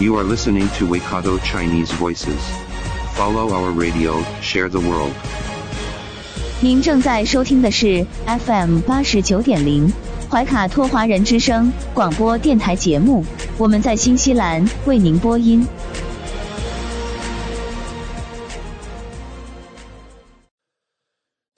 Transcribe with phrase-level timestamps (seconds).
[0.00, 2.40] You are listening to Waikato Chinese Voices.
[3.12, 5.12] Follow our radio, share the world.
[6.62, 9.92] 您正在收听的是 FM 八十九点零
[10.30, 13.22] 怀卡托华人之声广播电台节目，
[13.58, 15.66] 我们在新西兰为您播音。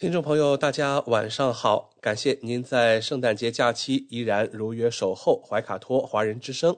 [0.01, 1.91] 听众朋友，大家晚上好！
[2.01, 6.77] 感谢您在圣诞节假期依然如约守候怀卡托华人之声。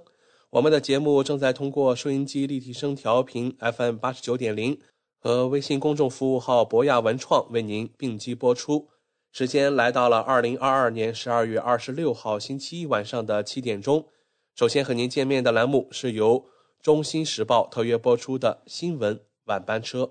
[0.54, 4.78] 我们的节目正在通过收音机立体声调频 FM 八十九点零
[5.18, 8.88] 和微信公众服务号博雅文创为您并机播出。
[9.32, 14.06] 时间来到了二零二二年十二月二十六号星期一晚上的七点钟。
[14.54, 16.40] 首先和您见面的栏目是由
[16.80, 20.08] 《中新时报》特约播出的新闻晚班车。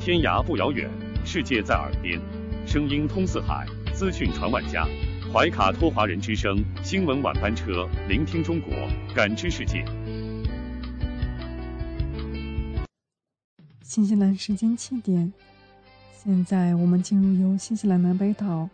[0.00, 0.88] 天涯不遥远，
[1.26, 2.18] 世界在耳边，
[2.66, 4.88] 声音通四海，资讯传万家。
[5.34, 8.72] 怀卡托华人之声新闻晚班车，聆听中国，
[9.16, 9.84] 感知世界。
[13.82, 15.32] 新西兰时间七点，
[16.22, 18.70] 现在我们进入由新西兰南北岛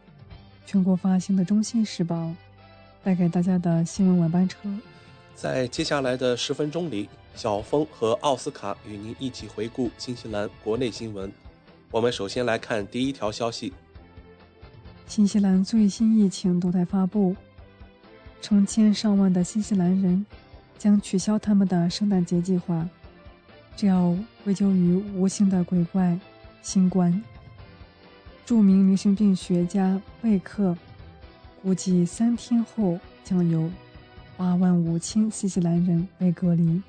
[0.66, 2.14] 全国发行的《中新时报》
[3.02, 4.58] 带给大家的新闻晚班车。
[5.34, 11.32] 在接下来的十分钟里，小峰和奥斯卡与您一起回顾新西兰国内新闻。
[11.90, 13.72] 我们首先来看第一条消息。
[15.10, 17.34] 新西兰最新疫情动态发布，
[18.40, 20.24] 成千上万的新西兰人
[20.78, 22.88] 将取消他们的圣诞节计划，
[23.74, 26.16] 这要归咎于无形的鬼怪——
[26.62, 27.20] 新冠。
[28.46, 30.76] 著名流行病学家贝克
[31.60, 33.68] 估计，三天后将有
[34.36, 36.80] 八万五千新西兰人被隔离。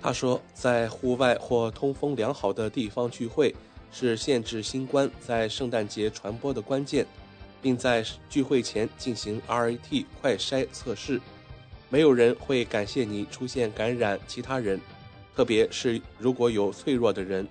[0.00, 3.52] 他说，在户外或通风良好的地方聚会
[3.90, 7.04] 是限制新冠在圣诞节传播的关键。
[7.62, 11.20] 并在聚会前进行 RAT 快筛测试，
[11.88, 14.80] 没有人会感谢你出现感染其他人，
[15.34, 17.46] 特别是如果有脆弱的人。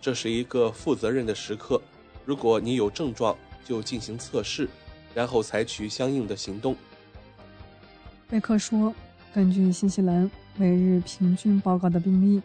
[0.00, 1.80] 这是一个负责任的时刻。
[2.26, 4.68] 如果你有症状，就进行测试，
[5.14, 6.76] 然后采取相应的行动。
[8.28, 8.94] 贝克说
[9.32, 12.42] ：“根据新西兰每日平均报告的病例，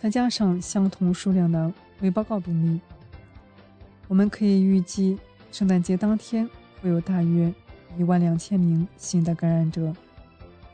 [0.00, 2.80] 再加上相同数量的未报告病例，
[4.06, 5.18] 我们可以预计。”
[5.52, 6.48] 圣诞节当天
[6.80, 7.52] 会有大约
[7.98, 9.92] 一万两千名新的感染者。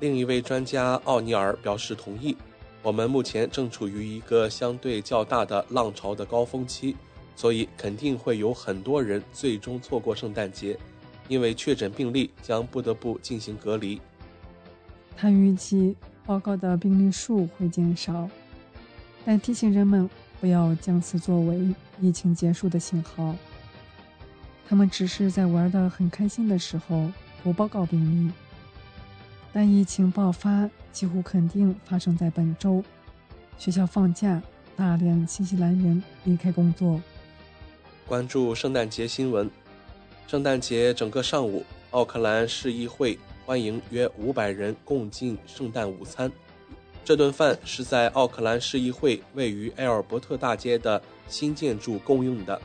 [0.00, 2.36] 另一位专家奥尼尔表示同意。
[2.82, 6.94] 我们目前正处于一个相对较大的浪潮的高峰期，
[7.34, 10.78] 所以肯定会有很多人最终错过圣诞节，
[11.26, 14.00] 因为确诊病例将不得不进行隔离。
[15.16, 18.30] 他预计报告的病例数会减少，
[19.24, 20.08] 但提醒人们
[20.40, 21.58] 不要将此作为
[22.00, 23.34] 疫情结束的信号。
[24.68, 27.10] 他们只是在玩的很开心的时候
[27.42, 28.32] 不报告病例，
[29.52, 32.82] 但疫情爆发几乎肯定发生在本周。
[33.58, 34.42] 学校放假，
[34.74, 37.00] 大量新西兰人离开工作。
[38.06, 39.50] 关注圣诞节新闻。
[40.26, 46.30] 圣诞节整个上午，奥克兰市议会欢迎约五百人共进圣诞午餐。
[47.04, 52.60] 这顿饭是在奥克兰市议会位于埃尔伯特大街的新建筑供应的。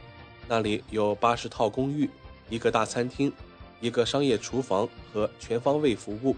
[0.53, 2.09] 那里有八十套公寓，
[2.49, 3.31] 一个大餐厅，
[3.79, 6.35] 一个商业厨房和全方位服务。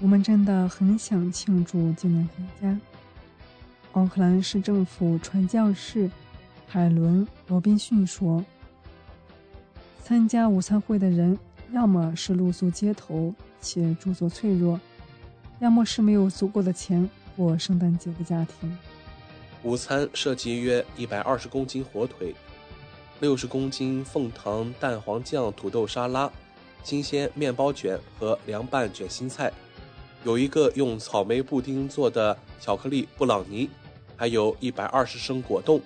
[0.00, 2.76] 我们真的很想庆祝今年回家。
[3.92, 6.10] 奥克兰市政府传教士
[6.66, 8.44] 海伦·罗宾逊说
[10.02, 11.38] ：“参加午餐会的人，
[11.70, 14.80] 要么是露宿街头且住所脆弱，
[15.60, 18.76] 要么是没有足够的钱过圣诞节的家庭。”
[19.64, 22.34] 午餐涉及约一百二十公斤火腿，
[23.20, 26.30] 六十公斤凤糖蛋黄酱土豆沙拉，
[26.82, 29.50] 新鲜面包卷和凉拌卷心菜，
[30.22, 33.70] 有一个用草莓布丁做的巧克力布朗尼，
[34.14, 35.80] 还有一百二十升果冻。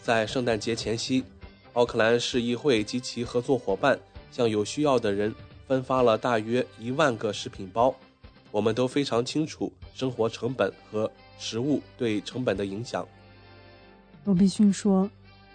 [0.00, 1.22] 在圣诞节前夕，
[1.74, 4.00] 奥克兰市议会及其合作伙伴
[4.30, 5.34] 向有需要的人
[5.68, 7.94] 分发了大约一万个食品包。
[8.50, 13.06] 我们都非常清楚生活成本和食物对成本的影响。
[14.24, 15.10] 罗宾逊说：“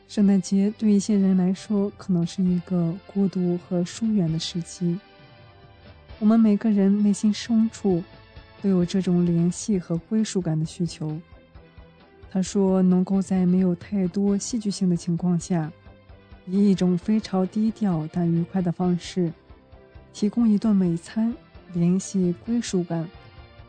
[0.08, 5.00] 圣诞节对一些人来说可能是一个孤独和疏远的时期。
[6.20, 8.04] 我们每个人内心深处
[8.62, 11.18] 都有这种联系和归属感的需求。
[12.30, 15.72] 他说，能够在没有太多戏剧性的情况下，
[16.46, 19.32] 以一种非常低调但愉快的方式，
[20.12, 21.34] 提供一顿美餐，
[21.74, 23.10] 联系归属感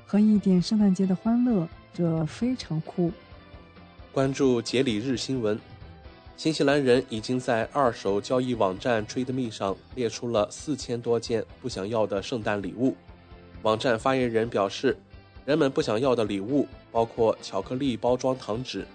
[0.04, 3.12] 和一点圣诞节的欢乐，这非常酷。
[4.12, 5.58] 关注杰里日新闻，
[6.36, 12.96] 新西兰人已经在二手交易网站 TradeMe 上列出了四千多件不想要的圣诞礼物。
[13.62, 14.96] 网站发言人表示，
[15.44, 18.86] 人们不想要的礼物包括巧克力包装糖纸、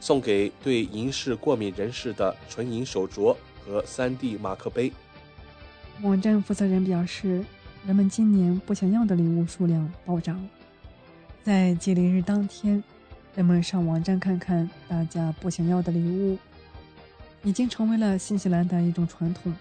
[0.00, 3.34] 送给对银饰过敏人士的纯银手镯
[3.64, 4.92] 和 3D 马克杯。
[6.02, 7.44] 网站负责人表示，
[7.86, 10.48] 人们今年不想要的礼物数量暴涨。
[11.46, 12.82] 在节礼日当天。
[13.36, 16.36] 人们上网站看看大家不想要的礼物，
[17.44, 19.54] 已经成为了新西兰的一种传统。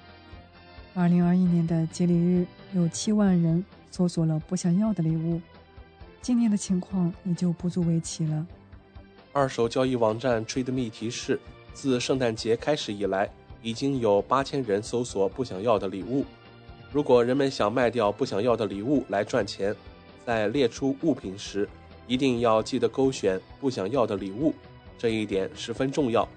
[0.95, 5.39] 二零二一年的节礼日，有七万人搜索了不想要的礼物，
[6.23, 8.47] 今年的情况也就不足为奇了。
[9.31, 11.39] 二手交易网站 TradeMe 提示，
[11.71, 13.29] 自圣诞节开始以来，
[13.61, 16.25] 已经有八千人搜索不想要的礼物。
[16.91, 19.75] 如果人们想卖掉不想要的礼物来赚钱，
[20.25, 21.67] 在列出物品时。
[22.07, 24.53] 一定要记得勾选不想要的礼物，
[24.95, 26.29] 这一点十分重要。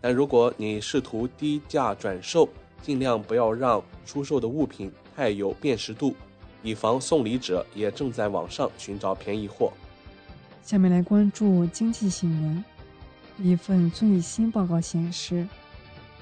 [0.00, 2.48] 但如果你试图低价转售，
[2.80, 6.14] 尽量不要让出售的物品太有辨识度，
[6.62, 9.70] 以防送礼者也正在网上寻找便宜货。
[10.62, 12.64] 下面来关注经济新闻。
[13.36, 15.46] 一份最新报告显示，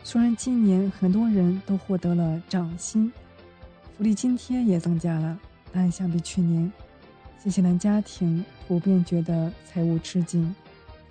[0.03, 3.12] 虽然今年很多人都获得了涨薪，
[3.97, 5.38] 福利津贴也增加了，
[5.73, 6.73] 但相比去年。
[7.40, 10.55] 新西兰家庭普遍觉得财务吃紧，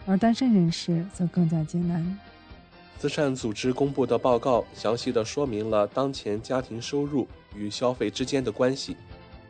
[0.05, 2.19] 而单身人士则更加艰难。
[2.99, 7.25] 慈善组织公布的报告详细的说明了当前家庭收入
[7.55, 8.97] 与消费之间的关系。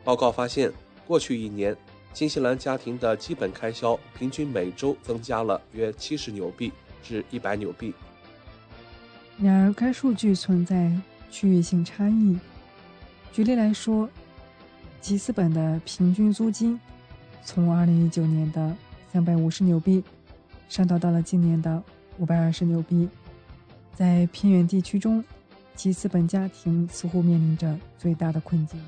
[0.04, 0.72] 报告发现，
[1.04, 1.76] 过去一年，
[2.14, 6.72] 新西兰家庭的基本开销平均每周增加了约七十纽币
[7.02, 7.92] 至一百纽币。
[9.36, 10.92] 然而，该数据存在
[11.28, 12.38] 区域性差异。
[13.32, 14.08] 举例来说。
[15.00, 16.78] 吉斯本的平均租金
[17.44, 18.76] 从2019年的
[19.14, 20.02] 350纽币
[20.68, 21.82] 上调到了今年的
[22.20, 23.08] 520纽币。
[23.94, 25.24] 在偏远地区中，
[25.74, 28.80] 吉斯本家庭似乎面临着最大的困境。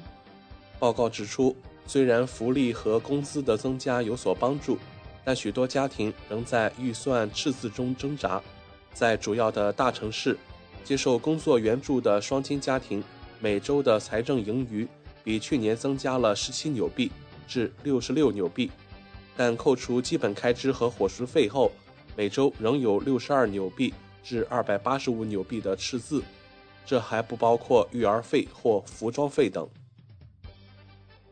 [0.78, 4.78] 报告指出，虽然福利和工资的增加有所帮助，
[5.24, 8.40] 但许多家庭仍在预算赤字中挣扎。
[8.92, 10.36] 在主要的大城市，
[10.84, 13.02] 接受工作援助的双亲家庭
[13.40, 14.86] 每周的财政盈余。
[15.30, 17.08] 比去年增加了十七纽币
[17.46, 18.68] 至六十六纽币，
[19.36, 21.70] 但扣除基本开支和伙食费后，
[22.16, 23.94] 每周仍有六十二纽币
[24.24, 26.20] 至二百八十五纽币的赤字，
[26.84, 29.68] 这还不包括育儿费或服装费等。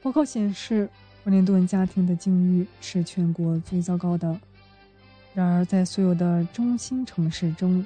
[0.00, 0.88] 报告显示，
[1.24, 4.38] 惠灵顿家庭的境遇是全国最糟糕的。
[5.34, 7.84] 然而，在所有的中心城市中，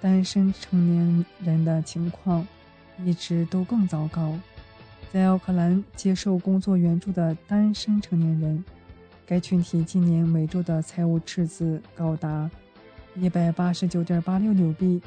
[0.00, 2.46] 单身成年人的情况
[3.04, 4.38] 一直都更糟糕。
[5.12, 8.64] 在奥克兰接受工作援助的单身成年人，
[9.24, 12.50] 该群体今年每周的财务赤字高达
[13.14, 15.00] 一百八十九点八六纽币，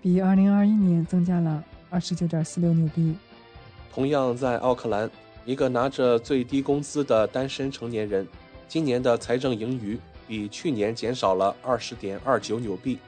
[0.00, 3.16] 比二零二一年增加了二十九点四六纽币。
[3.92, 5.10] 同样在奥克兰，
[5.44, 8.24] 一个拿着最低工资的单身成年人，
[8.68, 12.98] 今年的财政盈余比去年减少了二十点二九纽币；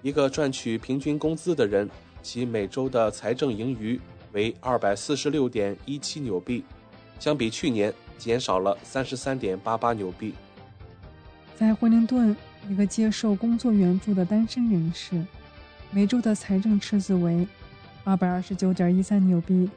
[0.00, 1.90] 一个赚取平均工资的人，
[2.22, 4.00] 其每周的财政盈余。
[4.38, 6.64] 为二百四十六点一七纽币，
[7.18, 10.32] 相比去年减少了三十三点八八纽币。
[11.56, 12.36] 在惠灵顿，
[12.68, 15.20] 一个接受工作援助的单身人士，
[15.90, 17.44] 每周的财政赤字为
[18.04, 19.68] 二百二十九点一三纽币；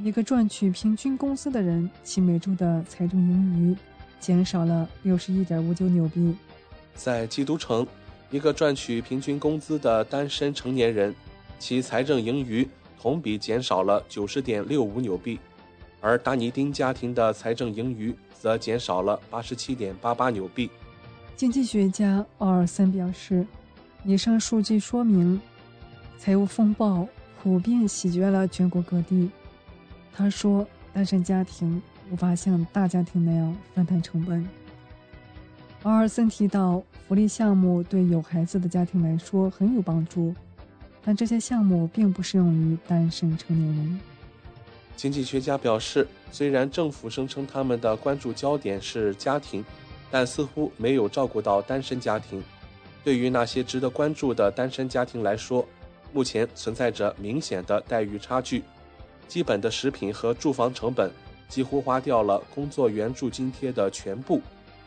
[0.00, 3.76] 一个赚取平均工资的人，其每周的财政盈余
[4.18, 6.34] 减少了六十一点五九纽币。
[6.96, 7.86] 在基督城，
[8.32, 11.14] 一个赚取平均工资的单身成年人，
[11.60, 12.68] 其财政盈余。
[13.04, 15.38] 同比减少了九十点六五纽币，
[16.00, 20.70] 而达尼丁家庭的财政盈余则减少了八十七点八八纽币。
[21.36, 23.46] 经济学家奥尔森表示，
[24.06, 25.38] 以上数据说明，
[26.16, 27.06] 财务风暴
[27.42, 29.30] 普遍席卷了全国各地。
[30.10, 34.48] 他说，单身家庭无法像大家庭那样分摊成本。
[35.82, 40.34] 奥尔森提到，福利项目对有孩子的家庭来说很有帮助。
[41.04, 44.00] 但这些项目并不适用于单身成年人。
[44.96, 49.64] 经济学家表示，虽然政府声称他们的关注焦点是家庭，
[50.10, 52.42] 但似乎没有照顾到单身家庭。
[53.02, 55.66] 对于那些值得关注的单身家庭来说，
[56.12, 58.62] 目前存在着明显的待遇差距。
[59.26, 61.10] 基本的食品和住房成本
[61.48, 64.40] 几乎花掉了工作援助津贴的全部，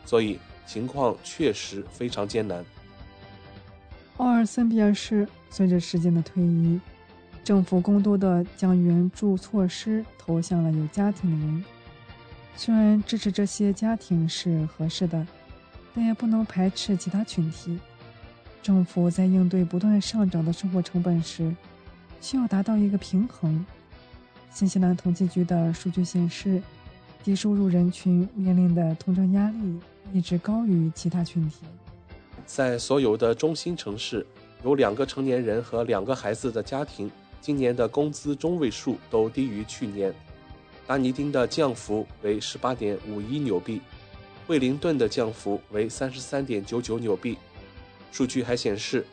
[0.06, 2.64] 所以情况确实非常艰难。
[4.18, 6.80] 奥尔森表示，随着时间的推移，
[7.44, 11.64] 政府更多的将援助措施投向了有家庭的人。
[12.56, 15.24] 虽然支持这些家庭是合适的，
[15.94, 17.78] 但也不能排斥其他群体。
[18.60, 21.54] 政府在应对不断上涨的生活成本时，
[22.20, 23.64] 需要达到一个平衡。
[24.50, 26.60] 新西兰统计局的数据显示，
[27.22, 29.78] 低收入人群面临的通胀压力
[30.12, 31.58] 一直高于其他群体。
[32.48, 34.26] 在所有的中心城市，
[34.64, 37.08] 有两个成年人和两个孩子的家庭，
[37.42, 40.12] 今年的工资中位数都低于去年。
[40.86, 43.82] 达尼丁的降幅为十八点五一纽币，
[44.46, 47.36] 惠灵顿的降幅为三十三点九九纽币。
[48.10, 49.04] 数据还显示，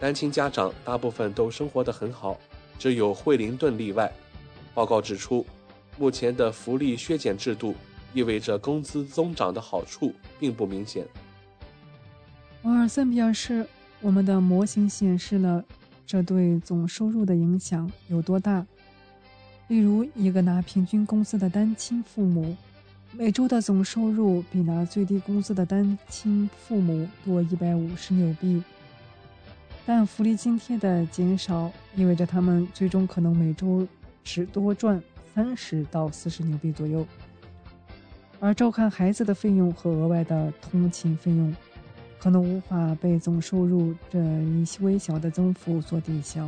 [0.00, 2.36] 单亲家长大部分都生活得很好，
[2.76, 4.12] 只有惠灵顿例外。
[4.74, 5.46] 报告指出，
[5.96, 7.72] 目前的福利削减制度
[8.12, 11.06] 意味着工资增长的好处并不明显。
[12.62, 13.66] 瓦尔森表示，
[14.00, 15.64] 我们的模型显示了
[16.06, 18.66] 这对总收入的影响有多大。
[19.68, 22.56] 例如，一个拿平均工资的单亲父母，
[23.12, 28.62] 每周的总收入比拿最低工资的单亲父母多一百五十纽币。
[29.86, 33.86] 但福利津贴的减少意味着他们最终可能每周。
[34.22, 35.02] 只多赚
[35.34, 37.04] 三十到四十纽币左右，
[38.38, 41.52] 而照看孩子的费用和额外的通勤费用，
[42.22, 46.46] 可能无法被总收入这一微小的增幅所抵消。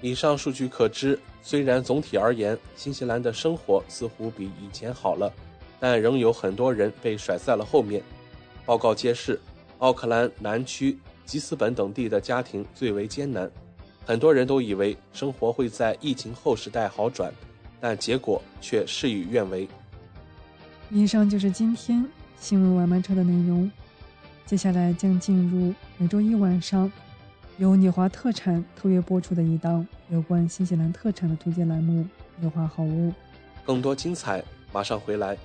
[0.00, 5.32] 以上数据可知，虽然总体而言，新西兰的生活似乎比以前好了，
[5.80, 8.02] 但仍有很多人被甩在了后面。
[8.64, 9.40] 报告揭示，
[9.78, 13.50] 奥克兰南区、吉斯本等地的家庭最为艰难。
[14.04, 17.32] 很多人都以为生活会在疫情后时代好转，
[17.80, 19.66] 但结果却事与愿违。
[20.90, 22.04] 以上就是今天
[22.38, 23.68] 新闻晚班车的内容，
[24.46, 26.90] 接下来将进入每周一晚上
[27.58, 32.04] 由纽华特产特约播出的一档有关新西兰特产的推荐栏目
[32.36, 33.10] 《纽华好物》。
[33.64, 34.40] 更多精彩
[34.72, 35.36] 马上回来。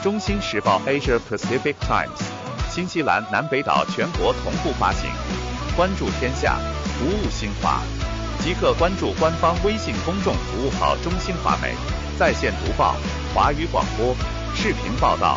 [0.00, 2.22] 中新时报 Asia Pacific Times，
[2.70, 5.10] 新西兰南北岛全国同步发行。
[5.76, 7.82] 关注天下，服务新华，
[8.38, 11.74] 即刻关注官方微信公众服务号“中新华媒”，
[12.16, 12.94] 在线读报、
[13.34, 14.14] 华语广播、
[14.54, 15.36] 视频报道，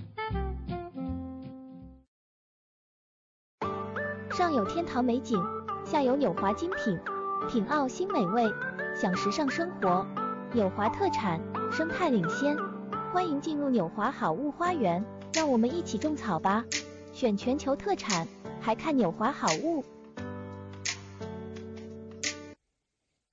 [4.33, 5.37] 上有天堂美景，
[5.85, 6.97] 下有纽华精品，
[7.49, 8.49] 品澳新美味，
[8.95, 10.07] 享时尚生活。
[10.53, 11.37] 纽华特产，
[11.69, 12.55] 生态领先，
[13.11, 16.65] 欢迎进入纽华好物花园，让我们一起种草吧！
[17.11, 18.25] 选全球特产，
[18.61, 19.83] 还看纽华好物。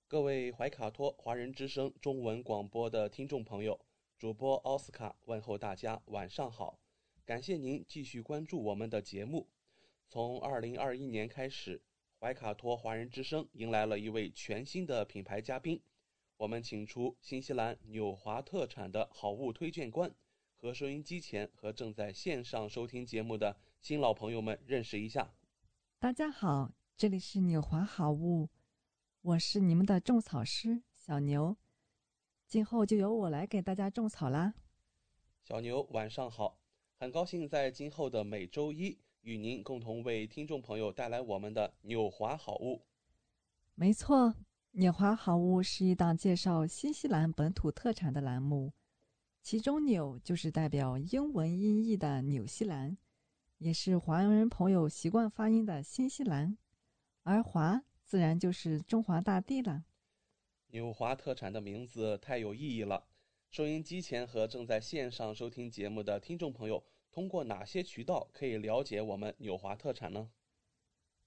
[0.09, 3.79] 各位怀卡托华人之声中文广播的听众朋友，
[4.19, 6.81] 主播奥斯卡问候大家晚上好，
[7.25, 9.47] 感谢您继续关注我们的节目。
[10.11, 11.83] 从二零二一年开始，
[12.19, 15.83] 怀卡托华人之声迎来了一位全新的品牌嘉宾，
[16.39, 20.11] 我们请出新西兰纽华特产的好物推荐官，
[20.57, 25.35] 和收音机前和正在线上收听节目的新老朋友们认识一下。
[25.99, 28.49] 大家好，这里是纽华好物。
[29.21, 31.59] 我是你们的种草师小牛，
[32.47, 34.55] 今后就由我来给大家种草啦。
[35.45, 36.59] 小牛晚上好，
[36.99, 42.81] 很高兴在今后的每周一与您共同为听众朋友带来我们的纽华好物。
[43.75, 44.35] 没错，
[44.71, 48.73] 纽华好物是一档介绍新西兰本土特产的栏目，
[49.43, 52.97] 其中“纽”就是代表英文音译的纽西兰，
[53.59, 56.57] 也是华人朋友习惯发音的新西兰，
[57.23, 57.85] 而“华”。
[58.09, 59.85] 自然就是中华大地了。
[60.69, 63.05] 纽华特产的名字太有意义了。
[63.51, 66.83] 收音机前和正在线上收听节目的听众朋友，
[67.19, 70.31] 通过哪些渠道可以了解我们纽华特产呢？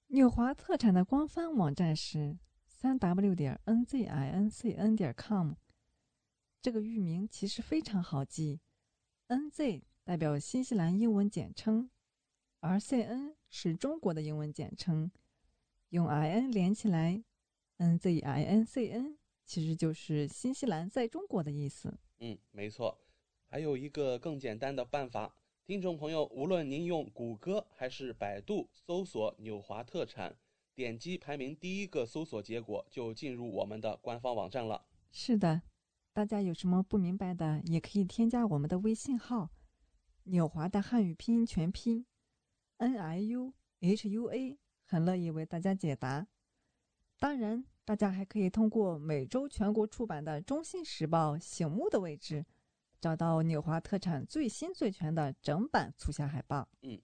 [0.08, 5.56] 纽华特产的官方网站是三 w 点 n z i n c n 点 com。
[6.62, 8.62] 这个域名其实非常好记
[9.28, 11.90] ，n z 代表新西兰英文简称，
[12.62, 15.12] 而 c n 是中国的英文简称。
[15.90, 17.22] 用 i n 连起来
[17.80, 22.00] ，n z i n c n 其实就是新西兰在中国的意思。
[22.20, 22.98] 嗯，没错，
[23.48, 25.36] 还有一个更简单的办法，
[25.72, 30.36] 听众朋友，无论您用谷歌还是百度搜索“纽华特产”，
[30.76, 34.86] 点击排名第一个搜索结果，就进入我们的官方网站了。
[35.14, 35.62] 是的，
[36.12, 39.50] 大家有什么不明白的，也可以添加我们的微信号
[40.28, 42.06] “纽华”的汉语拼音全拼
[42.80, 46.28] “n i u h u a”，很乐意为大家解答。
[47.18, 52.46] 当然，大家还可以通过每周全国出版的《中心时报》醒目的位置，
[53.02, 56.70] 找到纽华特产最新最全的整版促销海报。
[56.84, 57.02] 嗯，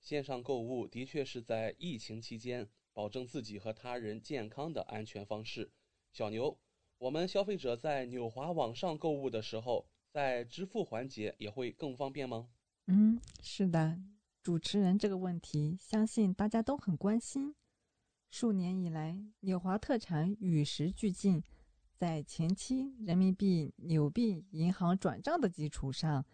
[0.00, 5.70] 线上购物的确是在疫情期间保证自己和他人健康的安全方式。
[6.12, 6.58] 小牛，
[6.98, 12.48] 我们消费者在纽华网上购物的时候，在支付环节也会更方便吗？
[12.86, 13.96] 嗯，是的，
[14.42, 17.54] 主持人这个问题，相信大家都很关心。
[18.30, 21.42] 数年以来，纽华特产与时俱进，
[21.98, 26.24] 在前期人民币纽币银行转账的基础上，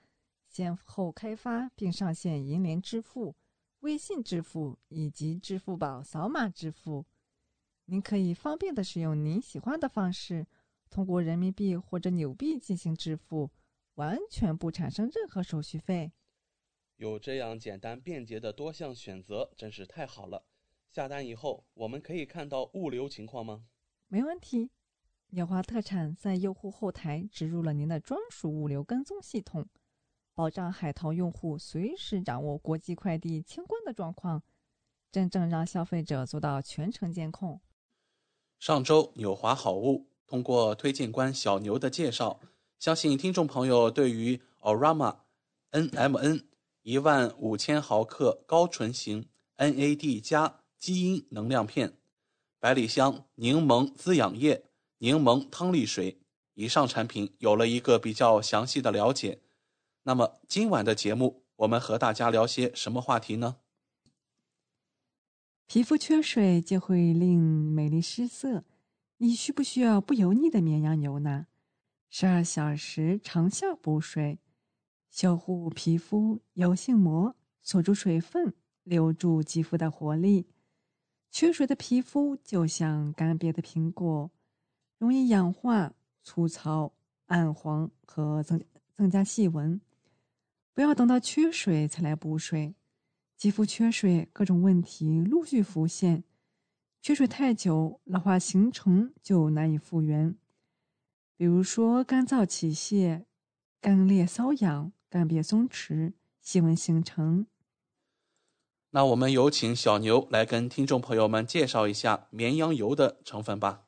[0.47, 3.35] 先后开发并上线银联支付、
[3.80, 7.06] 微信支付以及支付宝扫码支付。
[7.87, 10.47] 您可以方便的使用您喜欢的方式，
[10.90, 13.50] 通过人民币或者纽币进行支付，
[13.94, 16.12] 完全不产生任何手续费。
[16.97, 20.44] 有这样简单便捷的多项选择，真是太好了。
[20.90, 23.64] 下单以后，我们可以看到物流情况吗？
[24.09, 24.71] 没问题，
[25.35, 29.67] 纽华特产在用户后台植入了您的专属物流跟踪系统，
[30.33, 34.45] 保障海淘用户随时掌握国际快递清关的状况，
[35.11, 37.61] 真正让消费者做到全程监控。
[38.61, 42.38] 上周纽华好物通过推荐官小牛的介绍，
[42.79, 45.17] 相信听众朋友对于 Orama
[45.73, 46.45] NMN
[46.83, 50.61] 一万五千毫克高纯型 NAD 加。
[50.76, 51.95] 基因能量片、
[52.59, 54.67] 百里香柠檬滋养液、
[55.04, 56.18] 柠檬汤力水
[56.54, 59.42] 以上产品有了一个比较详细的了解。
[60.04, 63.56] 那么今晚的节目，我们和大家聊些什么话题呢？
[65.66, 68.64] 皮肤缺水就会令美丽失色，
[69.18, 71.48] 你需不需要不油腻的绵羊油呢？
[72.09, 74.38] 十二小时长效补水，
[75.11, 80.46] 修护皮肤油性膜，锁住水分，留住肌肤的活力。
[81.31, 84.31] 缺水的皮肤就像干瘪的苹果，
[84.98, 86.92] 容易氧化、粗糙、
[87.26, 88.62] 暗黄和增
[88.94, 89.80] 增加细纹。
[90.72, 92.74] 不要等到缺水才来补水，
[93.37, 96.24] 肌肤缺水，各种问题陆续浮现。
[97.00, 100.37] 缺水太久，老化形成就难以复原。
[101.37, 103.26] 比如说干燥起屑、
[103.80, 107.46] 干裂瘙痒、干瘪松弛、细纹形成。
[108.90, 113.84] 那我们有请小牛来跟听众朋友们介绍一下绵羊油的成分吧。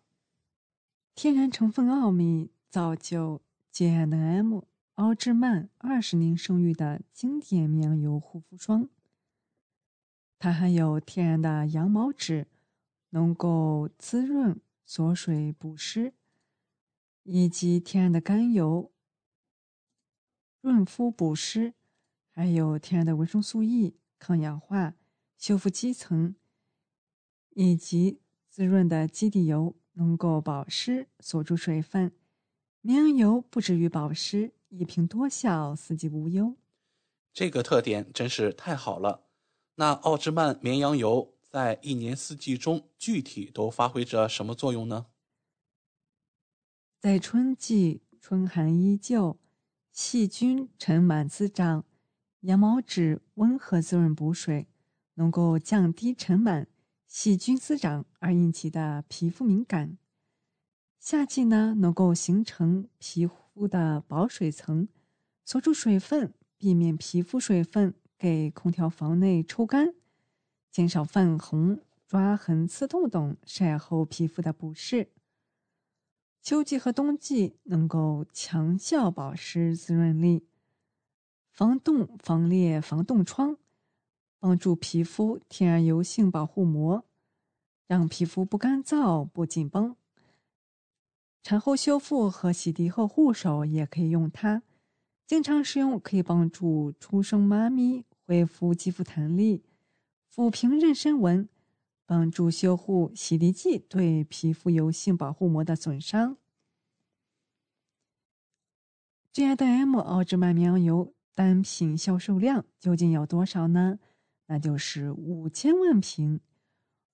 [1.16, 3.40] 天然成分奥秘，造就
[3.72, 4.60] J&M
[4.96, 8.90] 奥芝曼二十年声誉的经典绵羊油护肤霜。
[10.38, 12.46] 它含有天然的羊毛脂，
[13.10, 16.12] 能够滋润、锁水、补湿，
[17.22, 18.92] 以及天然的甘油，
[20.60, 21.72] 润肤补湿，
[22.28, 23.96] 还有天然的维生素 E。
[24.18, 24.94] 抗氧化、
[25.38, 26.34] 修复基层，
[27.54, 32.12] 以及滋润的基底油，能够保湿、锁住水分。
[32.80, 36.54] 绵羊油不止于保湿，一瓶多效，四季无忧。
[37.32, 39.24] 这个特点真是太好了。
[39.74, 45.06] 那奥芝曼绵羊油在一年四季中具体都发挥着什么作用呢？
[46.98, 49.38] 在春季，春寒依旧，
[49.92, 51.84] 细菌尘螨滋长。
[52.40, 54.68] 羊毛脂温和滋润补水，
[55.14, 56.66] 能够降低尘螨、
[57.06, 59.96] 细菌滋长而引起的皮肤敏感。
[60.98, 64.88] 夏季呢，能够形成皮肤的保水层，
[65.44, 69.94] 锁住水分，避免皮肤水分给空调房内抽干，
[70.70, 75.12] 减少泛红、抓痕、刺痛等晒后皮肤的不适。
[76.42, 80.48] 秋季和冬季能够强效保湿滋润力。
[81.50, 83.56] 防冻、防裂、防冻疮，
[84.46, 87.04] 帮助皮肤天然油性保护膜，
[87.88, 89.96] 让皮肤不干燥、不紧绷。
[91.42, 94.62] 产后修复和洗涤后护手也可以用它。
[95.26, 99.64] 经常使用可以帮助出生妈咪恢复肌肤弹力，
[100.32, 101.48] 抚平妊娠纹，
[102.06, 106.36] 帮助修护洗涤剂对皮肤油性保护膜的损伤。
[109.32, 111.12] G&M 奥芝曼绵羊油。
[111.34, 113.98] 单品销售量究竟有多少呢？
[114.46, 116.40] 那就是五千万瓶。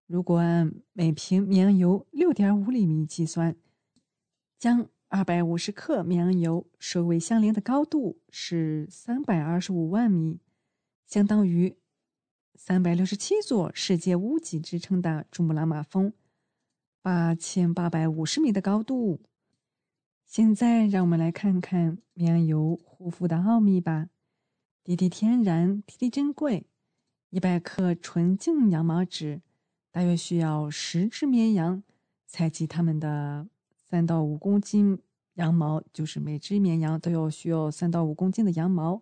[0.06, 3.56] 如果按每瓶绵羊油六点五厘米计算，
[4.58, 10.40] 将二百五十克绵羊油，首尾相连的高度是三百二十五万米，
[11.06, 11.76] 相当于
[12.54, 16.12] 三百六十七座世界屋脊之称的珠穆朗玛峰，
[17.00, 19.20] 八千八百五十米的高度。
[20.26, 24.08] 现在，让我们来看看绵羊油护肤的奥秘吧。
[24.84, 26.66] 滴滴天然，滴滴珍贵。
[27.32, 29.40] 一百克纯净羊毛纸，
[29.90, 31.82] 大约需要十只绵羊，
[32.26, 33.48] 采集它们的。
[33.74, 34.98] 三到五公斤
[35.34, 39.00] 羊毛，就是每只绵羊都要需要三到五公斤的羊毛。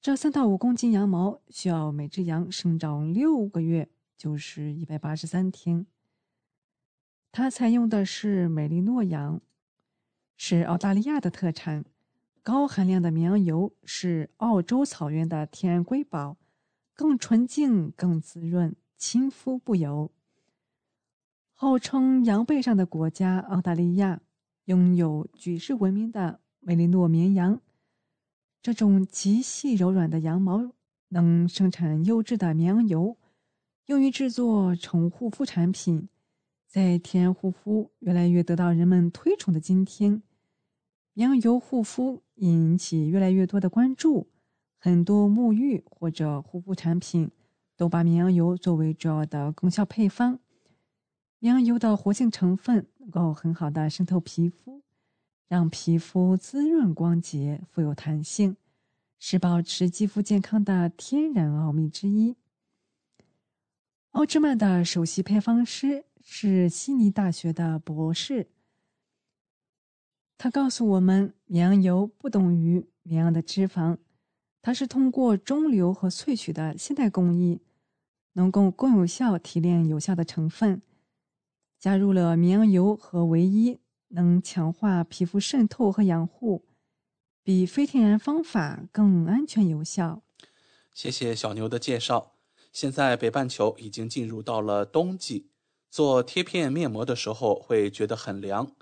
[0.00, 5.84] 这三到五公斤羊毛需要每只羊生长六个月，就是一百八十三天。
[7.32, 9.40] 它采用的是美利诺羊，
[10.36, 11.84] 是澳大利亚的特产。
[12.44, 16.36] 高含量的绵羊油是澳洲草原的天然瑰宝，
[16.96, 20.10] 更纯净、更滋润，亲肤不油。
[21.52, 24.22] 号称羊背上的国家澳大利亚
[24.64, 27.60] 拥有举世闻名的梅利诺绵羊，
[28.62, 30.72] 这种极细柔软的羊毛
[31.08, 33.18] 能生产优质的绵羊油，
[33.86, 36.08] 用于制作宠物护肤产品。
[36.66, 40.22] 在天然护肤越来越得到人们推崇的今天，
[41.12, 44.28] 绵羊油护肤引起越来越多的关注，
[44.86, 47.28] 很多沐浴或者护肤产品
[47.76, 50.38] 都把绵羊油作为主要的功效配方。
[51.40, 54.84] 绵羊油的活性成分能够很好的渗透皮肤，
[55.48, 58.56] 让皮肤滋润光洁、富有弹性，
[59.18, 62.36] 是保持肌肤健康的天然奥秘之一。
[64.12, 68.46] 奥芝曼的首席配方师是悉尼大学的博士，
[70.38, 73.98] 他告诉我们，绵羊油不等于绵羊的脂肪，
[74.66, 77.60] 它是通过中流和萃取的现代工艺，
[78.32, 80.82] 能够更有效提炼有效的成分。
[81.78, 86.64] 加入了绵羊油和维 E，能强化皮肤渗透和养护，
[87.44, 90.24] 比非天然方法更安全有效。
[90.92, 92.32] 谢谢小牛的介绍。
[92.72, 95.48] 现在北半球已经进入到了冬季，
[95.88, 98.72] 做贴片面膜的时候会觉得很凉，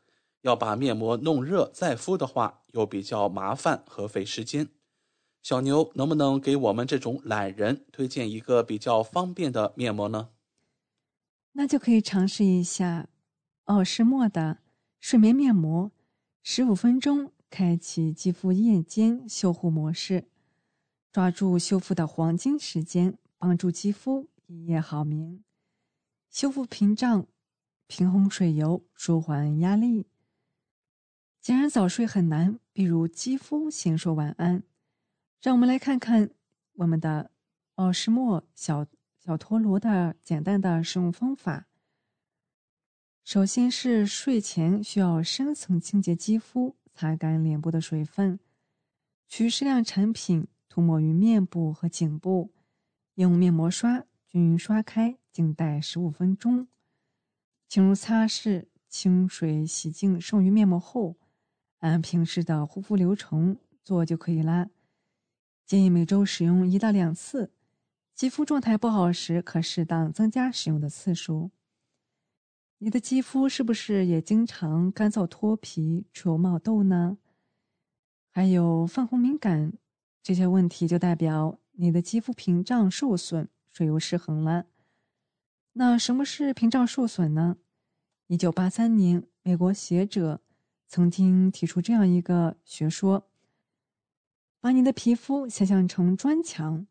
[0.41, 4.71] 要把面膜弄热再敷的话又比较麻烦和费时间。
[5.45, 10.31] 小牛能不能给我们这种懒人推荐一个比较方便的面膜呢？
[11.53, 13.11] 那就可以尝试一下
[13.65, 14.61] 奥诗墨的
[15.01, 15.93] 睡眠面膜，
[16.43, 20.25] 十五分钟开启肌肤夜间修护模式，
[21.13, 25.45] 抓住修复的黄金时间，帮助肌肤一夜好眠，
[26.31, 27.27] 修复屏障，
[27.87, 30.07] 平衡水油，舒缓压力。
[31.43, 34.63] 既然早睡很难，比如肌肤先说晚安，
[35.45, 36.31] 让我们来看看
[36.77, 37.31] 我们的
[37.75, 38.87] 奥诗墨小。
[39.19, 41.67] 小陀螺的简单的使用方法，
[43.25, 48.39] 首先是睡前需要深层清洁肌肤，擦干脸部的水分，
[49.27, 52.53] 取适量产品涂抹于面部和颈部，
[53.15, 56.69] 用面膜刷均匀刷开，静待十五分钟，
[57.67, 61.17] 进入擦拭，清水洗净剩余面膜后，
[61.79, 64.69] 按平时的护肤流程做就可以啦。
[65.67, 67.51] 建议每周使用一到两次。
[68.15, 71.51] 肌肤状态不好时，可适当增加使用的次数。
[72.79, 77.19] 你的肌肤是不是也经常干燥脱皮、出油冒痘呢？
[78.31, 79.73] 还有泛红敏感
[80.23, 84.67] 这些问题，就代表你的肌肤屏障受损、水油失衡了。
[85.73, 87.57] 那什么是屏障受损呢？
[88.27, 90.41] 一九八三年，美国学者
[90.87, 93.29] 曾经提出这样一个学说：
[94.65, 96.87] 把你的皮肤想象成砖墙。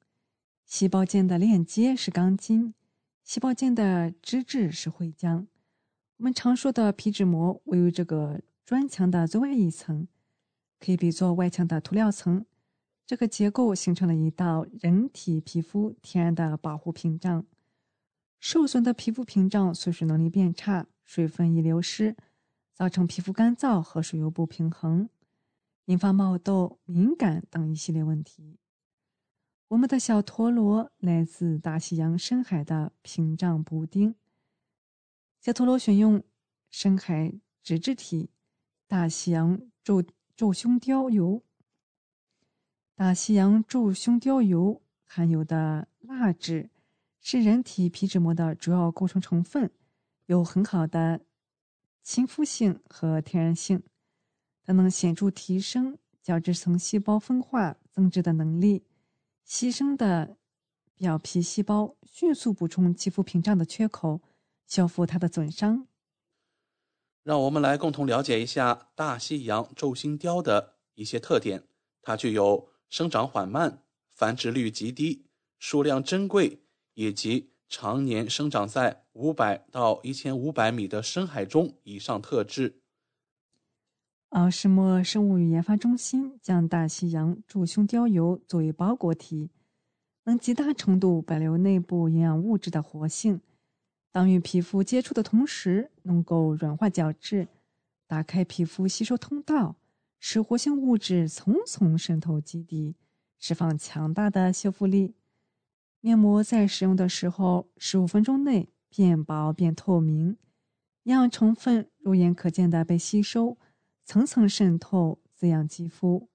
[0.64, 2.76] 细胞间的链接是钢筋，
[3.24, 5.48] 细胞间的脂质是灰浆。
[6.18, 10.08] 我们常说的皮脂膜位于这个砖墙的最外一层，
[10.80, 12.46] 可以比作外墙的涂料层。
[13.08, 17.44] 这个结构形成了一道人体皮肤天然的保护屏障。
[18.40, 22.16] 受损的皮肤屏障锁水能力变差，水分易流失，
[22.72, 25.10] 造成皮肤干燥和水油不平衡，
[25.86, 28.58] 引发冒痘、敏感等一系列问题。
[29.68, 34.16] 我们的小陀螺来自大西洋深海的屏障补丁。
[35.42, 36.24] 小陀螺选用
[36.70, 38.30] 深海脂质体
[38.88, 40.04] 大西洋皱
[40.36, 41.44] 皱胸雕油。
[42.96, 46.70] 大西洋皱胸雕油含有的蜡质
[47.20, 49.70] 是人体皮脂膜的主要构成成分，
[50.28, 51.26] 有很好的
[52.02, 53.84] 亲肤性和天然性，
[54.66, 58.84] 它能显著提升角质层细胞分化增殖的能力。
[59.48, 60.38] 牺牲的
[60.96, 64.22] 表皮细胞迅速补充肌肤屏障的缺口，
[64.66, 65.88] 修复它的损伤。
[67.24, 71.64] 让我们来共同了解一下大西洋昼星雕的一些特点。
[72.02, 75.26] 它具有生长缓慢、繁殖率极低、
[75.58, 76.62] 数量珍贵，
[76.94, 82.83] 以及常年生长在五百到一千五百米的深海中以上特质。
[84.34, 89.52] 奥斯莫生物与研发中心将大西洋柱胸雕油作为包裹体，
[90.24, 93.42] 能极大程度保留内部营养物质的活性。
[94.12, 97.48] 当与皮肤接触的同时，能够软化角质，
[98.08, 99.76] 打开皮肤吸收通道，
[100.20, 102.96] 使活性物质层层渗透基底，
[103.38, 105.14] 释放强大的修复力。
[106.02, 110.38] 面膜在使用的时候，十五分钟内变薄变透明，
[111.04, 113.58] 营养成分肉眼可见的被吸收，
[114.04, 116.30] 层层渗透，滋养肌肤。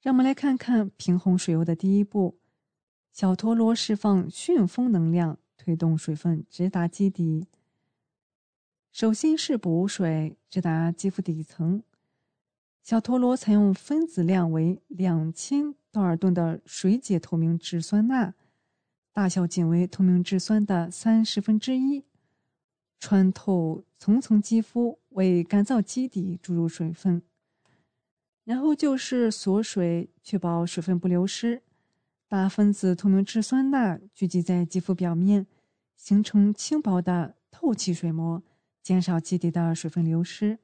[0.00, 2.38] 让我们来看看平衡水油的第一步：
[3.12, 5.38] 小陀螺释放旋风能量。
[5.60, 7.46] 推动水分直达肌底。
[8.90, 11.82] 首先是补水，直达肌肤底层。
[12.82, 18.32] 小陀螺采用分子量为两千道尔顿的水解透明质酸钠，
[19.12, 22.04] 大小仅为透明质酸的三十分之一，
[22.98, 27.22] 穿透层层肌肤，为干燥基底注入水分。
[28.44, 31.62] 然后就是锁水，确保水分不流失。
[32.26, 35.46] 大分子透明质酸钠聚集在肌肤表面。
[35.96, 38.40] 形成轻薄的透气水膜，
[38.80, 40.60] 减少基底的水分流失。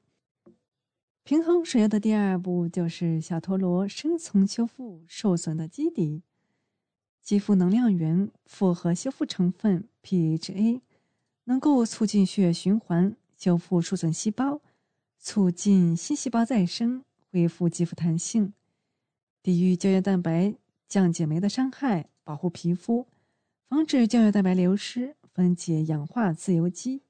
[1.25, 6.23] 平衡水油的第二步就是小陀螺深层修复受损的基底。
[7.21, 10.79] 肌肤能量源复合修复成分 PHA
[11.45, 14.61] 能够促进血液循环，修复受损细胞，
[15.17, 18.53] 促进新细胞再生，恢复肌肤弹性，
[19.41, 20.53] 抵御胶原蛋白、
[20.87, 23.07] 降解酶的伤害，保护皮肤，
[23.67, 25.15] 防止胶原蛋白流失。
[25.35, 27.01] 分解氧化自由基，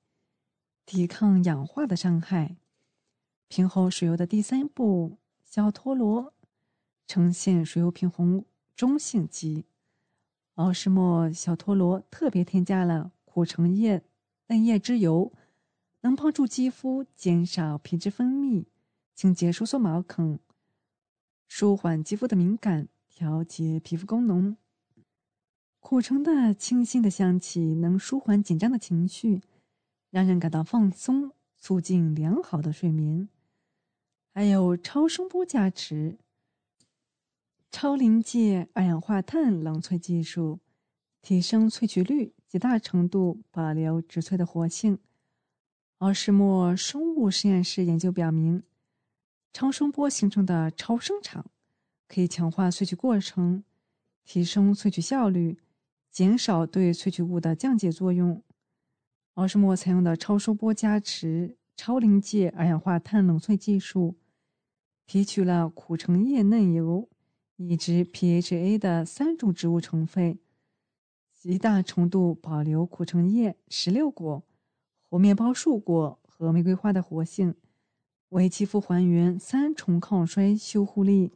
[0.84, 2.56] 抵抗氧化的伤害。
[3.48, 6.34] 平衡水油的第三步，小陀螺
[7.06, 8.43] 呈现水油平衡
[8.76, 9.65] 中性肌。
[10.56, 14.04] 奥诗莫小陀螺特别添加了苦橙叶
[14.47, 15.34] 嫩叶之油，
[16.01, 18.65] 能帮助肌肤减少皮脂分泌，
[19.15, 20.39] 清洁收缩毛孔，
[21.47, 24.55] 舒缓肌肤的敏感，调节皮肤功能。
[25.79, 29.41] 苦橙的清新的香气能舒缓紧张的情绪，
[30.12, 33.29] 让人感到放松，促进良好的睡眠。
[34.31, 36.17] 还有超声波加持、
[37.71, 40.60] 超临界二氧化碳冷萃技术，
[41.21, 44.98] 提升萃取率，极大程度保留植萃的活性。
[45.98, 48.63] 奥什莫生物实验室研究表明，
[49.52, 51.48] 超声波形成的超声场
[52.08, 53.65] 可以强化萃取过程，
[54.24, 55.58] 提升萃取效率。
[56.10, 58.41] 减少对萃取物的降解作用。
[59.34, 64.15] 奥什莫采用的超声波加持、超临界二氧化碳冷萃技术，
[65.06, 67.10] 提取了苦橙叶嫩油
[67.58, 70.39] 以及 PHA 的三种植物成分，
[71.45, 74.41] 极大程度保留苦橙叶、石榴果、
[75.03, 77.53] 猴面包树果和玫瑰花的活性，
[78.29, 81.34] 为肌肤还原三重抗衰修护力。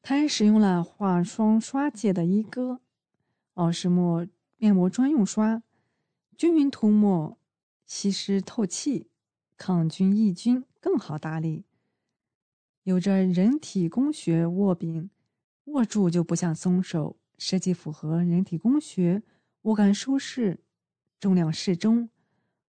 [0.00, 2.80] 它还使用了化霜刷界的一哥
[3.52, 5.62] 奥诗莫面膜专用刷，
[6.34, 7.36] 均匀涂抹，
[7.84, 9.10] 吸湿透气，
[9.58, 11.66] 抗菌抑菌，更好打理。
[12.84, 15.10] 有着人体工学握柄，
[15.64, 17.18] 握住就不想松手。
[17.38, 19.22] 设计符合人体工学，
[19.62, 20.60] 握感舒适，
[21.18, 22.10] 重量适中，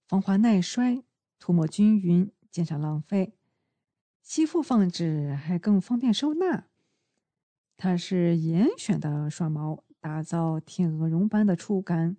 [0.08, 1.04] 防滑耐摔，
[1.40, 3.34] 涂抹均匀，减少浪费。
[4.22, 6.68] 吸附放置还更方便收纳。
[7.76, 12.18] 它是严选的刷毛，打造天鹅绒般的触感，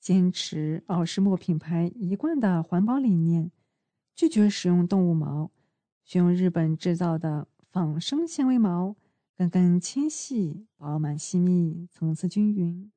[0.00, 3.52] 坚持奥诗墨品牌一贯的环保理念，
[4.14, 5.52] 拒绝使用动物毛，
[6.04, 8.96] 选用日本制造的仿生纤维毛，
[9.36, 12.92] 根根纤细、饱满细密、层次均匀。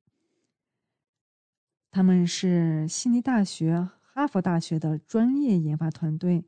[1.90, 6.44] 他们是悉尼大学、哈佛大学的专业研发团队，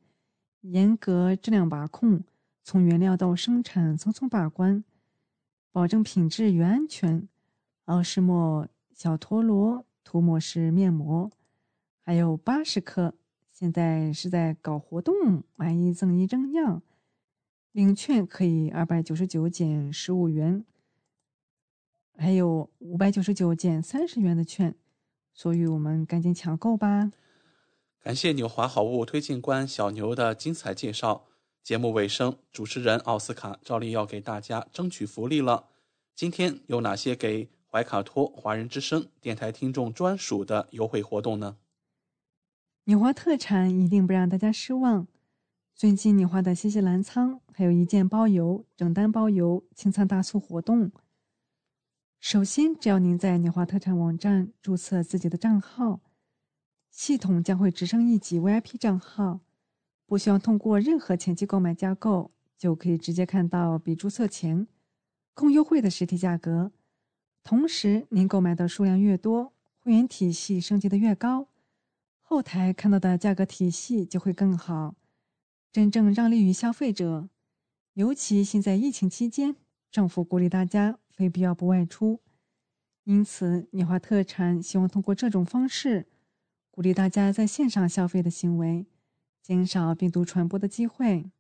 [0.61, 2.23] 严格质量把控，
[2.63, 4.85] 从原料到生产层层把关。
[5.73, 7.29] 保证品质与安全。
[7.87, 11.29] 奥诗莫小陀螺涂抹式面膜，
[12.01, 13.17] 还有八十克，
[13.51, 16.81] 现在是在搞活动，买一赠一正样，
[17.73, 20.65] 领券可以二百九十九减十五元，
[22.17, 24.75] 还有五百九十九减三十元的券，
[25.33, 27.13] 所以我们赶紧抢购吧！
[28.03, 31.27] 感谢纽华好物推荐官小牛的精彩介绍。
[31.63, 35.69] 节目尾声，主持人奥斯卡照例要给大家争取福利了。
[36.17, 41.59] 今天有哪些给怀卡托华人之声电台听众专属的优惠活动呢？
[42.85, 45.07] 纽华特产一定不让大家失望。
[45.81, 50.93] 最近你华的新西兰仓还有一件包邮、整单包邮清仓大促活动。
[52.19, 56.01] 首先，只要您在纽华特产网站注册自己的账号，
[56.91, 59.41] 系统将会直升一级 VIP 账号，
[60.05, 64.69] 不需要通过任何前期购买加购，就可以直接看到比注册前
[65.33, 66.73] 更优惠的实体价格。
[67.43, 71.49] 同时，您购买的数量越多，会员体系升级的越高，
[72.21, 74.95] 后台看到的价格体系就会更好，
[75.73, 77.29] 真正让利于消费者。
[77.95, 79.57] 尤其现在疫情期间，
[79.91, 80.99] 政府鼓励大家。
[81.11, 82.23] 非必要不外出，
[83.05, 86.07] 因此纽华特产希望通过这种方式，
[86.71, 88.87] 鼓励大家在线上消费的行为，
[89.43, 91.31] 减少病毒传播的机会。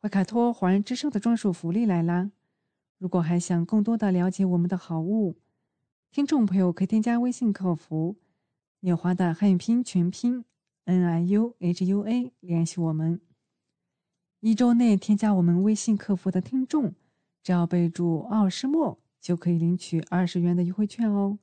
[0.00, 2.30] 怀卡托华人之声的专属福利来啦！
[2.96, 5.36] 如果还想更多的了解我们的好物，
[6.10, 8.16] 听众朋友可以添加微信客服
[8.80, 10.46] “纽华”的汉语拼音全拼
[10.84, 13.20] “n i u h u a” 联系我们。
[14.40, 16.94] 一周内添加我们微信客服的听众。
[17.42, 21.38] 只要备注“奥斯莫”，就可以领取二十元的优惠券哦。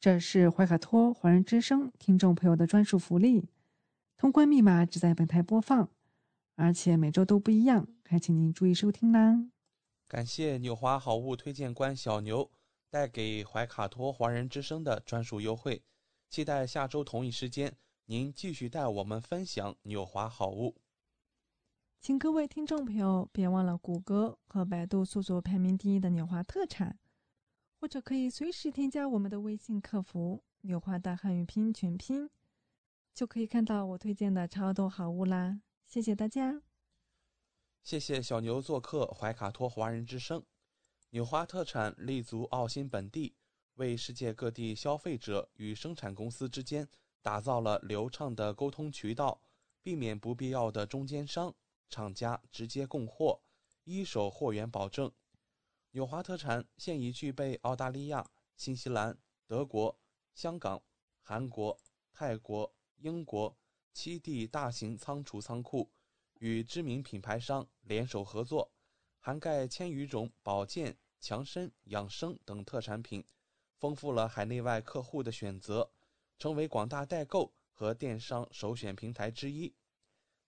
[0.00, 3.44] 这是怀卡托华人之声听众朋友的专属福利，
[4.16, 5.90] 通关密码只在本台播放，
[6.56, 9.44] 而且每周都不一样，还请您注意收听啦。
[10.08, 12.50] 感谢纽华好物推荐官小牛
[12.88, 15.82] 带给怀卡托华人之声的专属优惠，
[16.30, 17.76] 期待下周同一时间
[18.10, 20.74] 您继续带我们分享纽华好物。
[22.00, 26.98] 请各位听众朋友别忘了谷歌和百度搜索排名第一的纽华特产，
[27.78, 32.28] 或者可以随时添加我们的微信客服“纽华大汉语拼音全拼”，
[33.14, 35.60] 就可以看到我推荐的超多好物啦！
[35.86, 36.60] 谢谢大家，
[37.84, 40.44] 谢谢小牛做客怀卡托华人之声。
[41.10, 43.36] 纽华特产立足澳新本地，
[43.74, 46.88] 为世界各地消费者与生产公司之间
[47.22, 49.42] 打造了流畅的沟通渠道，
[49.82, 51.54] 避免不必要的中间商。
[51.88, 53.40] 厂家直接供货，
[53.82, 55.10] 一手货源保证。
[55.90, 59.98] 纽华特产现已具备澳大利亚、新西兰、德国、
[60.32, 60.80] 香港、
[61.20, 61.76] 韩国、
[62.12, 63.56] 泰国、英国
[63.92, 65.90] 七地大型仓储仓库，
[66.38, 68.70] 与知名品牌商联手合作，
[69.18, 73.26] 涵盖千余种保健、强身、养生等特产品，
[73.76, 75.90] 丰富了海内外客户的选择，
[76.40, 79.74] 成为广大代购和电商首选平台之一。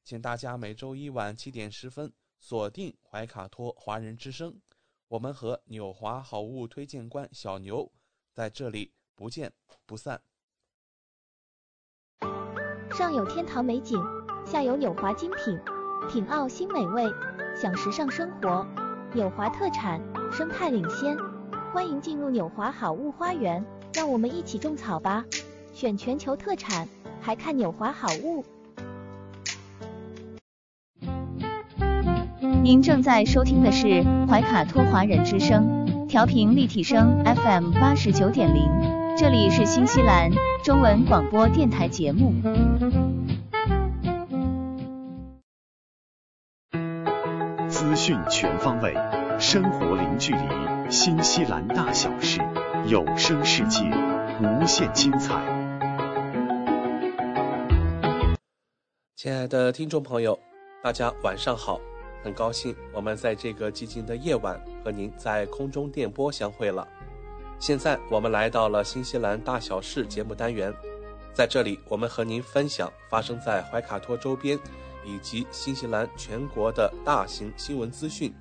[0.03, 4.59] 请大家每周一晚七点十分锁定怀卡托华人之声，
[5.07, 7.93] 我们和纽华好物推荐官小牛
[8.33, 9.53] 在这里不见
[9.85, 10.23] 不散。
[12.97, 14.03] 上有天堂美景，
[14.47, 15.61] 下有纽华精品，
[16.11, 17.05] 品澳新美味，
[17.55, 18.67] 享时尚生活。
[19.15, 20.01] 纽华特产，
[20.33, 21.15] 生态领先，
[21.71, 25.23] 欢迎进入纽华好物花园，让我们一起种草吧！
[25.83, 26.87] 选全球特产，
[27.21, 28.45] 还看纽华好物。
[32.63, 38.71] 您正在收听的是怀卡托华人之声，调频立体声 FM 八十九点零，
[39.19, 40.31] 这里是新西兰
[40.63, 42.33] 中文广播电台节目。
[47.67, 48.95] 资讯全方位，
[49.41, 52.41] 生活零距离，新西兰大小事，
[52.87, 53.81] 有声世界，
[54.41, 55.61] 无限精彩。
[59.23, 60.37] 亲爱的听众朋友，
[60.83, 61.81] 大家晚上好。
[62.25, 66.89] 很高兴我们在这个寂静的夜晚和您在空中电波相会了。
[67.61, 70.75] 现在我们来到了新西兰大小事节目单元，
[71.33, 74.59] 在这里我们和您分享发生在怀卡托周边
[75.05, 78.35] 以及新西兰全国的大型新闻资讯。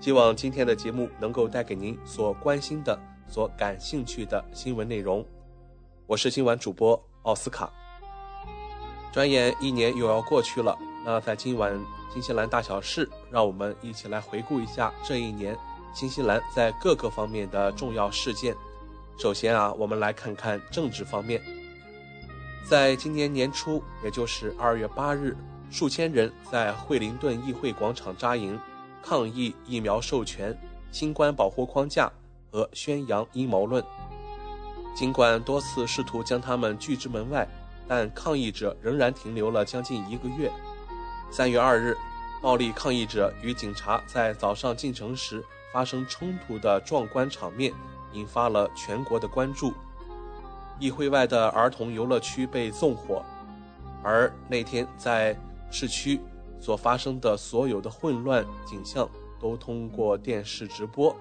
[0.00, 5.24] 希望今天的节目能够带给您所关心的、所感兴趣的新闻内容。
[6.04, 7.72] 我是今晚主播奥斯卡。
[9.16, 11.74] 转眼一年又要过去了，那在今晚。
[12.12, 15.56] 新西兰大小事，让我们一起来回顾一下这一年
[15.94, 18.54] 新西兰在各个方面的重要事件。
[19.18, 21.40] 首先啊，我们来看看政治方面。
[22.68, 25.34] 在今年年初，也就是二月八日，
[25.70, 28.58] 数千人在惠灵顿议会广场扎营，
[29.02, 30.54] 抗议疫苗授权、
[30.92, 32.12] 新冠保护框架
[32.50, 33.82] 和宣扬阴谋论。
[34.94, 37.46] 尽管多次试图将他们拒之门外，
[37.88, 40.50] 但抗议者仍然停留了将近一个月。
[41.30, 41.96] 三月二日，
[42.40, 47.72] 暴力抗议者与警察在早上进城时发生冲突的壮观场面，
[48.12, 49.72] 引发了全国的关注。
[50.78, 53.24] 议会外的儿童游乐区被纵火，
[54.02, 55.34] 而那天在
[55.70, 56.20] 市区
[56.60, 59.08] 所发生的所有的混乱景象
[59.40, 61.16] 都通过电视直播，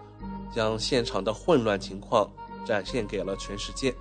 [0.53, 2.29] 将现场的混乱情况
[2.65, 3.95] 展现给了全世界。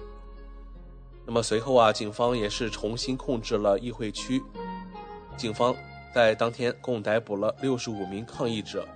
[1.26, 4.42] 那么随后啊，警方也是重新控制了议会区。
[5.36, 5.74] 警方
[6.14, 8.86] 在当天共逮捕了六十五名抗议者。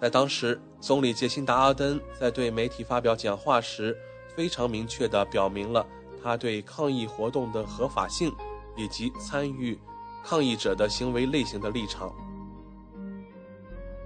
[0.00, 3.96] 在当时，总理杰辛达·阿登在对媒体发表讲话时，
[4.34, 5.86] 非常明确地表明了
[6.22, 8.32] 他对抗议活动的合法性
[8.76, 9.78] 以及参与
[10.24, 12.12] 抗议者的行为类型的立场。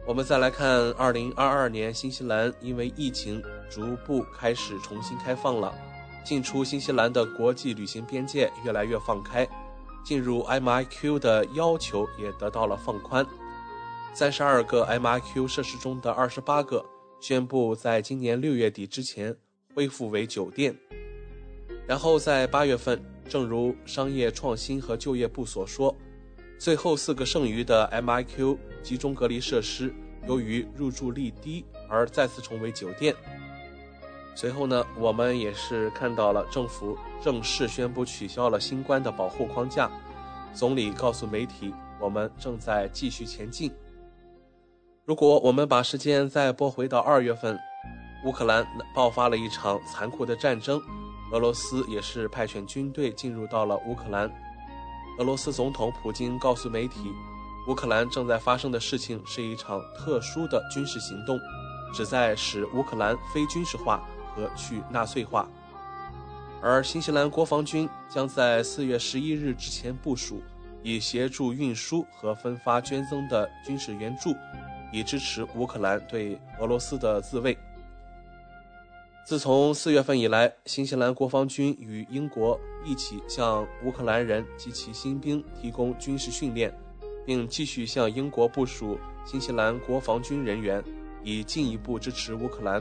[0.06, 5.74] 我们再来看，二零二二年，新西兰因为疫情逐步开始重新开放了。
[6.26, 9.48] 进出新西兰的国际旅行边界越来越放开，
[10.04, 13.24] 进入 MIQ 的要求也得到了放宽。
[14.12, 16.84] 三十二个 MIQ 设施中的二十八个
[17.20, 19.36] 宣布在今年六月底之前
[19.72, 20.76] 恢复为酒店。
[21.86, 25.94] 然后在八月份，正如商业创新和就业部所说，
[26.58, 29.94] 最后四个剩余的 MIQ 集中隔离设施
[30.26, 33.14] 由于入住率低而再次成为酒店。
[34.36, 39.90] 随后呢，我们也是看到了政府正式宣布取消了新冠的保护框架。
[40.52, 43.72] 总理告诉媒体，我们正在继续前进。
[45.06, 47.58] 如果我们把时间再拨回到二月份，
[48.26, 50.78] 乌克兰爆发了一场残酷的战争，
[51.32, 54.30] 俄罗斯也是派遣军队进入到了乌克兰。
[55.18, 57.10] 俄罗斯总统普京告诉媒体，
[57.68, 61.40] 乌克兰正在发生的事情是一场特殊的军事行动，
[61.94, 64.06] 旨在使乌克兰非军事化。
[64.36, 65.48] 和去纳粹化，
[66.60, 70.42] 而新西兰国防军将在四月十一日之前部署，
[70.82, 74.34] 以协助运输和分发捐赠的军事援助，
[74.92, 77.56] 以支持乌克兰对俄罗斯的自卫。
[79.24, 86.72] 自从四月份以来，新西兰国防军与英国一起向乌克兰人及其新兵提供军事训练，
[87.24, 90.84] 并继续向英国部署新西兰国防军人员，
[91.24, 92.80] 以进一步支持乌克兰。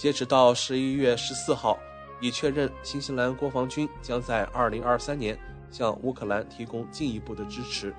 [0.00, 1.78] 截止到十一月十四号，
[2.22, 5.38] 已确认新西兰国防军将在二零二三年
[5.70, 7.94] 向乌克兰提供进一步的支持。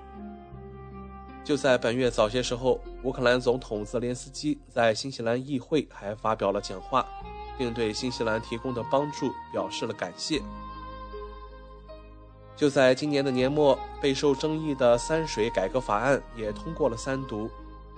[1.44, 7.06] 就在本月早些时候，乌克兰总统泽连斯基在新西兰议会还发表了讲话，
[7.56, 10.42] 并对新西兰提供的帮助表示了感谢。
[12.56, 17.48] 就在今年的年末，备受争议的三水改革法案也通过了三读。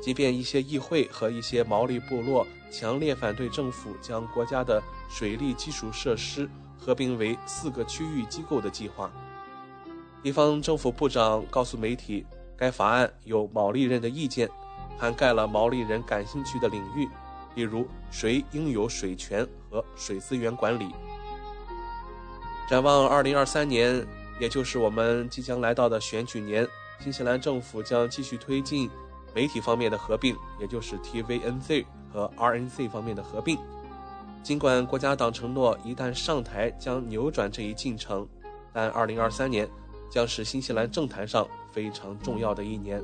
[0.03, 9.09] 即便一些议会和一些毛利部落强烈反对政府将国家的水利基础设施合并为四个区域机构的计划，
[10.21, 12.25] 地方政府部长告诉媒体，
[12.57, 14.49] 该法案有毛利人的意见，
[14.97, 17.07] 涵盖了毛利人感兴趣的领域，
[17.55, 20.89] 例如谁应有水权和水资源管理。
[22.69, 24.05] 展望二零二三年，
[24.37, 26.67] 也就是我们即将来到的选举年，
[26.99, 28.89] 新西兰政府将继续推进。
[29.33, 33.57] 媒体方面的合并，也就是 TVNZ 和 RNZ 方面的合并。
[34.43, 38.27] 尽管国家党承诺一旦上台将扭转这一进程，
[38.73, 39.69] 但2023年
[40.11, 43.01] 将是新西兰政坛上非常重要的一年。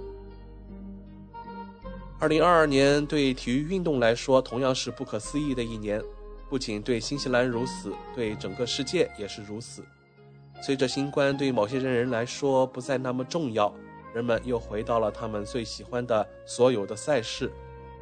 [2.20, 6.04] 2022年对体育运动来说同样是不可思议的一年，
[6.50, 9.84] 不仅对新西兰如此，对整个世界也是如此。
[10.62, 13.74] 随着新冠对某些人来说不再那么重要。
[14.14, 17.52] 人们又回到了他们最喜欢的所有的赛事，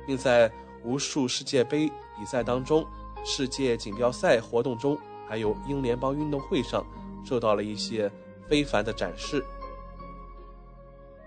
[0.05, 0.51] 并在
[0.83, 2.85] 无数世界杯比赛当中、
[3.25, 4.97] 世界锦标赛活动中，
[5.27, 6.85] 还有英联邦运动会上，
[7.25, 8.11] 受到了一些
[8.47, 9.43] 非凡的展示。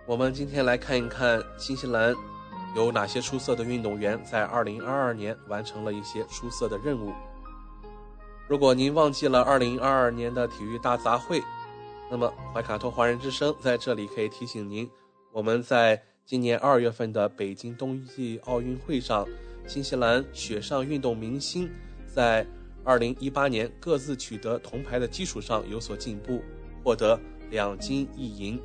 [0.07, 2.14] 我们今天来看一看新西兰
[2.74, 7.12] 有哪些出色的运动员在2022年完成了一些出色的任务。
[8.49, 11.43] 如果您忘记了2022年的体育大杂烩。
[12.11, 14.91] 那么，怀卡托华人之声在这里可以提醒您，
[15.33, 19.25] 我们在今年二月份的北京冬季奥运会上，
[19.65, 21.71] 新西兰雪上运动明星
[22.13, 22.45] 在
[22.85, 26.43] 2018年各自取得铜牌的基础上有所进步，
[26.83, 28.61] 获得两金一银。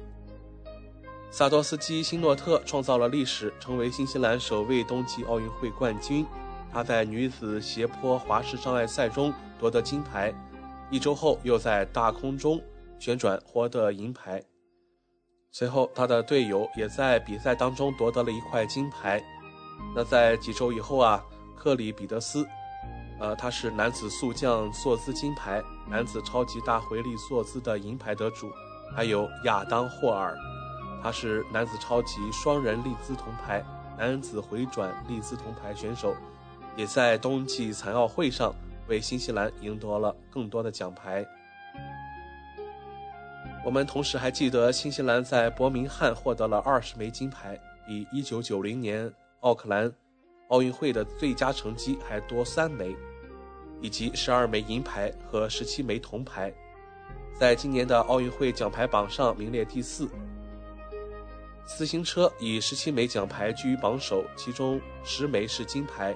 [1.29, 6.25] 萨多斯基·辛诺特创造了历史，成为新西兰首位冬季奥运会冠军。
[6.73, 10.33] 他在女子斜坡滑石障碍赛中夺得金牌，
[10.89, 12.59] 一周后又在大空中。
[12.99, 14.43] 旋转获得银牌，
[15.51, 19.23] 随后他的队友也在比赛当中夺得了一块金牌。
[19.95, 21.23] 那在几周以后啊，
[21.55, 22.47] 克里彼得斯，
[23.19, 28.49] 呃，他是男子速降坐姿金牌、男子超级大回力坐姿的银牌得主，
[28.95, 30.35] 还有亚当霍尔，
[31.03, 33.63] 他是男子超级双人立姿铜牌、
[33.97, 36.15] 男子回转立姿铜牌选手，
[36.75, 38.53] 也在冬季残奥会上
[38.87, 41.25] 为新西兰赢得了更多的奖牌。
[43.65, 49.91] 我们同时还记得，新西兰在伯明翰获得了二十枚金牌，比一九九零年奥克兰
[50.49, 52.95] 奥运会的最佳成绩还多三枚。
[53.81, 56.51] 以及十二枚银牌和十七枚铜牌，
[57.37, 60.07] 在今年的奥运会奖牌榜上名列第四。
[61.65, 66.15] 自行车以十七枚奖牌居于榜首，其中十枚是金牌。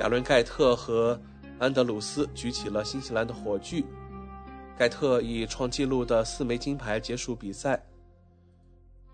[0.00, 1.18] 亚伦·盖特和
[1.58, 3.84] 安德鲁斯举起了新西兰的火炬。
[4.78, 7.82] 盖特以创纪录的四枚金牌结束比赛。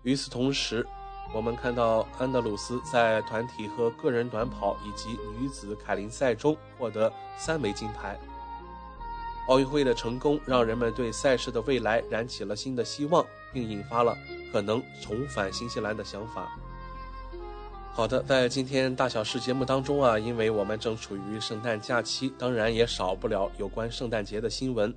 [0.03, 0.85] 与此同时，
[1.33, 8.19] 我们看到安德鲁斯在团体和个人短跑以及女子凯林赛中获得三枚金牌。
[9.47, 14.17] 奥运会的成功让人们对赛事的未来燃起了新的希望，并引发了
[14.51, 16.51] 可能重返新西兰的想法。
[17.91, 24.93] 好的，在今天大小事节目当中啊，因为我们正处于圣诞假期，当然也少不了有关圣诞节的新闻。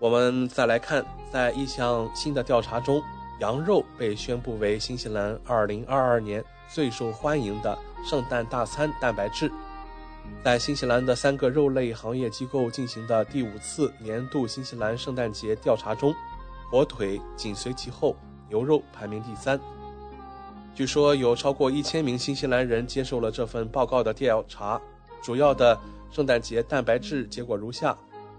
[0.00, 3.02] 我们再来看，在一项新的调查中，
[3.40, 9.50] 羊肉被宣布为新西兰2022年最受欢迎的圣诞大餐蛋白质。
[10.44, 16.14] 在新西兰的三个肉类行业机构进行的第五次年度新西兰圣诞节调查中，
[16.70, 18.14] 火腿紧随其后，
[18.48, 19.58] 牛肉排名第三。
[20.76, 24.80] 据说有超过一千名新西兰人接受了这份报告的调查。
[25.20, 25.76] 主要的
[26.12, 27.98] 圣诞节蛋白质结果如下。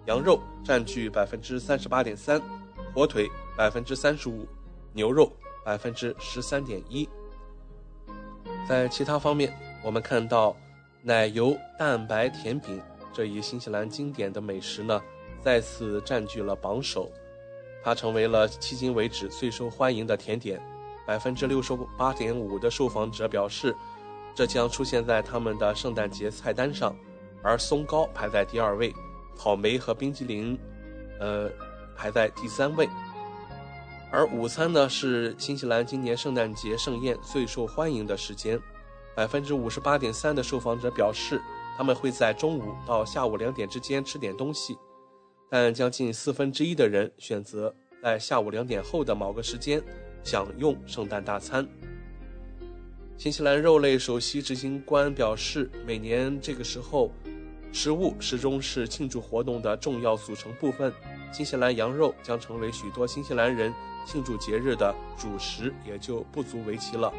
[0.10, 2.42] 羊肉占据百分之三十八点三，
[2.96, 4.44] 火腿百分之三十五，
[4.92, 5.32] 牛肉
[5.64, 7.08] 百分之十三点一。
[8.68, 10.58] 在其他方面，我们看到
[11.04, 12.82] 奶油蛋白甜饼
[13.14, 15.00] 这一新西兰经典的美食呢，
[15.44, 17.08] 再次占据了榜首，
[17.84, 20.60] 它成为了迄今为止最受欢迎的甜点。
[21.06, 23.76] 百分之六十八点五的受访者表示，
[24.34, 26.96] 这将出现在他们的圣诞节菜单上，
[27.44, 28.92] 而松糕排在第二位。
[29.40, 30.60] 草莓和冰激凌，
[31.18, 31.50] 呃，
[31.96, 32.90] 排在第三位。
[34.12, 38.60] 而午餐呢，是新西兰今年圣诞节盛宴最受欢迎的时间。
[39.16, 41.42] 百分之五十八点三的受访者表示，
[41.78, 44.78] 他们会在中午到下午两点之间吃点东西，
[45.50, 47.74] 但将近四分之一的人选择
[48.04, 49.82] 在下午两点后的某个时间
[50.22, 51.66] 享用圣诞大餐。
[53.16, 57.10] 新西兰肉类首席执行官表示，每年这个时候。
[57.72, 60.92] 食物始终是庆祝活动的重要组成部分。
[61.32, 63.74] 新西兰羊肉将成为许多新西兰人
[64.06, 67.14] 庆祝节日的主食，也就不足为奇了。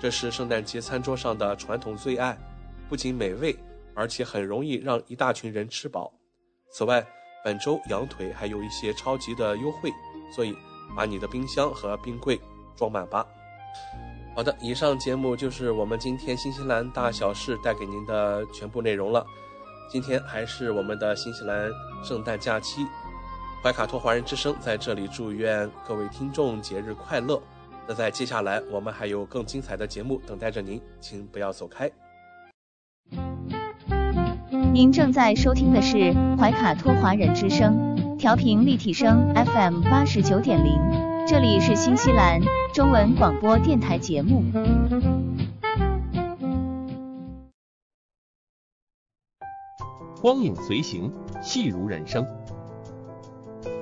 [0.00, 2.36] 这是圣诞节餐桌上的传统最爱，
[2.88, 3.54] 不仅美味，
[3.94, 6.12] 而且很容易让一大群人吃饱。
[6.72, 7.06] 此外，
[7.44, 9.92] 本周羊腿还有一些超级的优惠，
[10.34, 10.56] 所以
[10.96, 12.40] 把你的冰箱和冰柜
[12.74, 13.26] 装满吧。
[14.34, 19.24] 好的，以上节目就是我们今天新西兰大小事带给您的全部内容了。
[19.92, 21.70] 今天还是我们的新西兰
[22.02, 22.86] 圣诞假期，
[23.62, 27.38] 怀卡托华人之声在这里祝愿各位听众节日快乐。
[27.86, 31.90] 那在接下来，我们还有更精彩的节目等待着您，请不要走开。
[34.72, 40.80] 您正在收听的是怀卡托华人之声，调频立体声 FM 八十九点零，
[41.28, 42.40] 这里是新西兰
[42.72, 44.42] 中文广播电台节目。
[50.22, 51.12] 光影随行，
[51.42, 52.24] 戏如人生。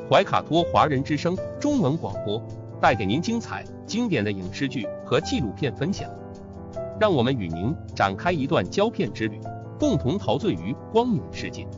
[0.08, 2.42] 怀卡托华人之声中文广播
[2.80, 6.08] 带给您精彩经典的影视剧和纪录片分享，
[6.98, 9.38] 让我们与您展开一段胶片之旅，
[9.78, 11.68] 共同陶醉于光影世界。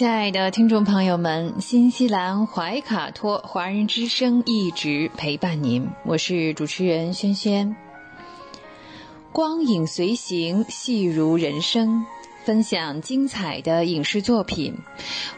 [0.00, 7.76] 亲爱的听众朋友们，新西兰怀卡托华人之声一直陪伴您，我是主持人轩轩。
[9.30, 12.06] 光影随行，戏如人生，
[12.44, 14.78] 分享精彩的影视作品，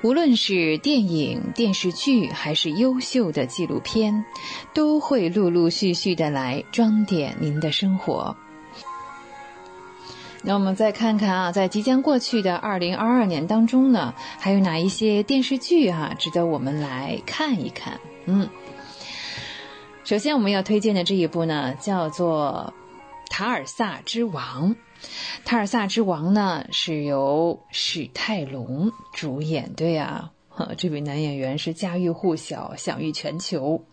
[0.05, 4.25] 无论是电影、电视剧，还是优秀的纪录片，
[4.73, 8.37] 都会陆陆续续的来装点您的生活。
[10.45, 18.01] 那我们再看看啊，在即将过去的二零二二年当中呢，还有哪一些电视剧哈值得我们来看一看？
[18.27, 18.49] 嗯，
[20.03, 22.75] 首先我们要推荐的这一部呢，叫做
[23.31, 24.75] 《塔尔萨之王》。
[25.45, 30.31] 《塔尔萨之王》呢是由史泰龙主演，对呀，
[30.77, 33.85] 这位男演员是家喻户晓、享誉全球。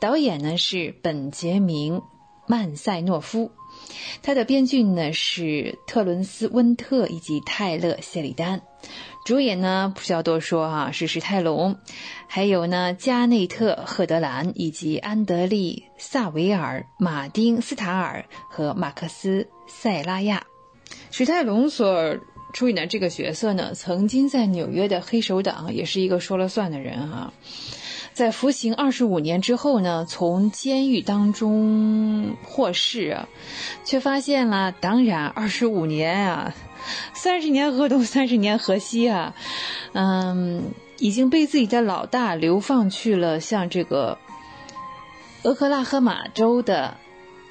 [0.00, 2.00] 导演呢是本杰明·
[2.46, 3.52] 曼塞诺夫。
[4.22, 8.62] 他的编剧呢是特伦斯·温特以及泰勒·谢里丹，
[9.24, 11.76] 主演呢不需要多说哈，是史泰龙，
[12.26, 20.44] 还有呢加内特·赫德兰以及安德利·萨维尔、马丁·斯塔尔和马克思·塞拉亚。
[21.10, 22.16] 史泰龙所
[22.52, 27.32] 出演的这个角色呢，曾经在纽约的黑手党也是一个说了算的人哈。
[28.18, 33.16] 在服刑二十五年之后呢，从监狱当中获释，
[33.84, 36.52] 却发现了，当然二十五年啊，
[37.14, 39.36] 三十年河东，三十年河西啊，
[39.92, 44.18] 嗯，已经被自己的老大流放去了，像这个
[45.44, 46.96] 俄克拉荷马州的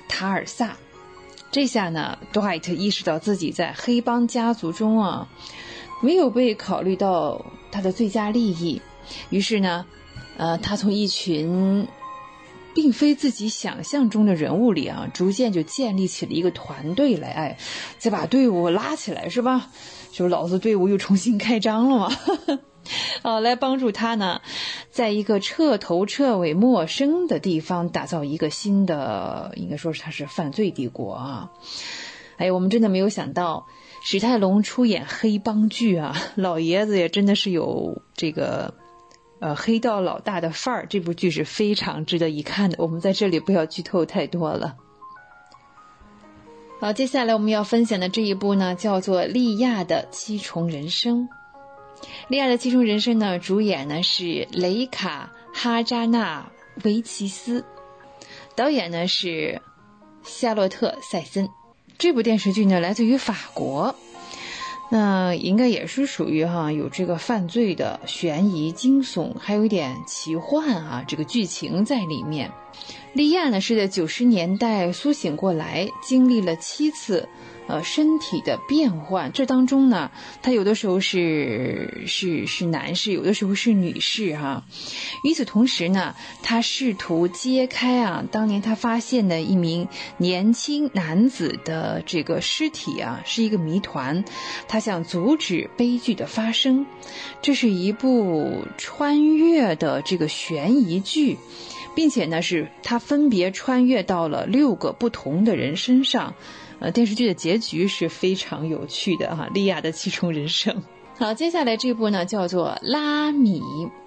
[0.09, 0.75] 塔尔萨。
[1.49, 5.29] 这下呢，杜海特意识到自己在黑帮家族中啊，
[6.01, 8.81] 没有被考虑到他的最佳利益，
[9.29, 9.85] 于是呢。
[10.37, 11.87] 呃，他从一群
[12.75, 17.57] 并非自己想象中的人物里啊，逐渐就建立起了一个团队来，哎，
[17.97, 19.71] 再把队伍拉起来，是吧？
[20.11, 22.15] 就是老子队伍又重新开张了嘛，
[23.23, 24.41] 啊， 来帮助他呢，
[24.91, 31.51] 在一个彻头彻尾陌生的地方打造一个新的，应该说是他是犯罪帝国啊。
[32.37, 33.65] 哎，我们真的没有想到
[34.03, 38.75] 史泰龙出演黑帮剧啊， 老爷子也真的是有这个。
[39.39, 42.75] 呃，黑道老大的范儿，这部剧是非常值得一看的。
[42.79, 44.75] 我们在这里不要剧透太多了。
[46.79, 51.29] 好，接下来我们要分享的这一部呢，叫做《利亚的七重人生》。
[52.27, 56.51] 《利亚的七重人生》呢，主演呢是雷卡哈扎纳
[56.83, 57.63] 维奇斯，
[58.55, 59.61] 导演呢是
[60.23, 61.49] 夏洛特塞森。
[61.97, 63.95] 这部电视剧呢，来自于法国。
[64.89, 72.49] 那应该也是属于哈有这个犯罪的悬疑惊悚，还有一点奇幻啊，这个剧情在里面。
[73.13, 77.27] 莉亚呢是在九十年代苏醒过来，经历了七次。
[77.67, 80.09] 呃，身体的变换，这当中呢，
[80.41, 84.63] 他有的时候是是是男士，有的时候是女士哈。
[85.23, 94.23] 与此同时呢，他试图揭开啊，当年他发现的一名年轻男子的这个尸体啊，是一个谜团。
[94.69, 96.85] 他想阻止悲剧的发生。
[97.41, 101.37] 这是一部穿越的这个悬疑剧，
[101.95, 106.33] 并且呢，是他分别穿越到了六个不同的人身上。
[106.79, 110.83] 呃，电视剧的结局是非常有趣的哈，莉亚的七重人生。
[111.17, 113.59] 好，接下来这部呢叫做《拉米》，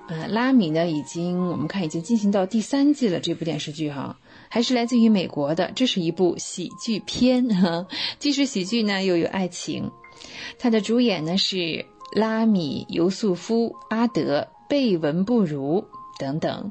[0.09, 3.19] 呃，拉米呢已经我们看已经进行到第三季了。
[3.19, 4.17] 这部电视剧哈，
[4.49, 7.89] 还是来自于美国的，这是一部喜剧片哈，
[8.21, 9.91] 既是喜剧呢又有爱情。
[10.59, 15.85] 它的主演呢是拉米、尤素夫、阿德、贝文布如
[16.19, 16.71] 等等。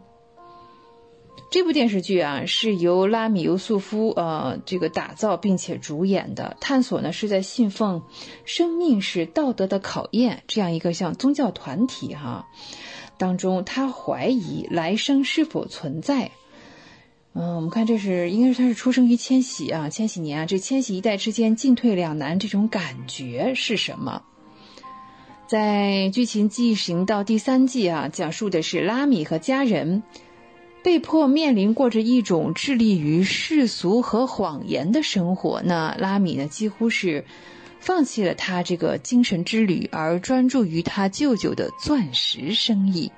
[1.51, 8.03] 这部电视剧啊，是由拉米尤素夫呃这个打造并且主演的，探索呢是在信奉
[8.45, 12.47] 生命是道德的考验这样一个像宗教团体哈
[13.17, 16.29] 当中，他怀疑来生是否存在。
[17.33, 24.21] 嗯，我们看这是应该是他是出生于千禧啊，千禧年啊，这千禧一代之间进退两难这种感觉是什么？
[25.47, 30.03] 在剧情进行到第三季啊，讲述的是拉米和家人。
[30.82, 37.25] 被迫面临过着一种致力于世俗和谎言的生活，那拉米呢几乎是
[37.80, 43.11] 放弃了他这个精神之旅，而专注于他舅舅的钻石生意。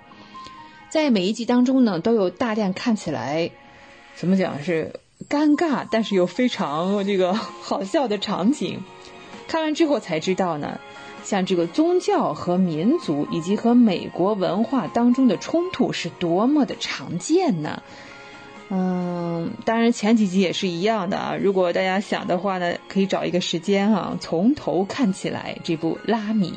[0.90, 3.52] 在每一集当中呢，都有大量看起来
[4.16, 4.94] 怎么讲是
[5.30, 8.84] 尴尬，但是又非常这个好笑的场景。
[9.48, 10.80] 看完之后才知道呢。
[11.32, 17.82] 像这个宗教和民族以及和美国文化当中的冲突是多么的常见呢？
[18.70, 21.38] 嗯，当然前几集也是一样的啊。
[21.42, 26.52] 如果大家想的话呢，可以找一个时间啊，从头看起来这部《拉米》。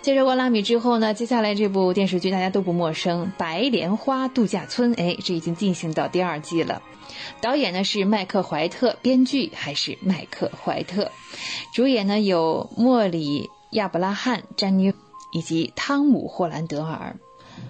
[0.00, 4.94] 介绍过《拉米》之后呢，接下来这部电视剧大家都不陌生，《白莲花度假村》。
[4.98, 6.80] 哎，这已经进行到第二季了。
[7.42, 11.10] 导演呢是麦克怀特，编剧还是麦克怀特，
[11.74, 13.50] 主演呢有莫里。
[13.72, 14.94] 亚伯拉罕·詹妮
[15.32, 17.16] 以及汤姆·霍兰德尔，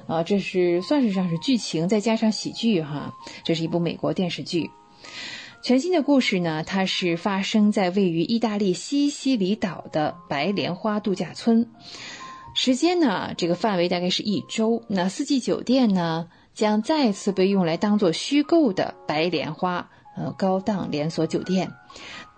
[0.06, 3.14] 啊，这是算是上是剧情再加上喜剧哈。
[3.44, 4.70] 这是一部美国电视剧，
[5.62, 11.68] 全新的故事呢，它是发生在位于意大利西西里岛的白莲花度假村，
[12.54, 14.82] 时间呢，这个范围大概是一周。
[14.88, 21.70] 那四季酒店呢，将再次被用来当做虚构的白莲花呃高档连锁酒店。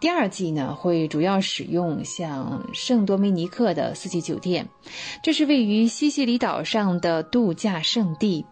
[0.05, 4.69] 第二季呢，会主要使用像圣多米尼克的四季酒店，
[5.23, 8.45] 这是位于西西里岛上的度假胜地。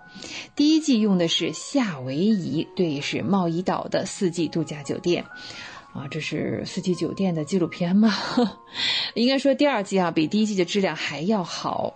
[0.57, 5.27] 第一季用的是夏威夷，对，是贸易岛的四季度假酒店。
[5.93, 8.11] 啊，这是四季酒店的纪录片吗？
[9.13, 11.93] 应该说第二季啊，比第一季的质量还要好。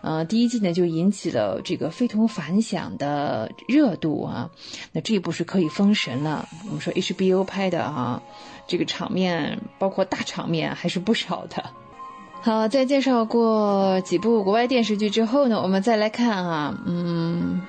[0.00, 4.50] 呃，第一季呢就引起了这个非同凡响的热度啊。
[4.92, 6.48] 那这一部是可以封神了。
[6.68, 8.22] 我们说 HBO 拍的啊，
[8.66, 11.64] 这个场面包括大场面还是不少的。
[12.40, 17.62] 好，在介绍过几部国外电视剧之后呢，我们再来看啊，嗯，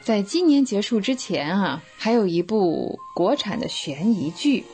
[0.00, 4.64] 在今年结束之前啊，还有一部国产的悬疑剧。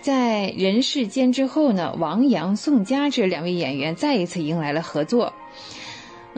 [0.00, 5.32] 在人世间之后呢，王阳、宋佳这两位演员再一次迎来了合作。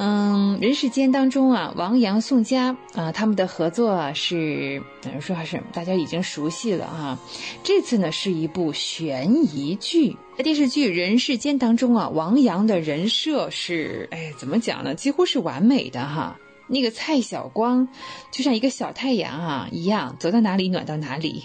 [0.01, 7.18] 嗯，人世间当中啊，王阳、宋佳啊，他们的合作是，等于说还是大家已经熟悉了啊。
[7.64, 14.94] 这次呢是一部悬疑剧，在电视剧《人世间》当中啊，王阳的人设是，哎，怎么讲呢？
[14.94, 16.38] 几乎是完美的哈。
[16.68, 17.88] 那个蔡晓光，
[18.30, 21.44] 就像一个小太阳啊一样，走到哪里暖到哪里，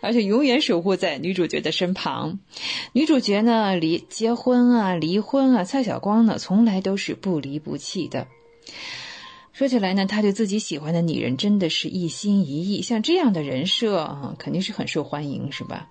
[0.00, 2.38] 而且永远守护在女主角的身旁。
[2.92, 8.26] 女主角呢，离结婚啊、离婚啊，蔡晓光呢，从来都是不离不弃的。
[9.52, 15.90] 说起来呢，他对自己喜欢的女人真的是一心一意，像这样的人设啊，肯定是很受欢迎，是吧？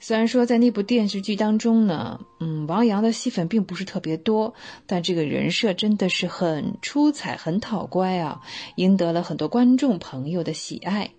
[0.00, 4.54] 虽然说在那部电视剧当中呢，嗯，王阳的戏份并不是特别多，
[4.86, 8.40] 但这个人设真的是很出彩、很讨乖啊，
[8.76, 11.10] 赢得了很多观众朋友的喜爱。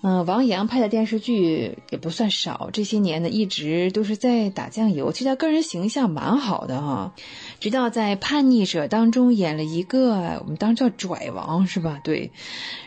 [0.00, 7.12] 嗯，王阳拍的电视剧也不算少，这些年呢一直都是在打酱油，其实他个人形象蛮好的哈。
[7.58, 12.00] 直到在《叛逆者》当中演了一个，我们当时叫拽王是吧？
[12.04, 12.30] 对，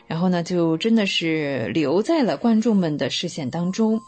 [0.08, 4.00] 然后呢就真的是留在了观众们的视线当中，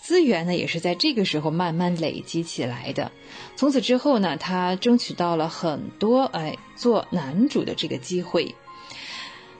[0.00, 3.10] 资源呢也是在这个时候慢慢累积起来的。
[3.56, 8.54] 从此之后呢，他争取到了很多哎做男主的这个机会。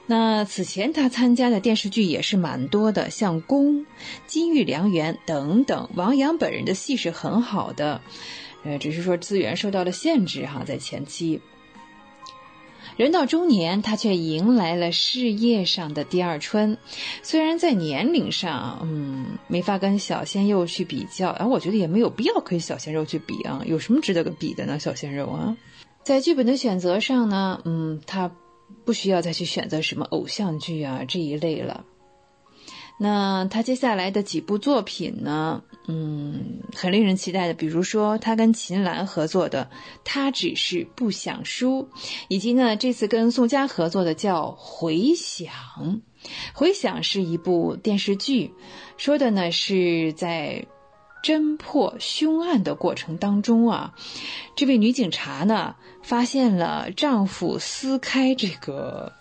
[0.07, 3.77] 那此前他参加的电视剧也是蛮多的，像《宫》
[4.27, 5.89] 《金玉良缘》等等。
[5.95, 8.01] 王阳本人的戏是很好的，
[8.65, 11.41] 呃，只是说资源受到了限制哈，在前期。
[12.97, 16.77] 人到中年，他却迎来了事业上的第二春。
[17.23, 24.79] 虽然在年龄上，嗯，没法跟小鲜肉去比较，而我觉得也没有必要跟小鲜肉去比啊，有什么值得比的呢？
[24.79, 25.57] 小鲜肉啊，
[26.03, 28.31] 在剧本的选择上呢，嗯，他。
[28.85, 31.85] 不需要再去选择什么偶像剧啊这一类了。
[32.99, 35.63] 那他接下来的几部作品呢？
[35.89, 39.69] 嗯，很令人期待的，比如说他跟秦岚合作的
[40.05, 41.83] 《他只是不想输》，
[42.29, 45.53] 以及呢这次跟宋佳合作的叫《回响》。
[46.53, 48.53] 《回响》是一部电视剧，
[48.97, 50.67] 说的呢是在。
[51.23, 53.95] 侦破凶案的过程当中啊，
[54.57, 59.13] 这位女警察呢发现了丈夫私开这个，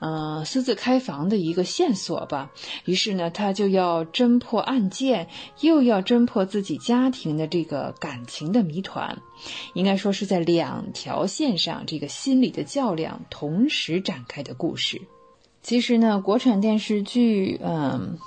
[0.00, 2.50] 呃，私自开房的一个线索吧。
[2.84, 5.28] 于是呢，她就要侦破案件，
[5.60, 9.16] 又要侦破自己家庭的这个感情的谜团。
[9.74, 15.00] 应该说是在两条线上，这个心理的较量同时展开的故事。
[15.62, 18.18] 其实呢，国产电视剧，嗯。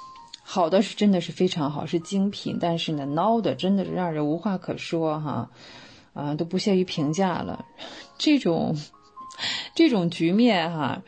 [0.53, 5.49] 好的是真的是非常好，是精品，但是呢，孬的真的是让人无话可说哈，
[6.13, 7.63] 啊，都不屑于评价了。
[8.19, 8.75] 这种
[9.73, 11.03] 这种局面哈，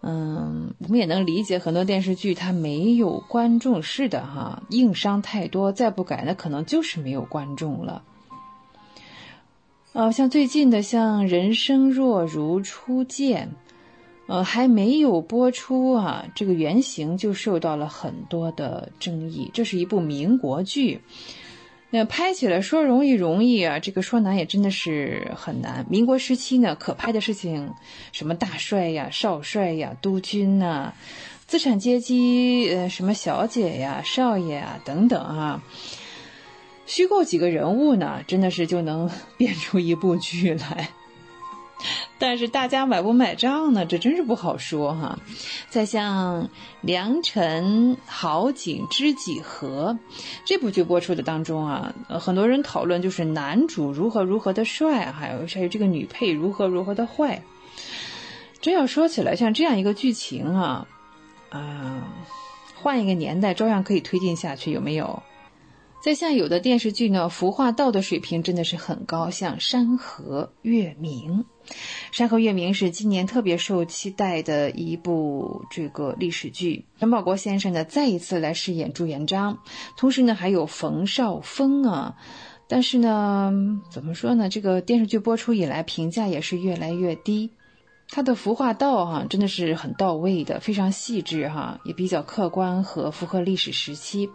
[0.00, 8.02] 嗯，我们也能理解，很多电视剧它没有观众是的哈，硬伤太多，再不改那可能就是没有观众了。
[9.92, 13.50] 啊，像最近的像《人生若如初见》。
[14.30, 19.50] 呃，还没有播出啊，这个原型就受到了很多的争议。
[19.52, 21.00] 这是一部民国剧，
[21.90, 25.84] 那拍起来说容易容易啊，这个说难也真的是很难。
[25.90, 27.74] 民国时期呢，可拍的事情，
[28.12, 30.92] 什么大帅呀、少帅呀、督军呐，
[31.48, 35.60] 资产阶级呃，什么小姐呀、少爷啊等等啊，
[36.86, 40.90] 虚构几个人物呢，真的是就能 编出一部剧来。
[42.18, 43.86] 但是大家买不买账呢？
[43.86, 45.18] 这真是不好说哈。
[45.68, 46.44] 再像
[46.80, 49.92] 《良辰好景知几何》
[50.44, 57.42] 这部剧播出的当中啊，很多人讨论就是男主如何如何的帅，还有还有这个女配如何如何的坏。
[58.60, 60.86] 真要说起来，像这样一个剧情啊，
[61.48, 62.12] 啊，
[62.74, 65.22] 换一个年代照样可以推进下去，有没有？
[66.02, 71.38] 在像有的电视剧呢，服化道的水平真的是很高，像《山河月明》。
[72.12, 76.84] 《山河月明》是今年特别受期待的一部这个历史剧。
[76.98, 79.58] 陈宝国先生呢，再一次来饰演朱元璋，
[79.96, 82.16] 同时呢，还有冯绍峰啊。
[82.68, 83.52] 但是呢，
[83.90, 84.48] 怎么说呢？
[84.48, 87.50] 这个电视剧播出以来，评价也是越来越低。
[88.08, 94.30] 他的服化道哈，真的是很到位的，非常细致哈，也比较客观和符合历史时期。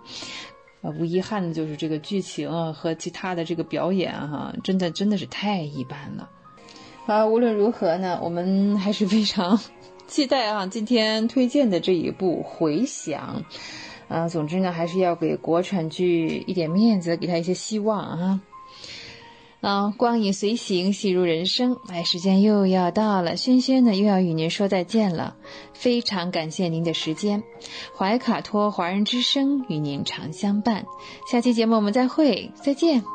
[0.81, 6.29] 呃，无遗憾的就是这个剧情啊和其他的这个表演哈，真的真的是太一般了。
[7.05, 9.59] 啊，无论如何呢，我们还是非常
[10.07, 13.43] 期待啊今天推荐的这一部《回响》。
[14.07, 18.41] 啊，总之呢，还是要给国产剧一点面子，给他一些希望啊。
[19.61, 21.75] 啊，光影随行，戏如人生。
[21.87, 25.35] 哎，时间又要到了，轩轩呢又要与您说再见了。
[25.73, 27.41] 非常感谢您的时间，
[27.97, 30.85] 怀卡托华人之声与您常相伴。
[31.31, 33.14] 下期节目我们再会，再见。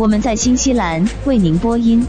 [0.00, 2.02] 我们在新西兰为您播音。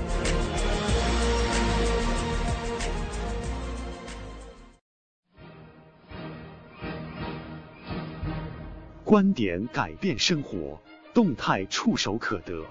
[9.04, 10.80] 观点改变生活，
[11.14, 12.64] 动态触手可得。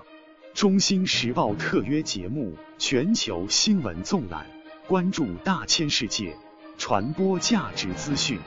[0.54, 4.46] 中新时报特约节目《全球新闻纵览》，
[4.88, 6.34] 关注大千世界，
[6.78, 8.38] 传播价值资讯。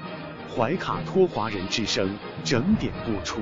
[0.56, 3.42] 怀卡托华人之声整点播出。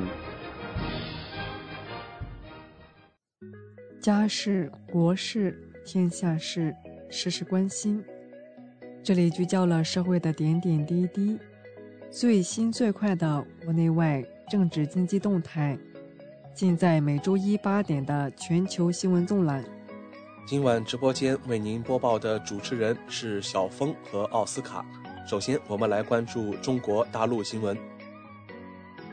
[4.02, 6.76] 家事、国事、天下事，
[7.08, 8.04] 事事关心。
[9.04, 11.38] 这里聚焦了社会的点点滴滴，
[12.10, 15.78] 最新最快的国内外政治经济动态，
[16.52, 19.64] 尽在每周一八点的全球新闻纵览。
[20.48, 24.84] 今晚直播间为您播报的主持人是小峰和奥斯卡。
[25.28, 27.78] 首先，我们来关注中国大陆新闻。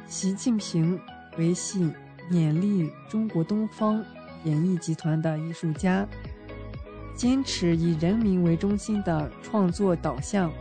[0.07, 0.99] 习近平
[1.36, 1.93] 维系
[2.30, 4.03] 勉励中国东方。
[4.45, 6.07] 演艺集团的艺术家
[7.14, 10.53] 坚持以人民为中心的创作导向，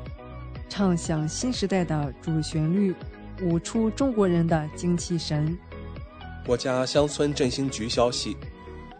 [0.67, 2.95] 唱响新时代的主旋律，
[3.41, 5.57] 舞出中国人的精气神。
[6.45, 8.35] 国家乡村振兴局消息，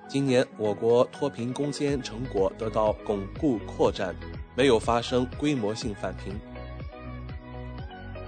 [0.08, 4.16] 今年我国脱贫攻坚成果得到巩固扩展，
[4.56, 6.34] 没有发生规模性返贫。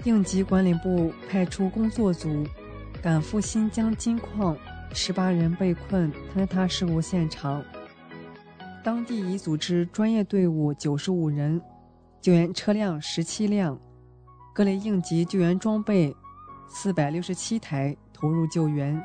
[0.05, 2.47] 应急管理部派出工作组
[3.01, 4.57] 赶赴新疆金矿。
[4.91, 7.63] 十八人被困坍塌事故现场，
[8.83, 11.61] 当地已组织专业队伍九十五人，
[12.19, 13.79] 救援车辆十七辆，
[14.53, 16.15] 各类应急救援装备
[16.67, 19.01] 四百六十七台投入救援。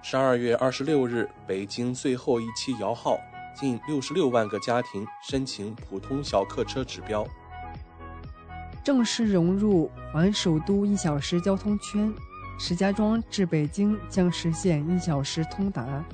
[0.00, 3.18] 十二月二十六日，北京最后一期摇号，
[3.54, 7.26] 近六十六万个家庭申请普通小客车指标，
[8.82, 12.10] 正式融入环首都一小时交通圈。
[12.62, 16.04] 石家庄至北京将实现一小时通达。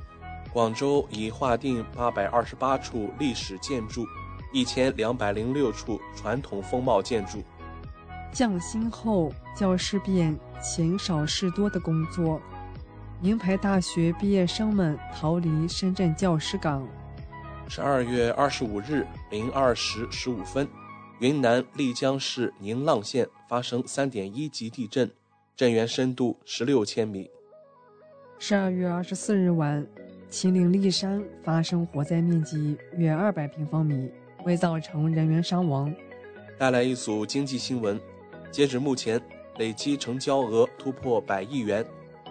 [0.52, 4.06] 广州已划定八百二十八处历史建筑，
[4.52, 7.42] 一千两百零六处传统风貌建筑。
[8.32, 12.40] 降薪后，教师变钱少事多的工作。
[13.20, 16.86] 名牌大学毕业生们逃离深圳教师岗。
[17.68, 20.68] 十二月二十五日零二时十五分，
[21.18, 25.10] 云南丽江市宁浪县发生三点一级地震。
[25.56, 27.30] 震源深度十六千米。
[28.38, 29.86] 十二月二十四日晚，
[30.28, 34.10] 秦岭骊山发生火灾，面积约二百平方米，
[34.44, 35.90] 未造成人员伤亡。
[36.58, 37.98] 带来一组经济新闻：
[38.50, 39.18] 截止目前，
[39.56, 41.82] 累计成交额突破百亿元，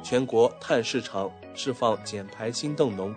[0.04, 3.16] 全国碳市场释放减排新动能。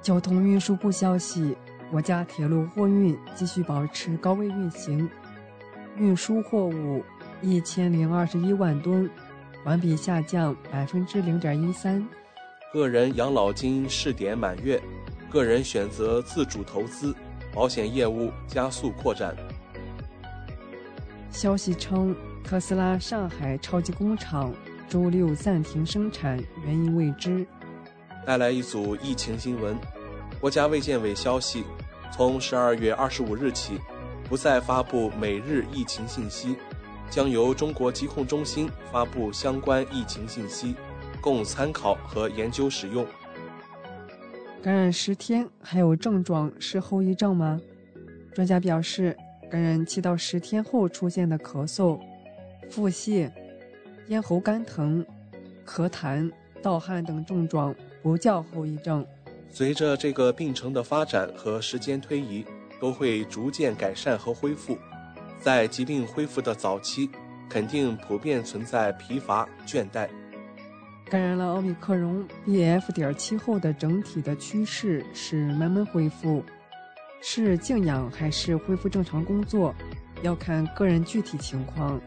[0.00, 1.56] 交通运输部消息，
[1.90, 5.10] 国家铁路货运继续保持高位运行，
[5.96, 7.02] 运输货物。
[7.42, 9.08] 一千零二十一万吨，
[9.64, 12.06] 环比下降百分之零点一三。
[12.72, 14.80] 个人养老金试点满月，
[15.30, 17.14] 个人选择自主投资，
[17.52, 19.34] 保险业务加速扩展。
[21.30, 22.14] 消息称，
[22.44, 24.52] 特斯拉上海超级工厂
[24.88, 27.46] 周六暂停生产，原因未知。
[28.26, 29.76] 带来一组疫情新闻：
[30.40, 31.64] 国家卫健委消息，
[32.12, 33.80] 从十二月二十五日起，
[34.28, 36.56] 不再发布每日疫情信息。
[37.10, 40.76] 将由中国疾控中心发布相关疫情信息，
[41.20, 43.04] 供参考和研究使用。
[44.62, 47.60] 感染十天还有症状是后遗症吗？
[48.32, 49.16] 专家表示，
[49.50, 51.98] 感染七到十天后出现的咳嗽、
[52.70, 53.28] 腹泻、
[54.06, 55.04] 咽喉干疼、
[55.66, 56.30] 咳痰、
[56.62, 59.04] 盗汗等症状不叫后遗症，
[59.50, 62.44] 随着这个病程的发展和时间推移，
[62.80, 64.78] 都会逐渐改善和恢复。
[65.40, 67.10] 在疾病恢复的早期，
[67.48, 70.08] 肯定普遍存在疲乏、倦怠。
[71.06, 72.92] 感染了奥密克戎 BF.
[72.92, 76.44] 点七后的整体的趋势是慢慢恢复，
[77.20, 79.74] 是静养还是恢复正常工作，
[80.22, 82.00] 要看个人具体情况。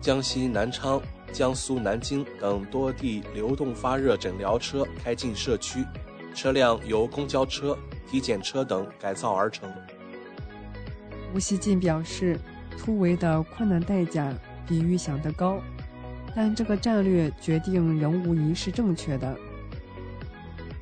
[0.00, 1.00] 江西南昌、
[1.32, 5.84] 江苏南京等多地流动发热诊疗车开进社区，
[6.34, 7.78] 车辆由公交车、
[8.10, 9.72] 体检车等改造而成。
[11.34, 12.38] 吴锡进表示，
[12.78, 14.32] 突围的困难代价
[14.66, 15.60] 比预想的高。
[16.34, 19.36] 但这个战略决定仍无疑是正确的。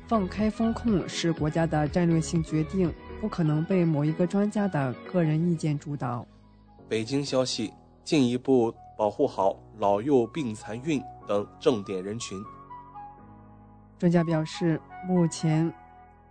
[0.07, 6.25] 放开风控是国家的战略性决定，不可能被某一个专家的个人意见主导。
[6.87, 7.73] 北京消息：
[8.03, 12.41] 进一步保护好老幼病残孕等重点人群。
[13.97, 15.73] 专家表示，目前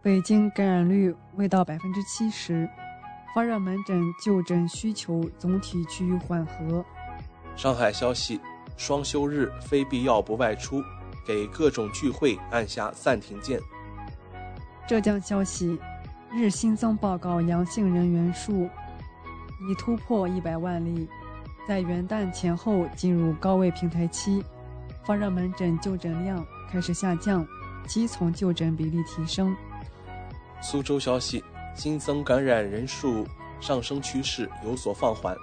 [0.00, 2.68] 北京感染率未到百分之七十，
[3.34, 6.84] 发热门诊就诊需求总体趋于缓和。
[7.56, 8.40] 上海消息。
[8.78, 10.82] 双休日非必要不外出，
[11.26, 13.58] 给各种聚会按下暂停键。
[14.86, 15.78] 浙江消息，
[16.30, 18.68] 日新增报告阳性人员数
[19.66, 21.08] 已突破一百万例，
[21.66, 24.44] 在元旦前后进入高位平台期，
[25.06, 27.46] 发热门诊就诊量开始下降，
[27.86, 29.56] 基层就诊比例提升。
[30.60, 31.42] 苏州消息，
[31.76, 33.24] 新增感染人数
[33.60, 35.36] 上升趋势有所放缓，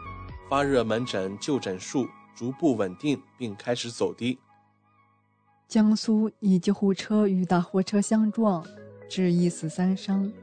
[0.50, 2.06] 发热门诊就诊数。
[2.36, 4.40] 逐步稳定并开始走低。
[5.68, 8.66] 江苏一救护车与大货车相撞，
[9.08, 10.34] 致一死三伤。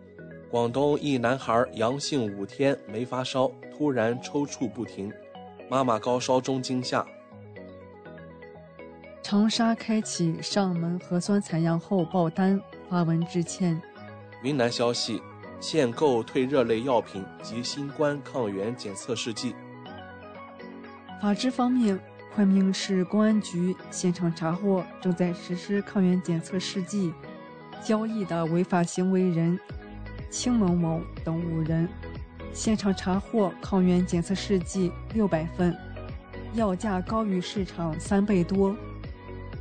[0.49, 5.13] 广东一男孩阳性五天没发烧，突然抽搐不停，
[5.69, 7.05] 妈妈高烧中惊吓。
[9.21, 13.83] 长沙开启上门核酸采样后爆单，发文致歉。
[14.45, 15.21] 云南消息
[15.61, 19.55] 限购退热类药品及新冠抗原检测试剂。
[21.21, 22.01] 法制方面，
[22.35, 27.13] 昆明市公安局现场查获正在实施抗原检测试剂
[27.85, 29.59] 交易的违法行为人
[30.31, 31.87] 青某某等五人，
[32.55, 35.77] 现场查获抗原检测试剂六百份，
[36.55, 38.75] 药价高于市场三倍多。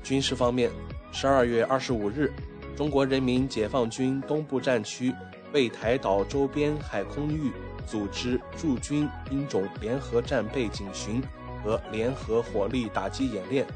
[0.01, 0.71] 军事方面，
[1.11, 2.31] 十二月二十五日，
[2.75, 5.13] 中国人民解放军东部战区
[5.53, 7.51] 为台岛周边海空域
[7.85, 11.21] 组织驻军兵种联合战备警巡。
[11.61, 13.67] 和联合火力打击演练，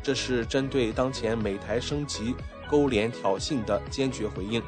[0.00, 2.32] 这是针对当前美台升级
[2.70, 4.62] 勾连挑衅的坚决回应。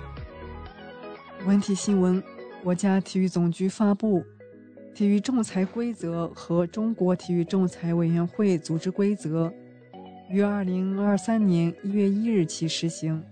[1.47, 2.21] 文体新闻：
[2.65, 4.19] 国家体育总局发布
[4.97, 9.47] 《体育仲裁规则》和《中国体育仲裁委员会组织规则》，
[10.29, 13.23] 于二零二三年一月一日起实行。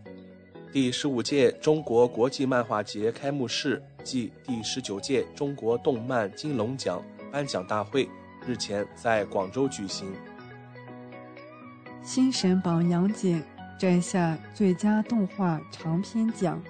[0.75, 7.01] 第十五届中国国际漫画节开幕式暨第十九届中国动漫金龙奖
[7.31, 8.09] 颁奖大会。
[8.45, 10.13] 日前在广州举行。
[12.03, 13.41] 新神榜杨戬
[13.79, 16.61] 摘下最佳动画长片奖、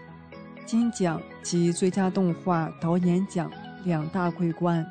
[0.66, 3.50] 金奖及最佳动画导演奖
[3.86, 4.86] 两大桂冠。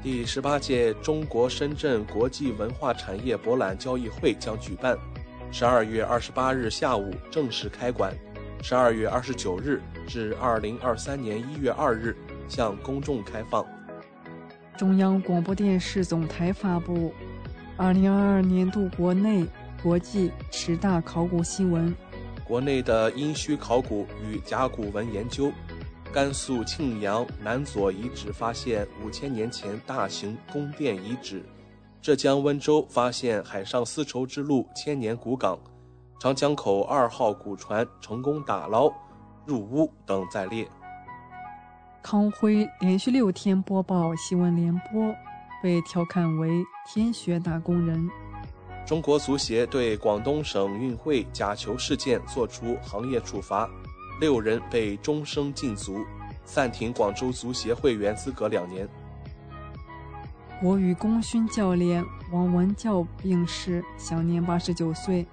[0.00, 4.96] 第十八届中国深圳国际文化产业博览交易会将举办，
[5.52, 8.14] 十二月二十八日下午正式开馆，
[8.62, 12.16] 十二月二十九日至二零二三年一月二日
[12.48, 13.66] 向公众开放。
[14.78, 17.12] 中央广播电视总台发布
[17.76, 19.44] 二零二二年度国内、
[19.82, 21.92] 国际十大考古新闻。
[22.44, 25.52] 国内的殷墟考古与甲骨文研究：
[26.12, 31.40] 甘肃庆阳南左遗址发现五千年前大型宫殿遗址；
[32.02, 35.58] 浙江温州发现海上丝绸之路千年古港；
[36.18, 38.90] 长江口二号古船成功打捞
[39.44, 40.66] 入坞等在列。
[42.02, 45.14] 康辉连续六天播报新闻联播，
[45.62, 46.48] 被调侃为
[46.88, 48.08] “天学打工人”。
[48.86, 53.68] 中国足协对广东省运会假球事件作出行业处罚，
[54.18, 55.98] 六人被终生禁足，
[56.46, 58.88] 暂停广州足协会员资格两年。
[60.60, 65.26] 国羽功勋教练王文教病逝，享年八十九岁。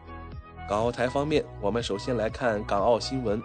[0.69, 3.41] 港澳台方面，我们首先来看港澳新闻。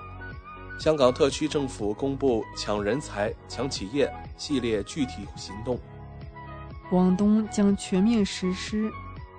[0.78, 4.09] 香港特区政府公布“抢人才、抢企业”
[4.39, 5.76] 系列具体行动。
[6.89, 8.89] 广东将全面实施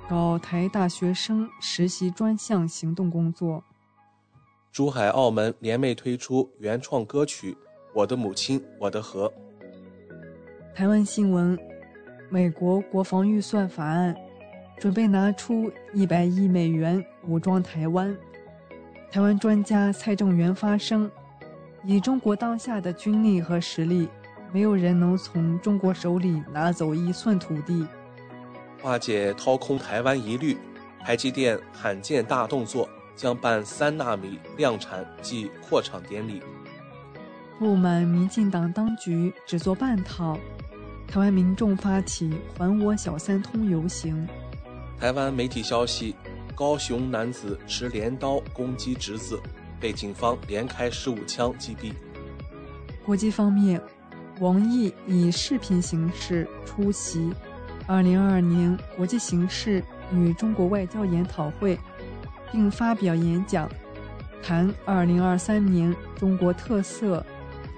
[0.10, 3.64] 港澳台大学生实习专项行动工作。
[4.70, 7.54] 珠海、澳门联袂推出原创歌曲
[7.94, 9.30] 《我的母亲，我的河》。
[10.76, 11.58] 台湾新闻：
[12.34, 14.16] 美国国防预算法案
[14.80, 18.18] 准备拿出一百亿美元武装台湾。
[19.12, 21.12] 台湾专家蔡正元发声：
[21.84, 24.08] 以中国当下的军力和实力，
[24.52, 27.86] 没有人能从中国手里拿走一寸土地。
[28.82, 30.58] 化解掏空台湾疑虑，
[31.02, 36.42] 台积电罕见大动作，将办三纳米量产暨扩厂典礼。
[37.60, 40.36] 不满民进党当局只做半套，
[41.08, 44.28] 台湾民众发起“还我小三通”游行。
[45.00, 46.16] 台湾媒体消息：
[46.56, 49.40] 高雄男子持镰刀攻击侄子，
[49.80, 51.94] 被警方连开十五枪击毙。
[53.06, 53.80] 国际方面，
[54.40, 57.32] 王毅以视频形式出席
[57.88, 61.78] 2022年国际形势与中国外交研讨会，
[62.52, 63.70] 并发表演讲，
[64.42, 67.24] 谈2023年中国特色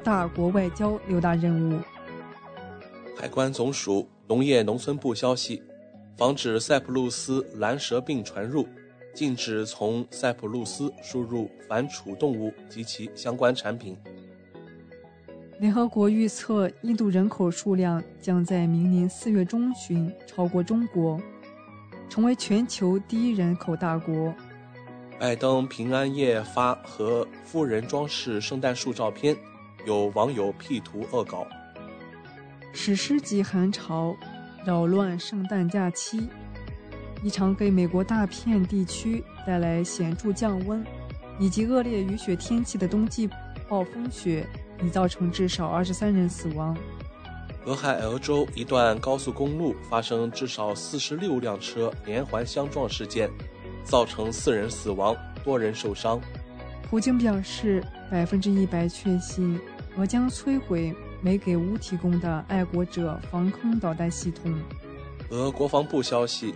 [0.03, 1.81] 大国外交六大任务。
[3.17, 5.63] 海关总署农业农村部消息。
[6.17, 8.65] 防止塞浦路斯蓝蛇病传入，
[9.13, 13.97] 禁止从塞浦路斯输入反刍动物及其相关产品。
[15.59, 21.19] 联合国预测，印度人口数量将在明年四月中旬超过中国，
[22.09, 24.33] 成为全球第一人口大国。
[25.19, 29.35] 拜登平安夜发和夫人装饰圣诞树照片，
[29.85, 31.45] 有网友 P 图恶搞。
[32.75, 34.15] 史诗级寒潮。
[34.65, 36.27] 扰乱圣诞假期，
[37.23, 40.83] 一场给美国大片地区带来显著降温
[41.39, 43.29] 以及恶劣雨雪天气的冬季
[43.69, 44.45] 暴风雪，
[44.83, 46.75] 已造成至少二十三人死亡。
[47.65, 53.29] 俄亥俄州一段高速公路发生至少四十六辆车连环相撞事件，
[53.83, 56.19] 造成四人死亡，多人受伤。
[56.89, 59.59] 普京表示，百分之一百确信
[59.95, 60.95] 俄将摧毁。
[61.21, 64.53] 没给乌提供的爱国者防空导弹系统。
[65.29, 66.53] 俄国防部消息，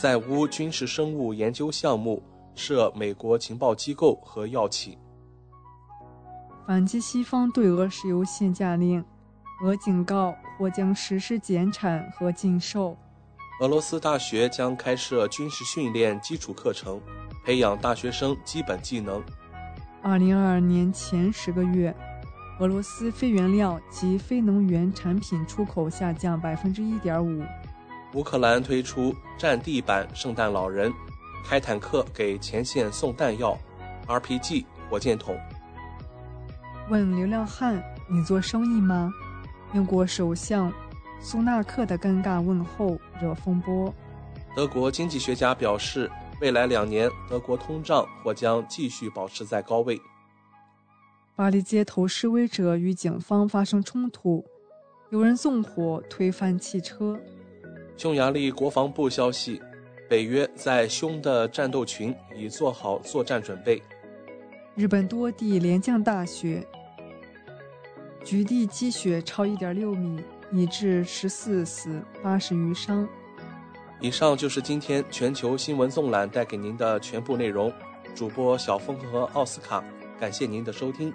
[0.00, 2.22] 在乌军事生物研究项目
[2.54, 4.98] 设美国情报机构和药企。
[6.66, 9.04] 反击西方对俄石油限价令，
[9.62, 12.96] 俄警告或将实施减产和禁售。
[13.60, 17.00] 俄罗斯大学将开设军事训练基础课程，
[17.44, 19.22] 培养大学生基本技能。
[20.02, 21.94] 二零二二年前十个月。
[22.60, 27.42] 俄罗斯非原料及非能源产品出口下降百分之一点五。
[28.14, 30.92] 乌克兰推出战地版圣诞老人，
[31.44, 33.56] 开坦克给前线送弹药
[34.08, 35.38] ，RPG 火箭筒。
[36.90, 37.80] 问流浪汉
[38.10, 39.12] ：“你做生意吗？”
[39.72, 40.72] 英国首相
[41.20, 43.94] 苏纳克的尴尬问候惹风波。
[44.56, 50.00] 德国经济学家表示，未来两年德国通胀或将继续保持在高位。
[51.38, 54.44] 巴黎街头示威者与警方发生冲突，
[55.10, 57.16] 有人纵火推翻汽车。
[57.96, 59.62] 匈牙利国防部消息，
[60.08, 63.80] 北约在匈的战斗群已做好作战准备。
[64.74, 66.66] 日本多地连降大雪，
[68.24, 70.20] 局地积雪超一点六米，
[70.50, 73.08] 已致十四死八十余伤。
[74.00, 77.72] 以上就是今天全球新闻纵览带给您的全部内容。
[78.12, 79.84] 主播小峰和奥斯卡。
[80.20, 81.14] 感谢您的收听。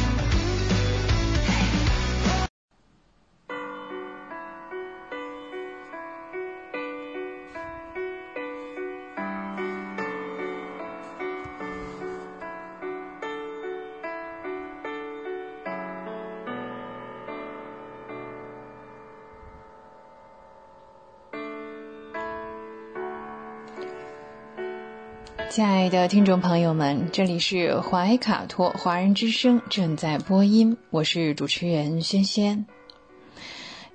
[25.51, 32.65] 亲爱的听众朋友们，这里是怀卡托华人之声正在播音，我是主持人轩轩。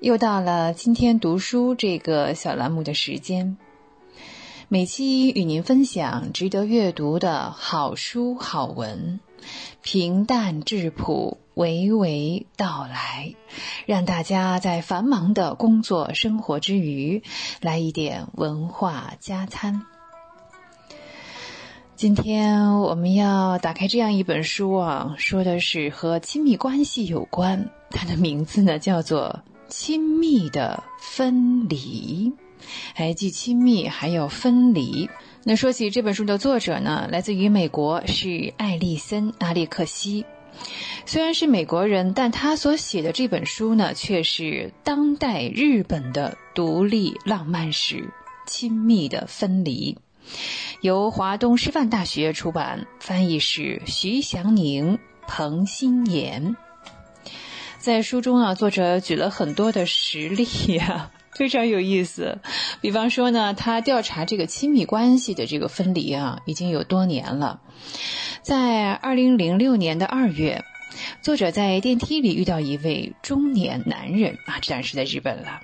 [0.01, 3.57] 又到了今天读书这个小栏目的时间，
[4.69, 9.19] 每期与您分享值得阅读的好书好文，
[9.81, 13.35] 平淡质朴，娓娓道来，
[13.87, 17.23] 让大家在繁忙的工作生活之余，
[17.63, 19.87] 来一点文化加餐。
[21.97, 27.71] 今天我们要打开这样一本书啊，说的是和亲密关系有关。
[27.89, 32.35] 它的名字呢叫做《亲密的分离》，
[32.93, 35.09] 还既亲密还有分离。
[35.43, 40.27] 那说起这本书的作者呢，来自于美国，是艾丽森·阿列克西。
[41.07, 48.11] 虽然是美国人，但他所写的这本书呢，却是当代日本的独立浪漫史。
[48.49, 49.99] 亲密的分离，
[50.81, 56.57] 由华东师范大学出版，翻译是徐祥宁、彭新言。
[57.79, 60.45] 在书中啊，作者举了很多的实例
[60.75, 62.39] 呀，非常有意思。
[62.81, 67.61] 比方说呢，他调查这个亲密关系的这个分离啊，已经有多年了。
[68.43, 70.65] 在二零零六年的二月，
[71.23, 75.61] 作者在电梯里遇到一位中年男人啊，这当然是在日本了。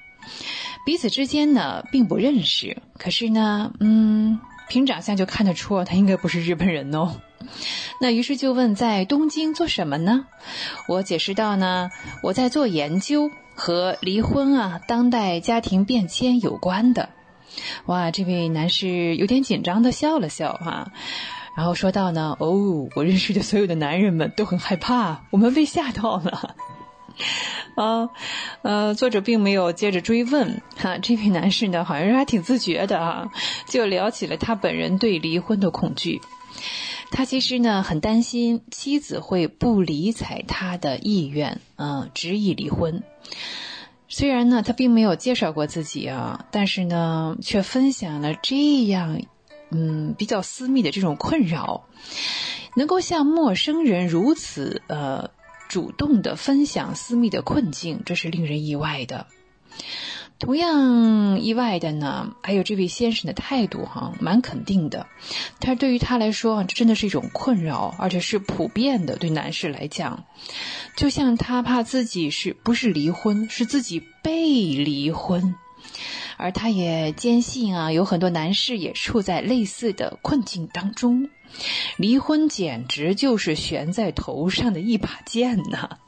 [0.87, 4.39] 彼此之间呢并不认识，可是呢，嗯，
[4.73, 7.16] 凭长相就看得出他应该不是日本人哦。
[8.01, 10.24] 那于是就问在东京做什么呢？
[10.89, 11.90] 我解释道呢，
[12.23, 17.11] 我在做研究和离婚啊、当代家庭变迁有关的。
[17.85, 20.90] 哇，这位男士有点紧张的笑了笑哈，
[21.55, 26.57] 然后说道呢，哦，我认识的所有的男人们都很害怕，我们被吓到了。
[27.75, 28.11] 啊，
[28.63, 33.31] 呃，作者并没有接着追问哈，这位男士呢，好像是还挺自觉的啊，
[33.67, 36.21] 就聊起了他本人对离婚的恐惧。
[37.11, 43.03] 他其实呢，很担心妻子会不理睬他的意愿，嗯，执意离婚。
[44.09, 49.21] 虽然呢，他并没有介绍过自己啊，但是呢，却分享了这样，
[49.71, 51.85] 嗯，比较私密的这种困扰，
[52.77, 55.31] 能够向陌生人如此，呃。
[55.73, 59.27] 主动的分享私密的困境，这是令人意外的。
[60.39, 65.07] 同样意外的呢，还有这位先生的态度，哈，蛮肯定的。
[65.61, 69.16] 他对于他来说，这真的是一种困扰，而且是普遍的。
[69.16, 70.27] 对男士来讲，
[70.94, 74.43] 就像他怕自己是不是离婚，是自己被
[74.74, 75.55] 离婚，
[76.36, 81.31] 而他也坚信啊，有很多男士也处在类似的困境当中。
[81.97, 85.99] 离婚简直就是悬在头上的一把剑呐！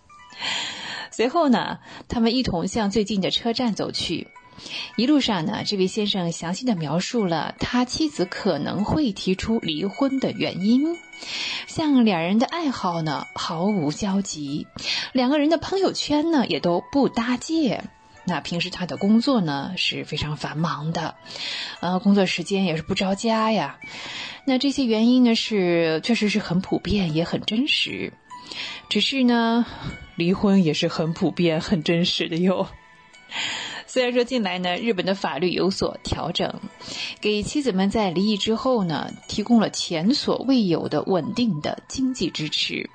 [1.11, 4.29] 随后呢，他们一同向最近的车站走去。
[4.97, 10.97] 一路上呢，这位先生详细的描述了他妻子可能会提出离婚的原因，
[11.67, 14.67] 像两人的爱好呢毫无交集，
[15.13, 17.83] 两个人的朋友圈呢也都不搭界。
[18.27, 21.15] 那平时他的工作呢是非常繁忙的，
[21.81, 23.79] 呃，工作时间也是不着家呀。
[24.47, 28.13] 那这些原因呢，是确实是很普遍，也很真实。
[28.89, 29.67] 只是呢，
[30.17, 32.69] 离婚也是很普遍、很真实的哟。
[33.95, 36.53] 虽然说近来呢，日本的法律有所调整，
[37.21, 42.91] 给妻子们在离异之后呢，提供了前所未有的稳定的经济支持。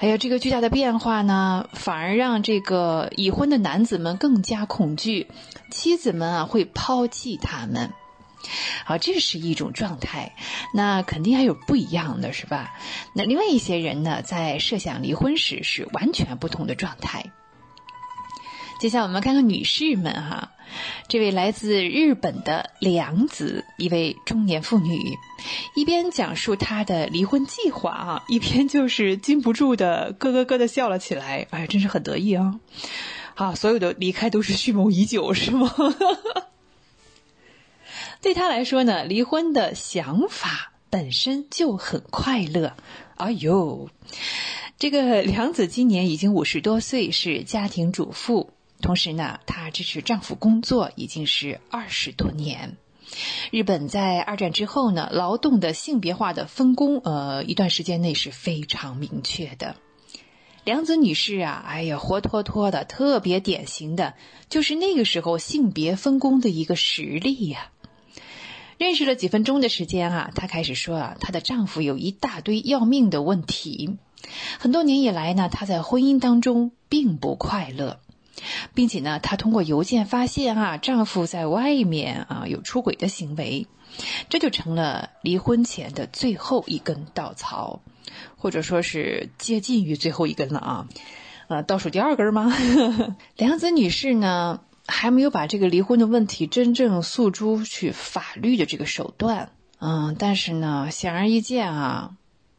[0.00, 5.28] 还有这个巨大的变化呢，反而让这个已婚的男子们更加恐惧，
[5.70, 7.92] 妻子们啊会抛弃他们。
[8.84, 10.34] 好，这是一种状态，
[10.74, 12.74] 那肯定还有不一样的是吧？
[13.14, 17.30] 那另外一些人呢，在设想离婚时是完全不同的状态。
[18.80, 20.52] 接下来我们看看女士们哈，
[21.08, 25.16] 这位来自日本的良子，一位中年妇女，
[25.74, 32.60] 一边讲述她的离婚计划啊，一边就是禁不住的咯咯咯的笑了起来，哎，真是很得意啊！
[33.34, 35.72] 好，所有的离开都是蓄谋已久，是吗？
[38.20, 42.74] 对他来说呢，离婚的想法本身就很快乐。
[43.16, 43.88] 哎呦，
[44.78, 48.50] 这个梁子今年已经五十多岁，是家庭主妇，
[48.84, 52.76] 同时呢，她支持丈夫工作已经是二十多年。
[53.50, 59.76] 日本在二战之后呢，劳动的性别化的分工，呃，一段时间内是非常明确的。
[60.64, 64.12] 梁子女士啊，哎呀，活脱脱的，特别典型的，
[64.50, 67.70] 就是那个时候性别分工的一个实例呀。
[68.76, 73.96] 认识了几分钟的时间啊，她开始说啊，她的丈夫有一大堆要命的问题。
[74.58, 78.00] 很多年以来呢，她在婚姻当中并不快乐，
[78.74, 83.66] 并且呢，她通过邮件发现啊，丈夫在外面啊有出轨的行为，
[84.28, 87.80] 这就成了离婚前的最后一根稻草，
[88.36, 90.88] 或者说是接近于最后一根了啊，
[91.48, 92.52] 呃，倒数第二根吗？
[93.36, 94.60] 梁子女士呢？
[94.86, 102.16] 还没有把这个离婚的问题真正诉诸去法律的这个手段，嗯，但是呢，显而易见啊，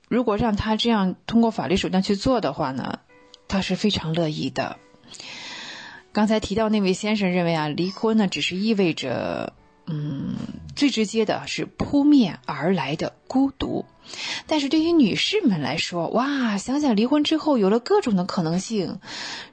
[0.10, 2.98] 如果让他这样通过法律手段去做的话呢，
[3.48, 4.80] 他是非常乐意的。
[6.16, 9.52] 刚才提到那位先生认为啊，离婚呢只是意味着，
[9.86, 10.36] 嗯，
[10.74, 13.84] 最直接的是扑面而来的孤独，
[14.48, 19.02] 但是对于女士们来说，哇，想想离婚之后有了各种的可能性，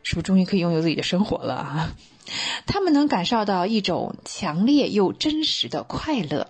[0.05, 1.97] 是不是终于可以拥有自己的生活了啊？
[2.69, 6.47] 他们能感受到一种强烈又真实的快乐，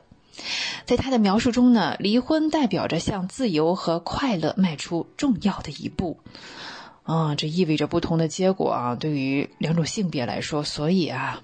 [0.84, 6.20] 在他的描述中呢，离婚代表着向自由和快乐迈出重要的一步。
[7.04, 10.62] 啊，这意味着不同的结果啊，对于两种性别来说。
[10.62, 11.42] 所以啊，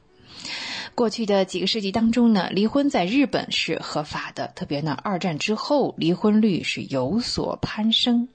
[0.95, 8.29] 过去的几个世纪当中呢，离婚在日本是合法的，特别呢，二战之后离婚率是有所攀升。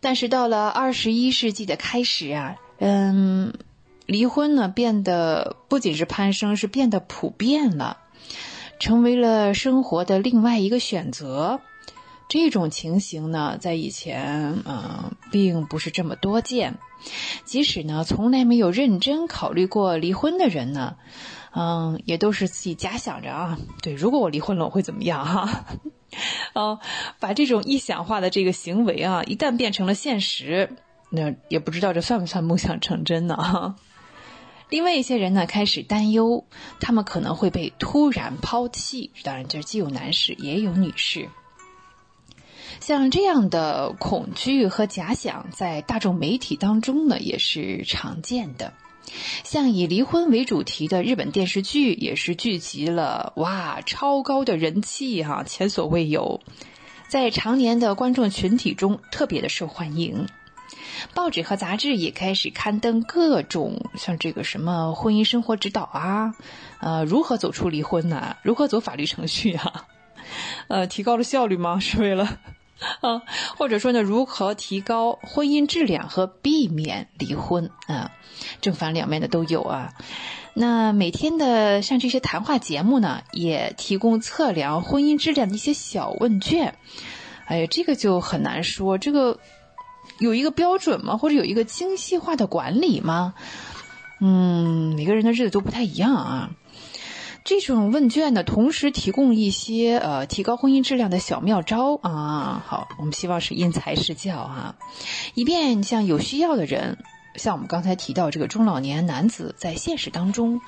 [0.00, 3.54] 但是到了二十一世纪的开始啊，嗯，
[4.04, 7.96] 离婚呢变得不仅是攀升，是变得普遍了，
[8.78, 11.62] 成为了生活的另外一个选择。
[12.28, 16.78] 这种情形呢，在以前嗯，并不是这么多见。
[17.44, 20.96] 即使呢，从来没有认真考虑过离婚的人呢，
[21.54, 25.64] 嗯，也都是自己假想着啊，对，如果我离婚了，我会怎么样哈？
[26.54, 26.80] 哦，
[27.20, 30.70] 把这种臆想化的这个行为啊，一旦变成了现实，
[31.10, 33.36] 那也不知道这算不算梦想成真呢？
[33.36, 33.74] 哈。
[34.70, 36.46] 另外一些人呢，开始担忧，
[36.80, 39.10] 他们可能会被突然抛弃。
[39.22, 41.28] 当然，这既有男士也有女士。
[42.86, 48.74] 像这样的恐惧和假想，在大众媒体当中呢，也是常见的。
[49.42, 56.42] 像以离婚为主题的日本电视剧，也是聚集了哇超高的人气哈，前所未有，
[57.08, 60.26] 在常年的观众群体中特别的受欢迎。
[61.14, 66.34] 报纸和杂志也开始刊登各种像这个什么婚姻生活指导啊，
[66.80, 68.36] 呃，如何走出离婚呢？
[68.42, 69.86] 如何走法律程序啊？
[70.68, 71.80] 呃，提高了效率吗？
[71.80, 72.40] 是为了？
[73.00, 73.22] 啊，
[73.56, 78.10] 或者说呢，如何提高婚姻质量和避免离婚啊？
[78.60, 79.92] 正反两面的都有啊。
[80.54, 86.76] 那每天的像这些谈话节目呢，也提供测量婚姻质量的一些小问卷。
[87.46, 89.38] 哎呀，这个就很难说，这个
[90.18, 91.16] 有一个标准吗？
[91.16, 93.34] 或者有一个精细化的管理吗？
[94.20, 96.50] 嗯，每个人的日子都不太一样啊。
[97.44, 102.64] 这种问卷呢，同时提供一些呃提高婚姻质量的小妙招啊。
[102.66, 104.76] 好，我们希望是因材施教啊，
[105.34, 106.96] 以便像有需要的人，
[107.36, 110.62] 像我们刚才提到这个中老年男子，在现实当中，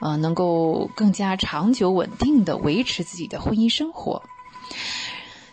[0.00, 4.22] 呃，能够更加长久稳定的维持自己的婚姻生活。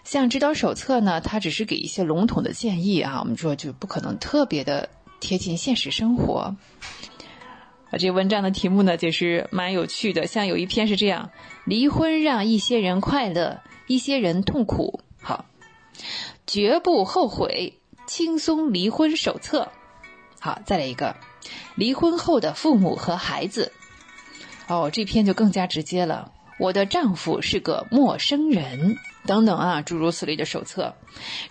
[0.04, 4.90] 像指导手册呢，它只是给一些笼统的建议啊，我们说就不可能特别的
[5.22, 6.58] 贴近现实生活。
[7.90, 10.28] 啊，这文章的题目呢，就是蛮有趣的。
[10.28, 11.32] 像有一篇是这样：
[11.66, 15.02] 离婚让一些人快乐，一些人痛苦。
[15.22, 15.46] 好，
[16.46, 19.72] 绝不后悔，轻松离婚手册。
[20.40, 21.16] 好，再来一个，
[21.76, 23.72] 离婚后的父母和孩子。
[24.68, 26.34] 哦，这篇就更加直接了。
[26.60, 28.98] 我的丈夫是个陌生人。
[29.28, 30.96] 等等啊，诸如此类的手册，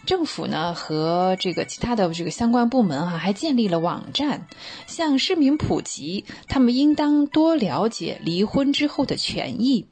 [0.04, 4.48] 政府呢和这个其他的这个相关部门啊，还建立了网站，
[4.88, 9.86] 向市民普及，他们应当多了解离婚之后的权益。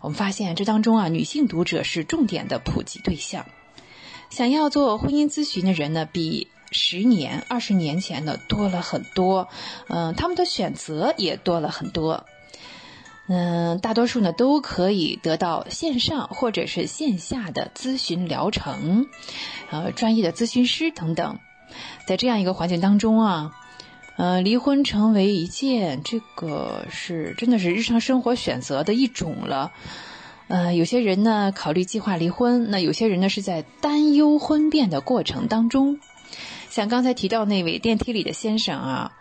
[0.00, 3.46] 我们发现这当中啊，女性读者是重点的普及对象。
[4.30, 9.48] 想要做婚姻咨询的人呢，比十年、二十年前呢多了很多，
[9.88, 12.24] 嗯，他们的选择也多了很多。
[13.34, 19.06] 嗯，大多数呢都可以得到线上或者是线下的咨询疗程，
[19.70, 21.38] 呃，专业的咨询师等等。
[22.06, 23.54] 在这样一个环境当中啊，
[24.18, 29.72] 呃，离婚成为一件这个是真的是日常生活选择的一种了。
[30.48, 35.98] 呃，有些人呢考虑计划离婚，那有些人呢是在担忧婚变的过程当中。
[36.68, 39.12] 像刚才提到那位电梯里的先生啊，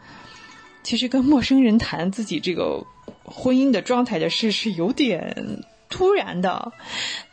[0.84, 2.86] 其实跟陌生人谈自己这个。
[3.24, 6.74] 婚姻的状态的事是有点突然的，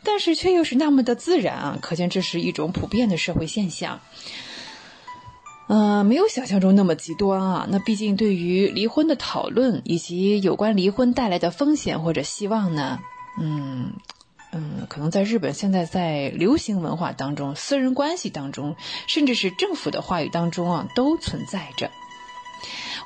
[0.03, 1.77] 但是却又是那么的自然啊！
[1.81, 3.99] 可见这是一种普遍的社会现象。
[5.67, 7.67] 呃，没有想象中那么极端啊。
[7.69, 12.99] 那毕竟对于离婚的讨论以及有关离婚带来的风险或者希望呢，
[13.41, 13.91] 嗯
[14.53, 18.77] 嗯，可能在日本现在在流行文化当中、私人关系当中，
[19.07, 21.91] 甚至是政府的话语当中啊，都存在着。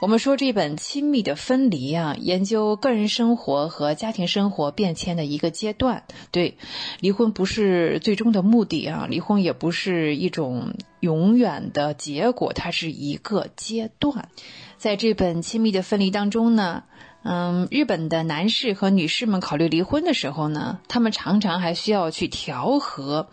[0.02, 6.04] 我们说这本《亲密的分离》啊，研究个人生活和家庭生活变迁的一个阶段。
[6.32, 6.58] 对，
[7.00, 14.30] 离婚不是最终的目的啊，离婚也不是一种永远的结果，它是一个阶段。
[14.78, 16.84] 在这本《亲密的分离》当中呢。
[17.26, 23.30] 嗯，日本的男士和女士们考虑离婚的时候呢，他们常常还需要去调和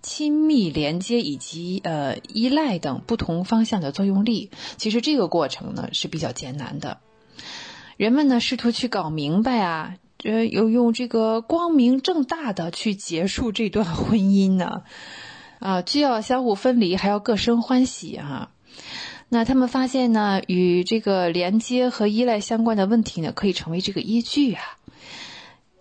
[0.00, 4.50] 亲密连接以及呃依赖等不同方向的作用力。
[4.76, 6.98] 其实这个过程呢是比较艰难的。
[7.96, 14.84] 人们呢试图去搞明白啊，呃，有用这个光明正大的去结束这段婚姻呢，
[15.58, 18.50] 啊，既要相互分离，还要各生欢喜啊。
[19.34, 24.62] 那他们发现呢，与这个连接和依赖相关的问题呢，可以成为这个依据啊。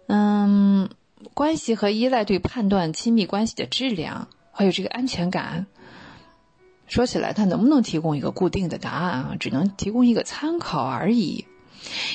[0.07, 0.90] 嗯，
[1.34, 5.65] 关系和依赖对判断亲密关系的质量还有这个安全感，
[6.88, 9.36] 说起来，它能不能提供一个固定的答案啊？
[9.38, 11.44] 只能提供一个参考而已。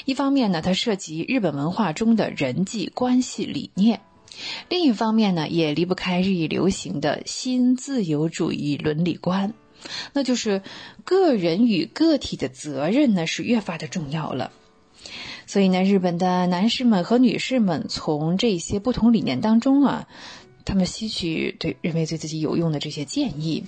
[0.06, 3.98] 一方面呢，它涉及日本文化中的人际关系理念；
[4.70, 9.52] 另一方面呢，也离不开日益流行的新自由主义伦理观，
[10.12, 10.62] 那就是
[11.04, 14.52] 个人与个体的责任呢是越发的重要了。
[15.46, 20.08] 所以呢，日本的男士们和女士们从这些不同理念当中啊，
[20.64, 23.64] 他们吸取对认为对自己有用的这些建议，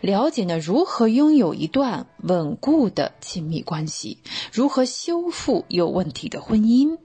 [0.00, 4.16] 了解呢如何拥有一段稳固的亲密关系，
[4.50, 6.96] 如何修复有问题的婚姻，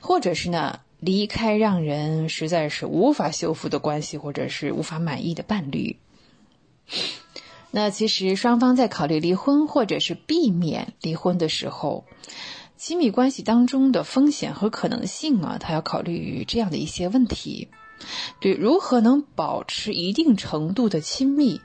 [0.00, 5.98] 或者是呢离开让人实在是无法修复的关系，或者是无法满意的伴侣。
[7.76, 12.06] 那其实双方在考虑离婚或者是避免离婚的时候。
[12.78, 17.68] 亲密关系当中的风险和可能性啊，他要考虑这样的一些问题。
[18.40, 21.60] 对，如何能保持一定程度的亲密，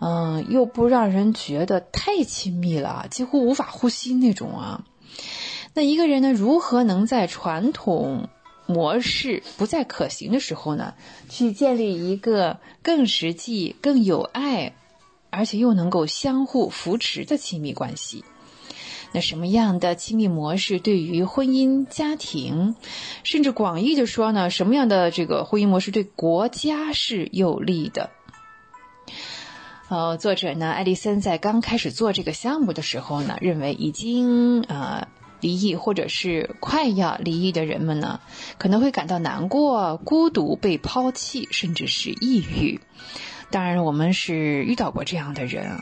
[0.00, 4.84] 嗯，又不让人觉得太亲密了，几乎无法呼吸那种啊？
[5.72, 8.28] 那一个人呢，如何能在传统
[8.66, 10.94] 模式不再可行的时候呢，
[11.30, 14.74] 去建立一个更实际、更有爱，
[15.36, 18.24] 而且又能够相互扶持的亲密关系？
[19.12, 22.74] 那什么样的亲密模式对于婚姻家庭，
[23.22, 24.50] 甚至广义的说呢？
[24.50, 28.10] 什么样的这个婚姻模式对国家是有利的？
[29.88, 35.06] 呃，作者呢，艾丽森在刚开始做这个项目的时候呢，认为已经呃
[35.40, 38.20] 离异或者是快要离异的人们呢，
[38.58, 42.80] 可能会感到难过、孤独、被抛弃，甚至是抑郁。
[43.50, 45.80] 当然，我们是遇到过这样的人，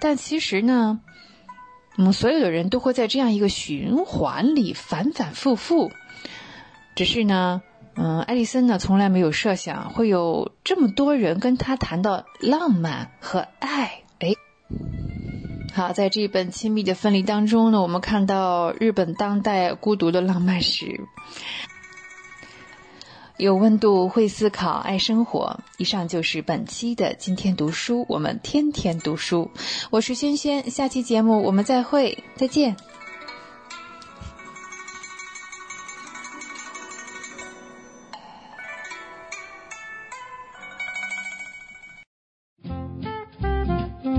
[0.00, 1.00] 但其实呢。
[1.96, 5.92] 嗯，所有的人都会在这样一个循环里反反复复。
[6.96, 7.62] 只是呢，
[7.94, 14.02] 嗯，艾丽森呢从来没有设想会有这么多人跟他谈到浪漫和爱。
[14.18, 14.34] 哎，
[15.72, 21.00] 好，在这本《亲密的分离》当中呢，我们看到日本当代孤独的浪漫史。
[23.36, 25.58] 有温度，会思考，爱生活。
[25.78, 29.50] 以上就是本期的今天读书，我们天天读书。
[29.90, 32.76] 我是轩轩，下期节目我们再会，再见。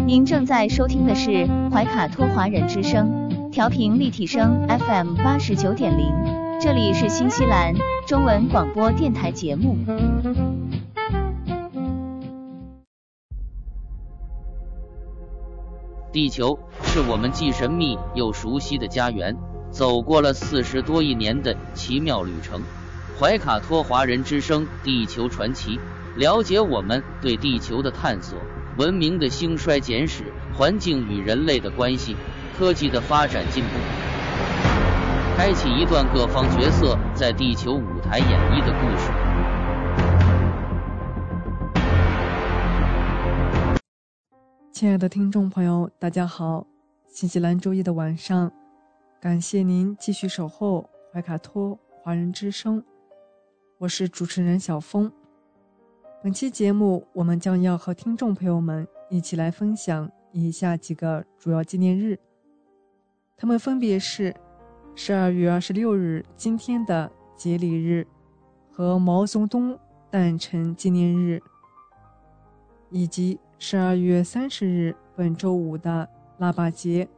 [0.05, 6.44] 您正在收听的是怀卡托华人之声，调频立体声 FM 八十九点零。
[6.61, 7.73] 这里是新西兰
[8.07, 9.77] 中文广播电台节目。
[16.11, 19.35] 地球是我们既神秘又熟悉的家园，
[19.69, 22.61] 走过了四十多亿年的奇妙旅程。
[23.19, 25.77] 怀卡托华人之声《地球传奇》，
[26.15, 28.37] 了解我们对地球的探索、
[28.77, 32.15] 文明的兴衰简史、环境与人类的关系、
[32.57, 34.14] 科技的发展进步。
[35.37, 39.11] 开启一段各方角色在地球舞台演绎的故事。
[44.71, 46.65] 亲爱的听众朋友，大家好！
[47.09, 48.49] 新西兰周一的晚上，
[49.19, 52.81] 感谢您继续守候怀卡托华人之声，
[53.77, 55.11] 我是主持人小峰。
[56.23, 62.17] 本期节目，我们将要和听众朋友们一起来分享以下几个主要纪念日，
[63.35, 64.33] 他们分别是。
[64.97, 68.07] 十二月二十六日，今天的节礼日，
[68.71, 69.77] 和毛泽东
[70.09, 71.43] 诞辰纪念日，
[72.89, 76.07] 以及十二月三十日本周五的
[76.37, 77.09] 腊八节，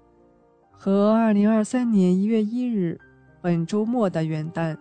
[0.72, 3.00] 和二零二三年一月一日
[3.42, 4.76] 本周末的元旦。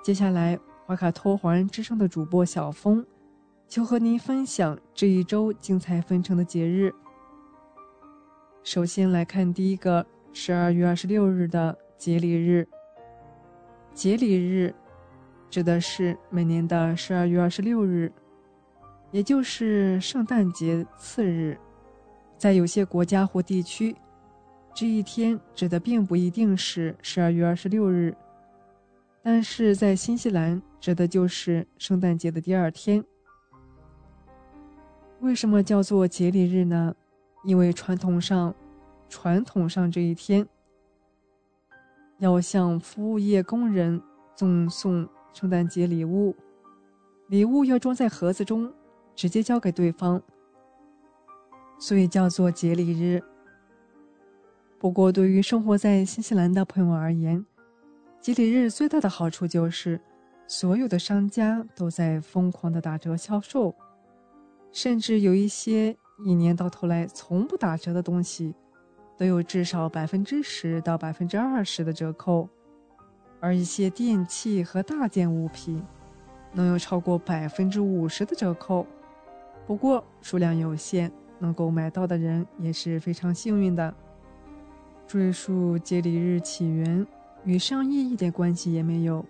[0.00, 0.56] 接下来，
[0.86, 3.04] 华卡托华人之声的主播小峰
[3.66, 6.94] 就和您分享这一周精彩纷呈的节日。
[8.62, 11.76] 首先来看第一个，十二月二十六日的。
[11.98, 12.66] 节礼日，
[13.94, 14.74] 节礼日
[15.48, 18.12] 指的是每年的十二月二十六日，
[19.10, 21.58] 也就是圣诞节次日。
[22.36, 23.96] 在有些国家或地区，
[24.74, 28.14] 这一天指的并不一定是十二月二十六日，
[29.22, 33.02] 但是在新西兰指的就是圣诞节的第二天。
[35.20, 36.94] 为什么叫做节礼日呢？
[37.42, 38.54] 因为传统上，
[39.08, 40.46] 传统上这一天。
[42.18, 44.00] 要向服务业工人
[44.34, 46.34] 赠送圣诞节礼物，
[47.28, 48.72] 礼物要装在盒子中，
[49.14, 50.22] 直接交给对方，
[51.78, 53.22] 所以叫做节礼日。
[54.78, 57.44] 不过，对于生活在新西兰的朋友而言，
[58.20, 60.00] 节礼日最大的好处就是
[60.46, 63.74] 所有的商家都在疯狂的打折销售，
[64.72, 68.54] 甚至有一些一年到头来从不打折的东西，
[69.16, 72.48] 都有至少百分之十到百分之二十的折扣，
[73.40, 75.82] 而一些电器和大件物品
[76.52, 78.86] 能有超过百分之五十的折扣。
[79.66, 83.94] 不过数量有限，能够买到的人也是非常幸运的。
[85.06, 87.06] 追溯节礼日起源，
[87.44, 89.24] 与商业一点关系也没有。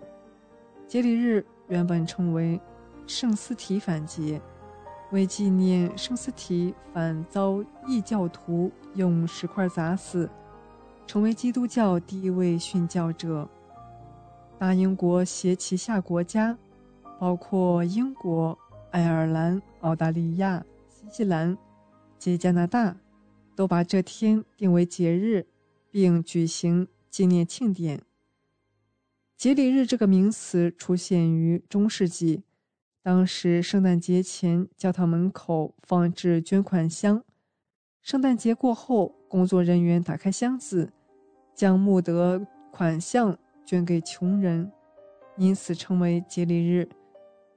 [0.87, 2.59] 节礼日原本称为
[3.05, 4.41] 圣斯提反节，
[5.11, 10.29] 为纪念圣斯提反遭异教徒用石块砸死，
[11.05, 13.47] 成为基督教第一位殉教者。
[14.57, 16.57] 大英国携旗下国家，
[17.19, 18.57] 包括英国。
[18.89, 21.55] 爱尔兰、澳大利亚、新西兰
[22.17, 22.95] 及加拿大
[23.53, 25.45] 都把这天定为节日，
[25.91, 28.01] 并举行纪念庆典。
[29.35, 32.43] 节礼日这个名词出现于中世纪，
[33.07, 37.23] 当时圣诞节前教堂门口放置捐款箱，
[38.01, 40.91] 圣诞节过后，工作人员打开箱子，
[41.55, 44.69] 将募得款项捐给穷人，
[45.37, 46.89] 因此称为节礼日。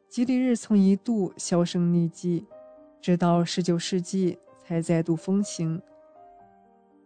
[0.09, 2.47] 吉利日曾一度销声匿迹，
[3.01, 5.83] 直到19世纪才再度风行。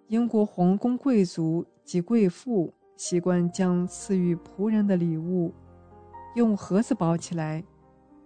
[0.09, 5.55] 英国皇宫贵族及贵妇习惯将赐予仆人的礼物
[6.37, 7.65] 用盒子包起来，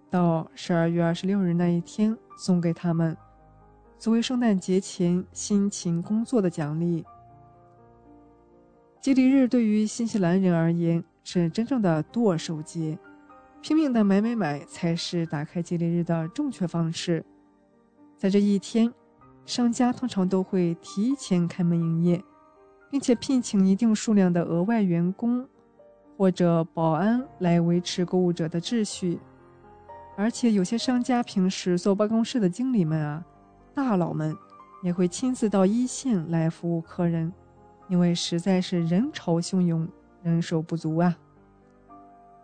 [0.09, 3.15] 到12月26日那一天送给他们，
[3.97, 7.05] 作为圣诞节前辛勤工作的奖励。
[8.99, 12.97] 吉利日对于新西兰人而言是真正的剁手节。
[13.61, 17.23] 拼命的买买买才是打开节礼日的正确方式。
[18.17, 18.91] 在这一天，
[19.45, 22.23] 商家通常都会提前开门营业，
[22.89, 25.45] 并且聘请一定数量的额外员工
[26.17, 29.19] 或者保安来维持购物者的秩序。
[30.19, 33.25] 而且，有些商家平时坐办公室的经理们啊，
[33.73, 34.35] 大佬们
[34.83, 37.31] 也会亲自到一线来服务客人，
[37.87, 39.87] 因为实在是人潮汹涌，
[40.21, 41.17] 人手不足啊。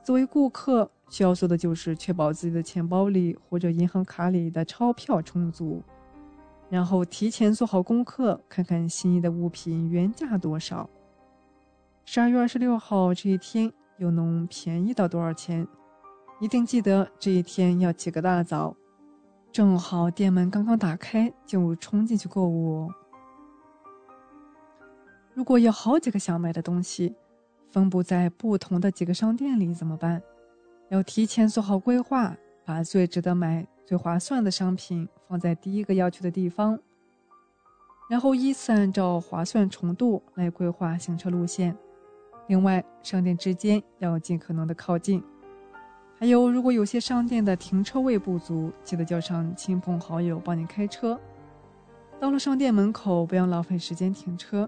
[0.01, 0.89] 作为顾客。
[1.07, 5.83] 需要做的就是确保自己的钱包里或者银行卡里的钞票充足，
[6.67, 10.89] 然后提前做好功课，看看心仪的物品原价多少。
[12.05, 15.67] 十二月二十六号这一天又能便宜到多少钱？
[16.41, 18.75] 一定记得这一天要起个大早，
[19.53, 22.91] 正好店门刚刚打开就冲进去购物。
[25.33, 27.15] 如果有好几个想买的东西，
[27.69, 30.21] 分布在不同的几个商店里怎么办？
[30.89, 32.35] 要提前做好规划，
[32.65, 36.77] 把最值得买、最划算的商品放在第一个要去的地方，
[38.09, 41.77] 然后依次按照划算程度来规划行车路线。
[42.47, 45.23] 另外，商店之间要尽可能的靠近。
[46.17, 51.19] 还有，如果有些商店的停车位不足，记得叫上亲朋好友帮你开车。
[52.21, 54.67] 到了商店门口，不要浪费时间停车，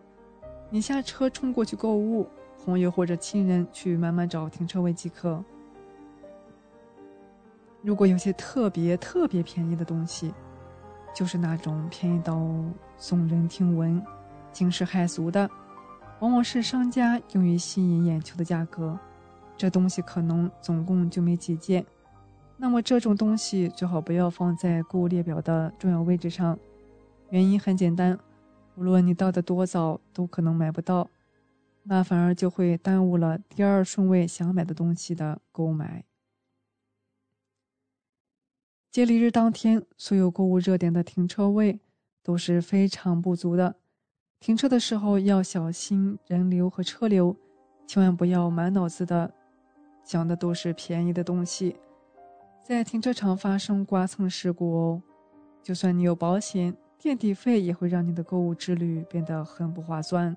[0.70, 2.28] 你下车冲过去购物，
[2.66, 5.42] 朋友或者亲人去慢慢找停车位即可。
[7.82, 10.34] 如果有些特别特别便宜的东西，
[11.16, 12.36] 就是那种便宜到
[13.00, 14.04] 耸人听闻、
[14.52, 15.50] 惊世骇俗的，
[16.20, 19.00] 往往是商家用于吸引眼球的价格。
[19.58, 21.86] 这东西可能总共就没几件，
[22.58, 26.58] 那么这种东西最好不要放在购物列表的重要位置上。
[27.32, 28.18] 原因很简单，
[28.76, 31.10] 无论你到的多早，都可能买不到，
[31.84, 36.06] 那反而就会耽误了第二顺位想买的东西的购买。
[38.92, 41.80] 节礼日当天，所有购物热点的停车位
[42.24, 43.76] 都是非常不足的。
[44.40, 47.36] 停车的时候要小心人流和车流，
[47.86, 49.34] 千万不要满脑子的
[50.08, 51.76] 想的都是便宜的东西，
[52.64, 55.02] 在停车场发生刮蹭事故哦。
[55.62, 60.34] 就算你有保险，垫底费也会让你的购物之旅变得很不划算。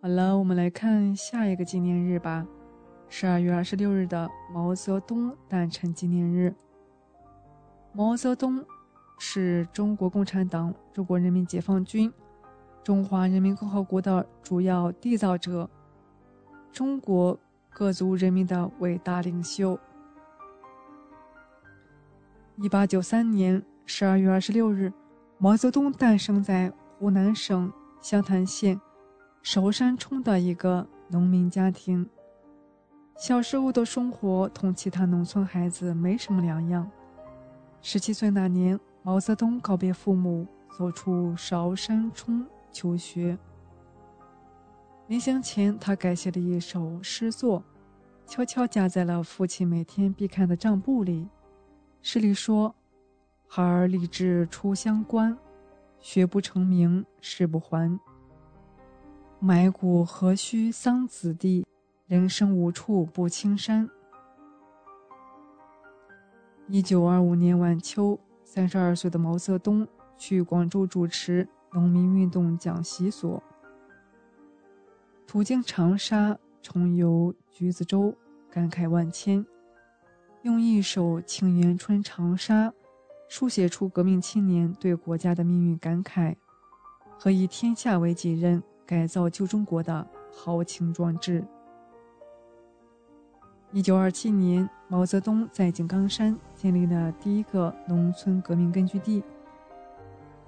[0.00, 2.46] 好了，我们来看下一个纪念日吧。
[3.10, 6.54] 十二月二十六日的毛泽东诞辰纪念日。
[7.92, 8.64] 毛泽东
[9.18, 12.10] 是中国共产党、中国人民解放军、
[12.82, 15.68] 中华人民共和国的主要缔造者，
[16.76, 17.38] 中国
[17.70, 19.78] 各族人民的伟大领袖。
[22.56, 24.92] 一八九三年十二月二十六日，
[25.38, 27.72] 毛泽东诞生在湖南省
[28.02, 28.78] 湘潭县
[29.42, 32.06] 韶山冲的一个农民家庭。
[33.16, 36.90] 小时候的生活同其他农村孩子没什么两样。
[37.80, 40.46] 十七岁那年，毛泽东告别父母，
[40.76, 43.38] 走出韶山冲求学。
[45.08, 47.62] 临行前，他改写了一首诗作，
[48.26, 51.28] 悄悄夹在了父亲每天必看的账簿里。
[52.02, 52.74] 诗里说
[53.46, 55.38] ：“孩儿立志出乡关，
[56.00, 58.00] 学不成名誓不还。
[59.38, 61.64] 埋骨何须桑梓地，
[62.08, 63.88] 人生无处不青山。”
[66.66, 73.40] 一九二五年晚秋，三十二岁的毛泽东去广州主持农民运动讲习所，
[75.26, 78.14] 途经长沙，重游橘子洲，
[78.48, 79.44] 感慨万千，
[80.42, 82.68] 用一首《庆元春·长沙》
[83.28, 86.36] 书写出革命青年对国家的命运感慨
[87.18, 91.44] 和以天下为己任、改造旧中国的豪情壮志。
[93.72, 99.24] 一九二七年，毛泽东在井冈山建立了第一个农村革命根据地，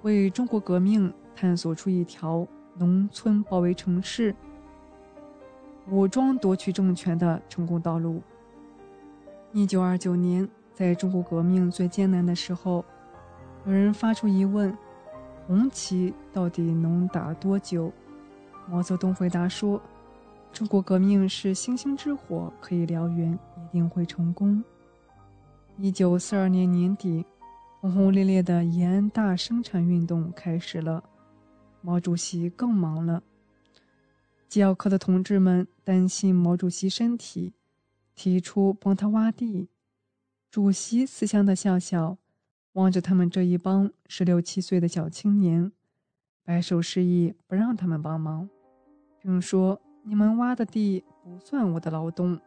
[0.03, 2.47] 为中国革命探索出一条
[2.77, 4.33] 农村包围城市、
[5.91, 8.21] 武装夺取政权的成功道路。
[9.51, 12.85] 一九二九年，在中国革命最艰难的时候，
[13.65, 14.75] 有人发出疑问
[15.47, 17.91] ：“红旗到底能打多久？”
[18.69, 19.81] 毛泽东回答说。
[20.51, 24.63] 中国革命是星星之火，可以燎原，一定会成功。
[25.77, 27.23] 一九四二年年底，
[27.79, 31.03] 轰轰烈烈的延安大生产运动开始了，
[31.81, 33.21] 毛主席更忙了。
[34.49, 37.53] 机要科的同志们担心毛主席身体，
[38.15, 39.69] 提出帮他挖地。
[40.49, 42.17] 主席慈祥的笑笑，
[42.73, 45.71] 望着他们这一帮十六七岁的小青年，
[46.43, 48.49] 摆手示意不让他们帮忙，
[49.21, 49.79] 并说。
[50.01, 52.39] 你们挖的地不算我的劳动，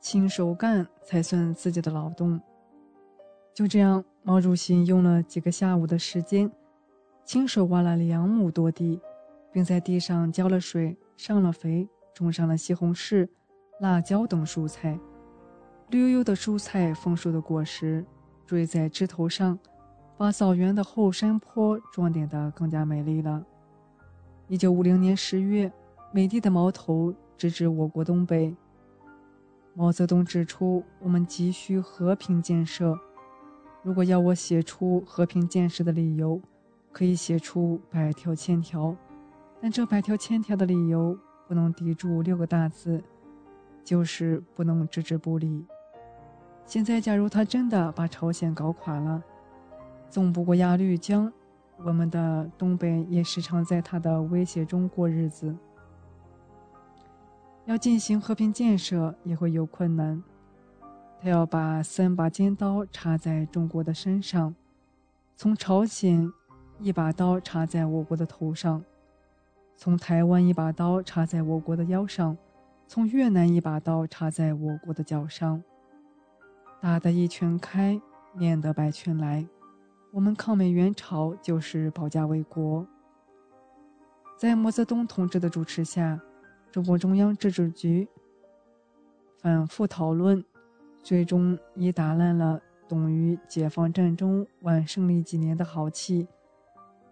[0.00, 2.40] 亲手干才算自己的劳动。
[3.52, 6.50] 就这样，毛主席用了几个下午的时间，
[7.24, 9.00] 亲手挖了两亩多地，
[9.52, 13.28] 并在地上浇了水、上了肥，种上了西红柿、
[13.80, 14.98] 辣椒等蔬菜。
[15.90, 18.02] 绿油油的蔬菜，丰硕的果实，
[18.46, 19.58] 缀在枝头上，
[20.16, 23.44] 把草原的后山坡装点得更加美丽了。
[24.46, 25.70] 一九五零年十月。
[26.10, 28.56] 美帝的矛头直指我国东北。
[29.74, 32.98] 毛泽东指出，我们急需和平建设。
[33.82, 36.40] 如果要我写出和平建设的理由，
[36.92, 38.96] 可以写出百条千条，
[39.60, 43.02] 但这百条千条的理由不能抵住六个大字，
[43.82, 45.66] 就是不能置之不理。
[46.64, 49.22] 现在，假如他真的把朝鲜搞垮了，
[50.10, 51.32] 纵不过鸭绿江，
[51.78, 55.56] 我们的东北也时常在他的威胁中过日子。
[57.64, 60.22] 要进行和平建设也会有困难，
[61.20, 64.54] 他要把三把尖刀插在中国的身上，
[65.36, 66.30] 从朝鲜
[66.78, 68.82] 一把刀插在我国的头上，
[69.80, 72.36] 从台湾一把刀插在我国的腰上，
[72.88, 75.62] 从越南一把刀插在我国的脚上。
[76.80, 78.00] 打得一拳开，
[78.34, 79.46] 免得百拳来。
[80.10, 82.84] 我们抗美援朝就是保家卫国。
[84.36, 86.20] 在毛泽东同志的主持下。
[86.70, 88.06] 中共中央政治局
[89.40, 90.44] 反复讨论，
[91.02, 96.28] 最终以打烂了董于解放战争晚胜利几年的好气。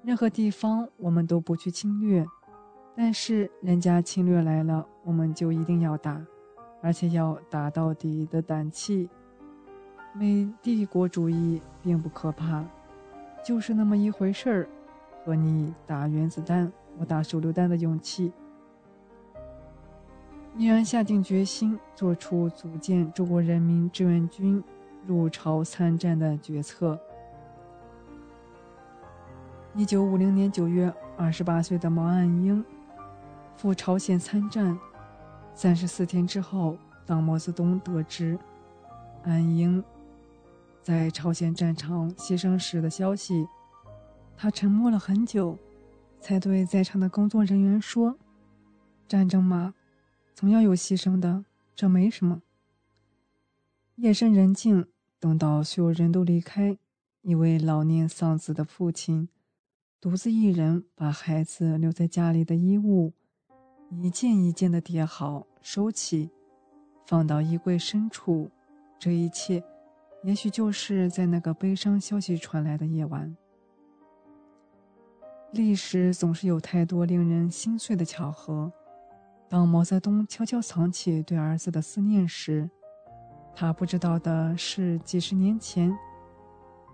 [0.03, 2.27] 任何地方我们都不去侵略，
[2.97, 6.19] 但是人家侵略来了，我们就一定要打，
[6.81, 9.09] 而且要打到底的胆气。
[10.15, 12.65] 美帝国主义并不可怕，
[13.45, 14.69] 就是那么一回事儿，
[15.23, 18.33] 和你打原子弹，我打手榴弹的勇气。
[20.57, 24.65] 毅然下定决心，做出组建中国人民志愿军
[25.07, 26.99] 入朝参战的决策。
[29.75, 32.65] 一九五零年九月，二十八岁的毛岸英
[33.57, 34.79] 赴朝鲜参战。
[35.55, 38.39] 三十四天之后，当毛泽东得知
[39.25, 39.83] 安英
[40.83, 43.47] 在朝鲜战场牺牲时的消息，
[44.37, 45.59] 他沉默了很久，
[46.21, 48.19] 才对在场的工作人员说
[49.09, 49.75] ：“战争嘛。”
[50.35, 52.43] 总要有牺牲的，这没什么。
[53.95, 54.87] 夜深人静，
[55.19, 56.77] 等到所有人都离开，
[57.23, 59.31] 一位老年丧子的父亲，
[59.99, 63.15] 独自一人把孩子留在家里的衣物，
[63.91, 66.31] 一件一件的叠好、收起，
[67.07, 68.51] 放到衣柜深处。
[68.99, 69.63] 这一切，
[70.25, 73.37] 也许就是在那个悲伤消息传来的夜晚。
[75.53, 78.73] 历史总是有太多令人心碎的巧合。
[79.49, 82.69] 当毛泽东悄悄藏起对儿子的思念时，
[83.55, 85.97] 他不知道的是，几十年前，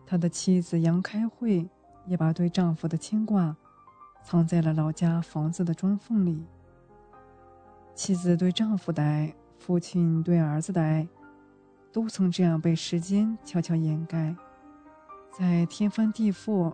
[0.05, 1.67] 他的妻子杨开慧
[2.05, 3.57] 也把对丈夫的牵挂
[4.23, 6.45] 藏在了老家房子的砖缝里。
[7.95, 11.07] 妻子对丈夫的爱父亲对儿子的爱，
[11.93, 14.35] 都曾这样被时间悄悄掩盖，
[15.31, 16.73] 在天翻地覆，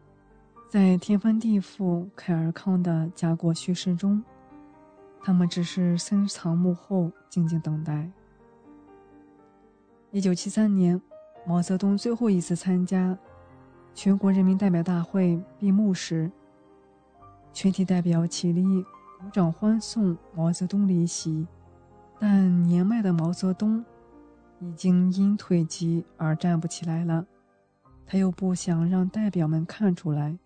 [0.70, 4.22] 在天翻地覆凯尔康的家国叙事中，
[5.20, 8.08] 他们只是深藏幕后，静静等待。
[10.10, 10.98] 一九七三年，
[11.46, 13.18] 毛泽东最后一次参加
[13.92, 16.30] 全国人民代表大会闭幕时，
[17.52, 18.62] 全体代表起立
[19.18, 21.46] 鼓掌欢送毛泽东离席。
[22.20, 23.84] 但年迈的毛泽东
[24.60, 27.26] 已经因腿疾而站不起来了，
[28.06, 30.38] 他又不想让代表们看出来，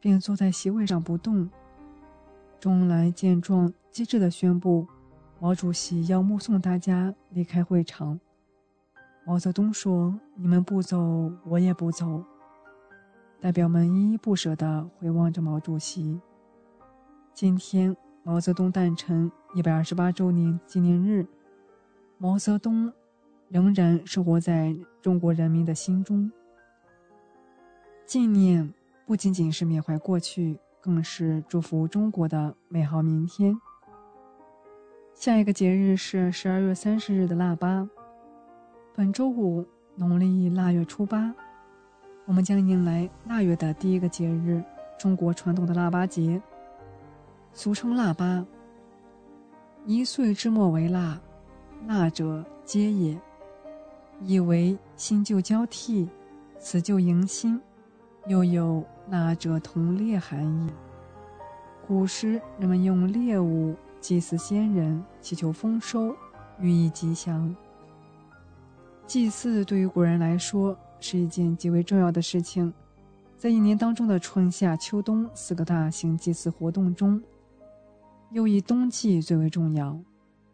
[0.00, 1.50] 便坐在席位上不动。
[2.60, 4.86] 周恩来见状，机智地宣布
[5.40, 8.20] ：“毛主席要目送大家离开会场。”
[9.26, 12.22] 毛泽东说：“你们不走，我也不走。”
[13.40, 16.20] 代表们依依不舍地回望着毛主席。
[17.34, 21.26] 今天，毛泽东诞辰一百二十八周年纪念日，
[22.16, 22.92] 毛泽东
[23.48, 26.30] 仍然生活在中国人民的心中。
[28.06, 28.72] 纪念
[29.04, 33.60] 不仅仅是缅怀过去，更是祝福中国的美好明天。
[35.12, 37.90] 下一个节日是十二月三十日的腊八。
[38.94, 39.66] 本周五，
[39.96, 41.34] 农历腊月初八，
[42.26, 44.62] 我们将迎来腊月的第一个节日——
[44.96, 46.40] 中国传统的腊八节，
[47.56, 48.44] 俗称腊八。
[49.86, 51.20] 一岁之末为腊，
[51.86, 53.16] 腊者皆也，
[54.20, 56.08] 意为新旧交替，
[56.58, 57.60] 辞旧迎新，
[58.26, 60.68] 又有腊者同猎含义。
[61.86, 66.12] 古时人们用猎物祭祀先人，祈求丰收，
[66.58, 67.54] 寓意吉祥。
[69.06, 72.72] 祭祀对于古人来说是一件极为重要的事情，
[73.38, 77.22] 在一年当中的春夏秋冬四个大型祭祀活动中，
[78.34, 80.00] 又以冬季最为重要。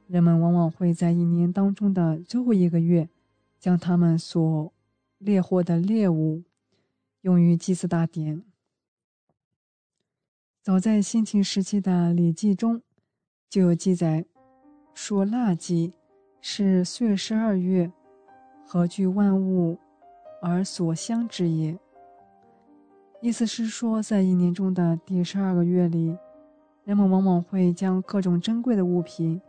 [0.06, 3.08] 人们往往会在一年当中的最后一个月，
[3.58, 4.70] 将他们所
[5.16, 6.42] 猎获的猎物
[7.22, 8.42] 用于祭祀大典。
[10.60, 12.82] 早在先秦时期的《礼记》中
[13.48, 14.26] 就有记载，
[14.92, 15.94] 说腊祭
[16.42, 17.90] 是岁十二月。
[18.66, 19.78] 何聚万物
[20.42, 21.76] 而所相之也。
[23.22, 26.16] 意思是说，在一年中的第十二个月里，
[26.90, 29.40] 人们往往会将各种珍贵的物品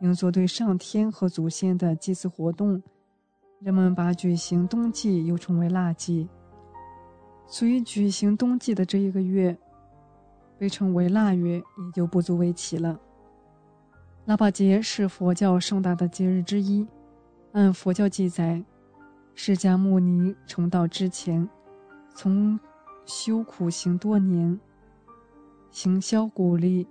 [0.00, 2.82] 用作对上天和祖先的祭祀活动。
[3.60, 6.26] 人们把举行冬季又称为腊祭，
[7.46, 9.54] 所以举行冬季的这一个月
[10.56, 12.98] 被称为腊月，也就不足为奇了。
[14.24, 16.88] 腊八节是佛教盛大的节日之一。
[17.52, 18.64] 按佛教记载，
[19.34, 21.46] 释迦牟尼成道之前，
[22.14, 22.58] 从
[23.04, 24.58] 修苦行多年，
[25.70, 26.86] 行销鼓励，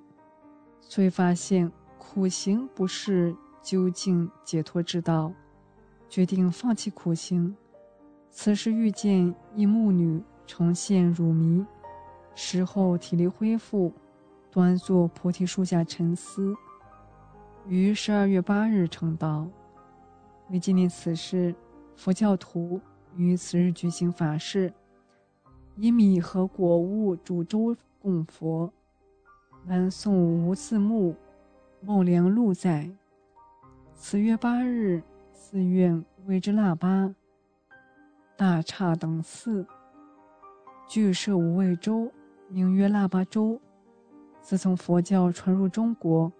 [0.79, 5.33] 遂发现苦行不是究竟解脱之道，
[6.07, 7.55] 决定放弃苦行。
[8.31, 11.65] 此时遇见一牧女，呈现乳糜，
[12.35, 13.91] 食后体力恢复，
[14.51, 16.55] 端坐菩提树下沉思，
[17.67, 19.47] 于十二月八日成道。
[20.49, 21.53] 为纪念此事，
[21.95, 22.79] 佛教徒
[23.15, 24.71] 于此日举行法事，
[25.75, 27.75] 以米和果物煮粥
[28.07, 28.71] 供佛，
[29.65, 31.13] 南宋吴字墓
[31.81, 32.89] 孟良禄载：
[33.93, 35.03] 此月八日，
[35.33, 37.13] 寺院为之腊八。
[38.37, 39.67] 大刹等寺
[40.87, 42.09] 俱设五味粥，
[42.47, 43.59] 名曰腊八粥。
[44.39, 46.31] 自从佛教传入中国，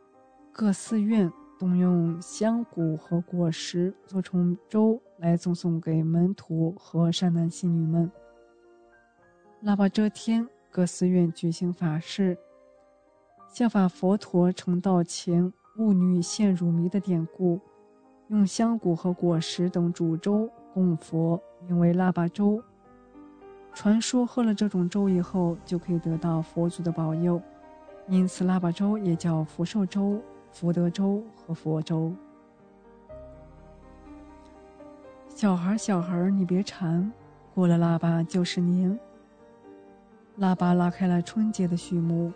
[0.53, 1.29] 各寺院。
[1.59, 8.11] 动用香菇和果实做成粥来赠送给门徒和善男信女们。
[9.61, 12.37] 腊八这天，各寺院举行法事，
[13.47, 17.59] 效法佛陀成道前巫女献乳糜的典故，
[18.27, 22.61] 用香菇和果实等煮粥供佛，名为腊八粥。
[23.73, 27.41] 传说喝了这种粥以后，就可以得到佛祖的保佑，
[28.07, 30.21] 因此腊八粥也叫福寿粥。
[30.51, 32.13] 福德粥和佛粥。
[35.27, 37.11] 小孩小孩你别馋，
[37.55, 38.99] 过了腊八就是年。
[40.37, 42.31] 腊八拉开了春节的序幕，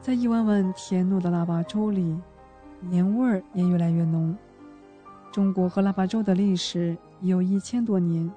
[0.00, 2.16] 在一碗碗甜糯的腊八粥里，
[2.80, 4.36] 年味儿也越来越浓。
[5.32, 8.30] 中国喝腊八粥的历史有一千多年，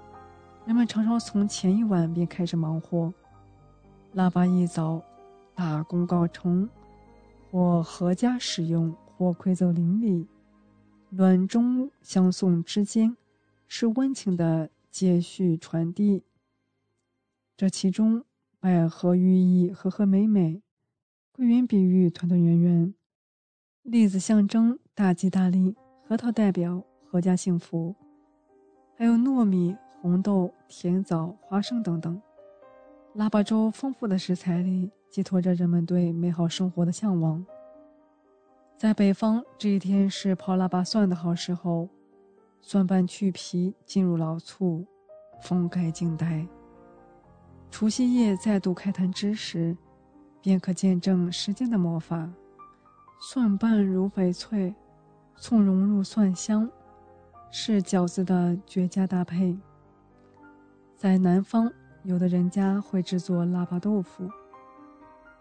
[0.66, 3.14] 人们常常从前一晚便开始忙活。
[4.14, 5.00] 腊八一早，
[5.54, 6.68] 大功告成。
[7.52, 10.28] 或阖家使用，或馈赠邻里，
[11.10, 13.18] 暖中相送之间，
[13.68, 16.24] 是温情的接续传递。
[17.58, 18.24] 这其中，
[18.62, 20.62] 百合寓意和和美美，
[21.32, 22.94] 桂圆比喻团团圆圆，
[23.84, 27.96] 栗子象征大吉大利，核桃代表阖家幸福，
[28.98, 32.22] 还有糯米、红豆、甜枣、花生等等。
[33.14, 37.46] 腊八粥丰富的食材里寄托着人们对美好生活的向往。
[38.78, 41.88] 在北方，这一天是泡腊八蒜的好时候，
[42.60, 44.86] 蒜瓣去皮，进入老醋，
[45.42, 46.46] 封盖静待。
[47.72, 49.76] 除夕夜再度开坛之时，
[50.42, 52.30] 便可见证时间的魔法。
[53.22, 54.74] 蒜瓣如翡翠。
[55.42, 56.70] 葱融入蒜香，
[57.50, 59.58] 是饺子的绝佳搭配。
[60.98, 61.72] 在南方，
[62.04, 64.30] 有的人家会制作腊八豆腐，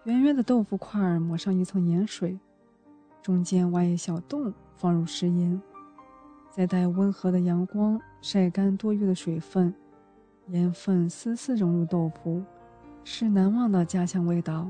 [0.05, 2.39] 圆圆的豆腐块抹上一层盐水，
[3.21, 5.61] 中间挖一小洞，放入食盐，
[6.49, 9.75] 再待温和的阳光晒干多余的水分，
[10.51, 12.43] 盐分丝丝融入豆腐，
[13.05, 14.67] 是难忘的家乡味道。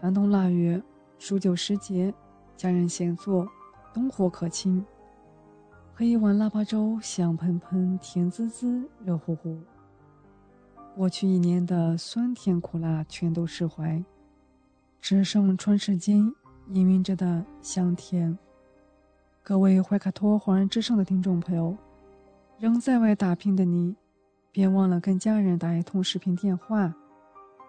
[0.00, 0.82] 寒冬腊月，
[1.18, 2.12] 数九时节，
[2.56, 3.46] 家人闲坐。
[3.92, 4.84] 灯火可亲，
[5.92, 9.58] 喝一碗腊八粥，香喷喷、甜滋滋、热乎乎。
[10.94, 14.04] 过去一年的酸甜苦辣全都释怀，
[15.00, 16.32] 只剩唇齿间
[16.70, 18.38] 氤氲着的香甜。
[19.42, 21.76] 各位怀卡托华人之声的听众朋友，
[22.58, 23.96] 仍在外打拼的你，
[24.50, 26.94] 别忘了跟家人打一通视频电话，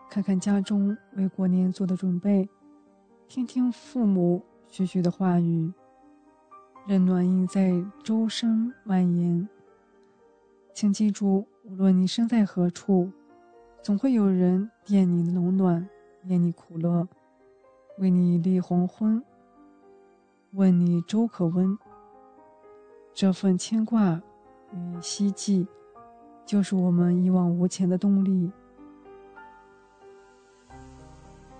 [0.09, 2.49] 看看家中为过年做的准备，
[3.27, 4.41] 听听父母
[4.71, 5.71] 絮絮的话语。
[6.87, 7.71] 任暖意在
[8.03, 9.47] 周身蔓延。
[10.73, 13.11] 请记住，无论你身在何处，
[13.83, 15.87] 总会有人惦你的冷暖，
[16.23, 17.07] 念你苦乐，
[17.97, 19.21] 为你立黄昏，
[20.51, 21.77] 问你粥可温。
[23.13, 24.21] 这份牵挂
[24.71, 25.67] 与希冀，
[26.49, 28.51] 就是我们一往无前的动力。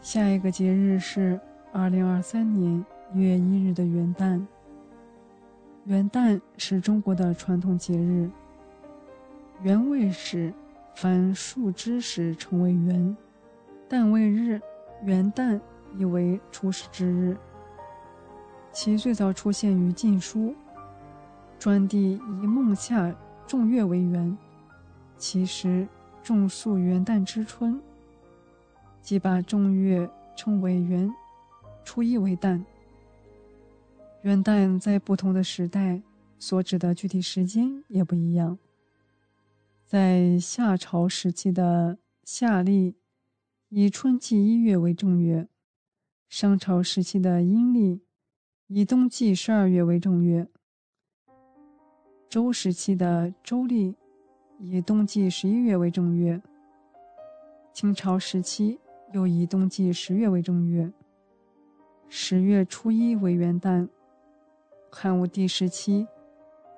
[0.01, 1.39] 下一个节日是
[1.71, 2.83] 二零二三年
[3.13, 4.43] 一月一日的元旦。
[5.85, 8.27] 元旦是中国的传统节日。
[9.61, 10.51] 元未时，
[10.95, 13.15] 凡树之时称为元，
[13.87, 14.59] 旦未日，
[15.03, 15.61] 元旦
[15.99, 17.37] 意为初始之日。
[18.71, 20.47] 其最早出现于《晋书》，
[21.59, 24.35] 专帝以孟夏仲月为元，
[25.19, 25.85] 其实
[26.23, 27.79] 众宿元旦之春，
[29.01, 31.13] 即把正月称为元，
[31.83, 32.63] 初一为旦。
[34.21, 36.01] 元旦在不同的时代
[36.39, 38.57] 所指的具体时间也不一样。
[39.85, 42.95] 在夏朝时期的夏历
[43.67, 45.49] 以春季一月为正月，
[46.29, 48.01] 商朝时期的阴历
[48.67, 50.47] 以冬季十二月为正月，
[52.29, 53.95] 周时期的周历
[54.61, 56.41] 以冬季十一月为正月，
[57.71, 58.77] 清朝时期
[59.13, 60.91] 又以冬季十月为正月，
[62.09, 63.87] 十月初一为元旦。
[64.91, 66.05] 汉武帝时期，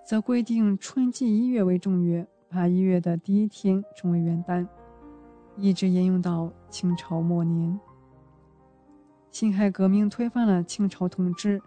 [0.05, 4.67] 则规定春季一月为正月，把一月的第一天称为元旦，
[5.57, 7.79] 一直沿用到清朝末年。
[9.31, 11.59] 辛亥革命推翻了清朝统治，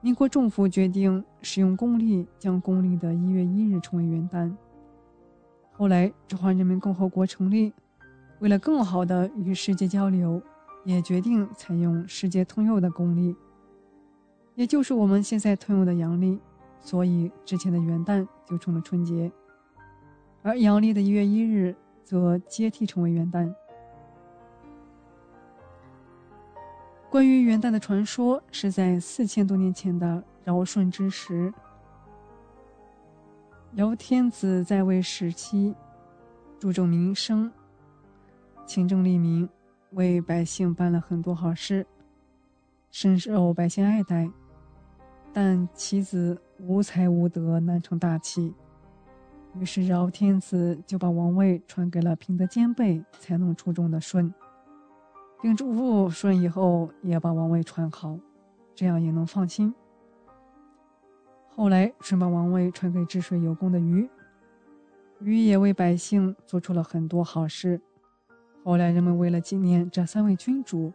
[0.00, 4.52] 民国政府决定使用公历，将公历的一月一日称为元旦。
[5.78, 7.70] 后来，中华人民共和国成立，
[8.38, 10.40] 为了更好的与世界交流，
[10.84, 13.36] 也决定采用世界通用的公历。
[14.54, 16.40] 也就是我们现在通用的阳历，
[16.80, 19.30] 所以之前的元旦就成了春节，
[20.42, 23.54] 而阳历的一月一日则接替成为元旦。
[27.10, 31.52] 关于元旦的传说，是在四千多年前的尧舜之时，
[33.76, 35.74] 尧天子在位时期，
[36.58, 37.52] 注重民生，
[38.64, 39.46] 勤政利民，
[39.90, 41.86] 为百姓办了很多好事，
[42.90, 44.30] 深受百姓爱戴。
[45.30, 48.54] 但其子无才无德，难成大器。
[49.60, 54.32] 于是尧天子就把王位传给了品德兼备、才能出众的舜，
[55.42, 58.18] 并嘱咐舜以后也把王位传好，
[58.74, 59.74] 这样也能放心。
[61.56, 64.08] 后来舜把王位传给治水有功的禹，
[65.20, 67.80] 禹也为百姓做出了很多好事。
[68.62, 70.92] 后来人们为了纪念这三位君主，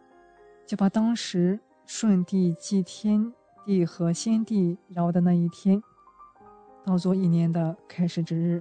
[0.64, 3.32] 就把当时舜帝祭天。
[3.64, 5.80] 帝和先帝尧的那一天，
[6.84, 8.60] 当做一年的开始之日。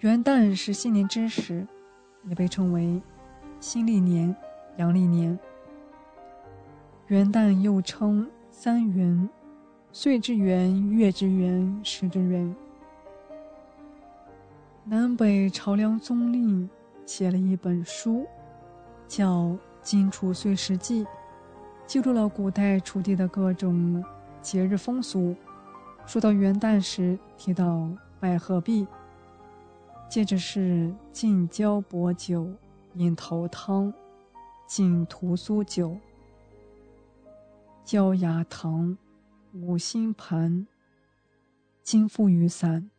[0.00, 1.64] 元旦是新年之时，
[2.24, 3.00] 也被称为
[3.60, 4.34] 新历年、
[4.78, 5.38] 阳历年。
[7.08, 9.28] 元旦又称三元：
[9.92, 12.54] 岁之元、月之元、时之元。
[14.84, 16.68] 南北朝梁宗令
[17.06, 18.26] 写了一本书，
[19.08, 19.56] 叫。
[19.86, 21.04] 《荆楚岁时记》
[21.86, 24.02] 记录了古代楚地的各种
[24.40, 25.36] 节日风俗。
[26.06, 27.86] 说到元旦时，提到
[28.18, 28.86] 百合碧，
[30.08, 32.48] 接着是晋椒薄酒、
[32.94, 33.92] 饮头汤、
[34.66, 35.94] 晋屠苏酒、
[37.84, 38.96] 焦牙糖、
[39.52, 40.66] 五星盘、
[41.82, 42.90] 金富雨伞，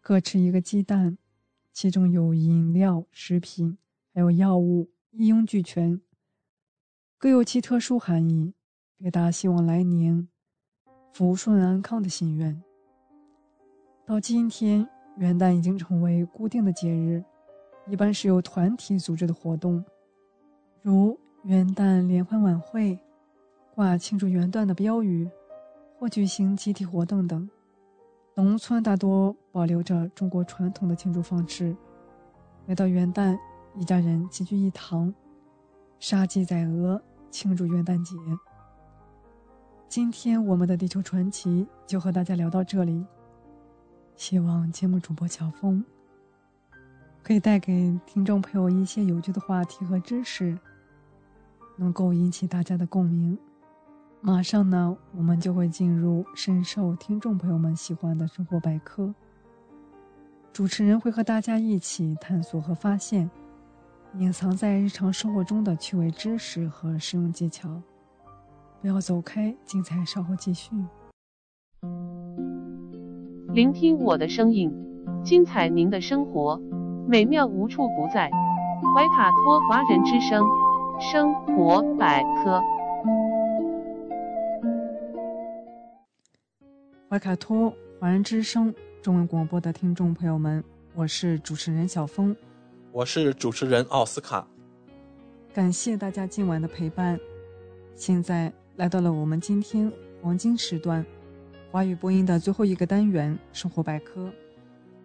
[0.00, 1.18] 各吃一个鸡蛋，
[1.70, 3.76] 其中有饮料、食品，
[4.14, 6.00] 还有药物，一应俱全。
[7.18, 8.54] 各有其特殊含义，
[8.96, 10.26] 表达希望来年
[11.12, 12.62] 福顺安康的心愿。
[14.06, 14.88] 到今天，
[15.18, 17.22] 元旦已经成为固定的节日，
[17.86, 19.84] 一般是由团体组织的活动，
[20.80, 22.98] 如元旦联欢晚会、
[23.76, 25.28] 挂庆祝元旦的标语，
[25.98, 27.46] 或举行集体活动等。
[28.34, 31.76] 农村大多保留着中国传统的庆祝方式，
[32.64, 33.38] 每到元旦，
[33.74, 35.12] 一家人齐聚一堂。
[36.00, 36.98] 杀鸡宰鹅，
[37.30, 38.16] 庆祝元旦节。
[39.90, 43.04] 今天我们的地球传奇就和大家聊到这里。
[44.16, 45.84] 希望节目主播乔峰
[47.22, 50.58] 可以带给听众朋友一些有趣的话题和知识，
[51.76, 53.38] 能够引起大家的共鸣。
[54.26, 59.14] 马上呢，我们就会进入深受听众朋友们喜欢的生活百科。
[60.52, 63.30] 主持人会和大家一起探索和发现。
[64.14, 67.68] 隐藏在日常生活中的趣味知识和实用技巧，
[68.80, 70.74] 不要走开，精彩稍后继续。
[73.54, 74.72] 聆听我的声音，
[75.22, 76.60] 精彩您的生活，
[77.06, 78.28] 美妙无处不在。
[78.92, 80.44] 怀卡托华人之声，
[80.98, 82.60] 生活百科。
[87.08, 90.62] 怀卡托华人之声中文广播的听众朋友们，
[90.92, 92.34] 我是主持人小峰。
[92.90, 94.44] 我是主持人奥斯卡，
[95.54, 97.16] 感谢大家今晚的陪伴。
[97.94, 101.06] 现在来到了我们今天黄金时段，
[101.70, 104.28] 华语播音的最后一个单元——生活百科。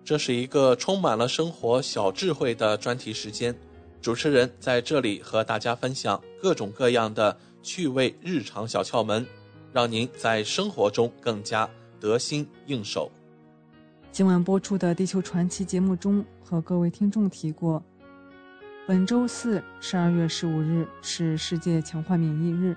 [0.03, 3.56] 这是一个充满了生活小智慧的专题时间，
[4.02, 9.23] 主持人在这里和大家分享各种各样的趣味日常小窍门，
[9.72, 11.69] 让您在生活中更加
[12.02, 13.10] 得心应手。
[14.11, 17.82] 今晚播出的《地球传奇》节目中，和各位听众提过，
[18.86, 22.76] 本周四十二月十五日是世界强化免疫日。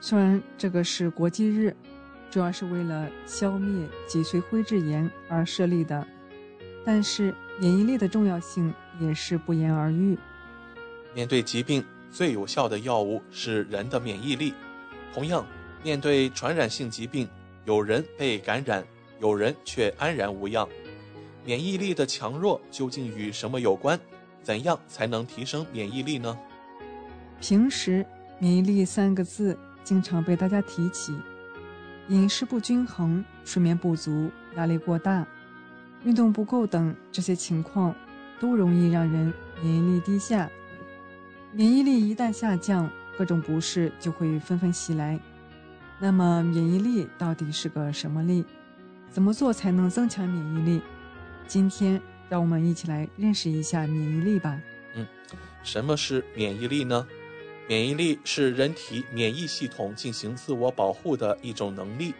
[0.00, 1.74] 虽然这个是国际日，
[2.30, 6.06] 主要是为了消灭脊髓灰质炎而设立的，
[6.84, 10.18] 但是免疫力的重要性也是不言而喻。
[11.14, 11.82] 面对疾病，
[12.12, 14.52] 最有效的药物是人的免疫力。
[15.14, 15.46] 同样，
[15.82, 17.26] 面对传染性疾病，
[17.68, 18.82] 有人被感染。
[19.20, 20.66] 有人却安然无恙，
[21.44, 23.98] 免疫力的强弱究竟与什么有关？
[24.44, 26.38] 怎样才能提升免疫力呢？
[27.40, 28.06] 平时
[28.38, 31.12] “免疫力”三个字经常被大家提起，
[32.06, 35.26] 饮食不均衡、睡眠不足、压力过大、
[36.04, 37.92] 运动不够等这些情况，
[38.38, 40.48] 都容易让人免疫力低下。
[41.52, 42.88] 免疫力一旦下降，
[43.18, 45.18] 各种不适就会纷纷袭来。
[46.00, 48.44] 那么，免疫力到底是个什么力？
[49.10, 50.82] 怎么做才能增强免疫力？
[51.46, 54.60] 今天让我们一起来认识一下免疫力吧。
[54.94, 55.06] 嗯，
[55.62, 57.06] 什么是免疫力呢？
[57.66, 62.14] 免疫力是人体免疫系统进行自我保护的一种能力，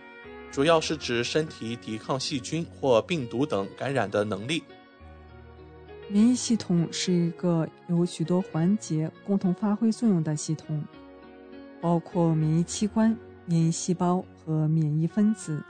[0.50, 4.64] 主要是指身体抵抗细菌或病毒等感染的能力。
[6.08, 10.82] 免疫系统是一个由许多环节共同发挥作用的系统，
[11.80, 13.16] 包括免疫器官、
[13.48, 15.60] 免疫细胞和免疫分子。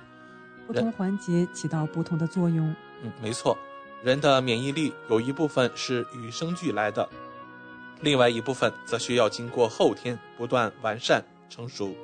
[0.66, 2.74] 不同环节起到不同的作用。
[3.02, 3.56] 嗯，没错，
[4.02, 7.08] 人的免疫力有一部分是与生俱来的，
[8.02, 11.94] 另外一部分则需要经过后天不断完善成熟。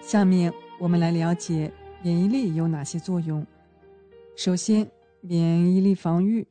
[0.00, 3.44] 下面我们来了解免疫力有哪些作用。
[4.36, 4.88] 首先，
[5.20, 6.46] 免疫力防御，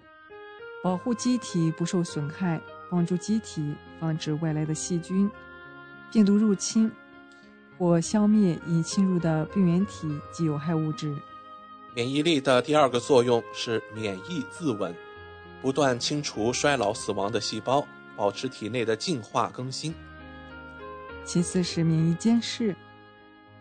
[0.84, 2.60] 保护机体不受损害，
[2.92, 5.32] 帮助机体防止外来的细菌、
[6.12, 6.92] 病毒入侵，
[7.80, 11.16] 或消灭已侵入的病原体及有害物质。
[11.96, 14.94] 免疫力的第二个作用是免疫自稳，
[15.62, 17.88] 不断清除衰老死亡的细胞，
[18.18, 19.96] 保持体内的进化更新。
[21.24, 22.76] 其次是免疫监视，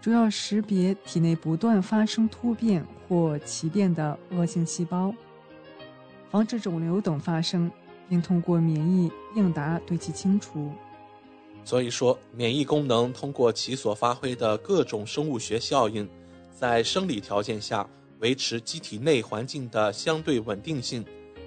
[0.01, 5.15] 主要识别体内不断发生突变或奇变的恶性细胞，
[6.29, 7.71] 防止肿瘤等发生，
[8.09, 10.73] 并通过免疫应答对其清除。
[11.65, 16.09] 所以说，免疫功能通过其所发挥的各种生物学效应，
[16.55, 17.89] 在生理条件下。
[18.21, 21.05] 维持机体内环境的相对稳定性，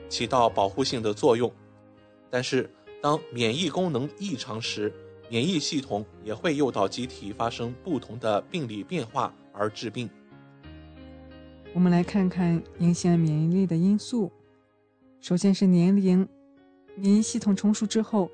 [0.07, 1.51] 起到保护性的作用。
[2.29, 2.69] 但是，
[3.01, 4.89] 当免疫功能异常时，
[5.27, 10.09] 免疫系统也会诱导机体发生不同的病理变化而致病。
[11.73, 14.31] 我们来看看影响免疫力的因素。
[15.19, 16.25] 首先是年龄，
[16.95, 18.31] 免疫系统成熟之后，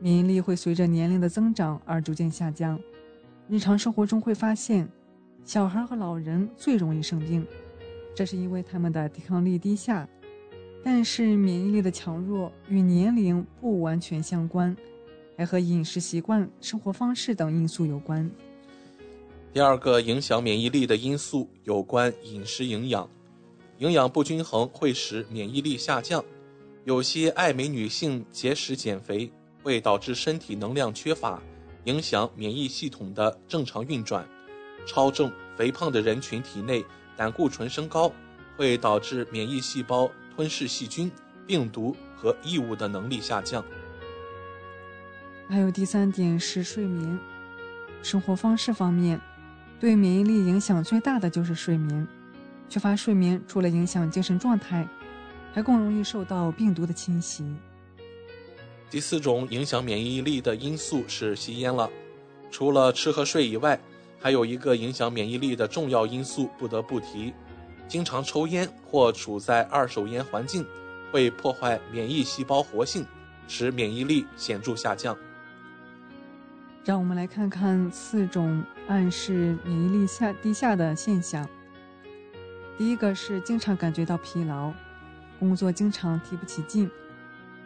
[0.00, 2.78] 免疫力会随着年龄的增长而逐渐下降。
[3.48, 4.88] 日常生活中会发现，
[5.44, 7.46] 小孩和老人最容易生病，
[8.14, 10.08] 这是因为他们的抵抗力低下。
[10.84, 14.74] 但是免疫力的强弱与年龄不完全相关，
[15.36, 18.30] 还和饮食习惯、生活方式等因素有关。
[19.52, 23.08] 第二个影响免疫力的因素有关饮食营养，
[23.78, 26.24] 营养不均衡会使免疫力下降。
[26.84, 29.30] 有些爱美女性节食减肥
[29.68, 31.38] 会导致身体能量缺乏，
[31.84, 34.26] 影响免疫系统的正常运转。
[34.86, 36.82] 超重、肥胖的人群体内
[37.18, 38.10] 胆固醇升高，
[38.56, 41.12] 会导致免疫细胞吞噬细菌、
[41.46, 43.62] 病毒和异物的能力下降。
[45.50, 47.18] 还有第三点是睡眠，
[48.02, 49.20] 生活方式方面。
[49.78, 52.08] 对免疫力影响最大的就是睡眠，
[52.70, 54.88] 缺乏睡眠除了影响精神状态，
[55.52, 57.44] 还更容易受到病毒的侵袭。
[58.90, 61.90] 第四种影响免疫力的因素是吸烟了。
[62.50, 63.78] 除了吃和睡以外，
[64.18, 67.34] 还有一个影响免疫力的重要因素不得不提：
[67.86, 70.66] 经常抽烟或处在二手烟环境，
[71.12, 73.06] 会破坏免疫细胞活性，
[73.46, 75.16] 使免疫力显著下降。
[76.84, 81.46] 让我们来看看四种暗示免疫力下低下的现象。
[82.78, 84.72] 第一个是经常感觉到疲劳，
[85.38, 86.90] 工作经常提不起劲，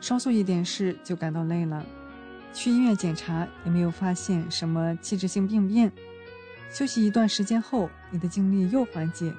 [0.03, 1.87] 稍做一点事就感到累了，
[2.53, 5.91] 去医院检查也没有发现什么器质性病变，
[6.73, 9.33] 休息一段时间后，你的精力又缓解，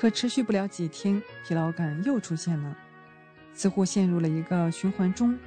[0.00, 2.74] 可持续不了几天，疲劳感又出现了，
[3.52, 5.38] 似乎陷入了一个循环中，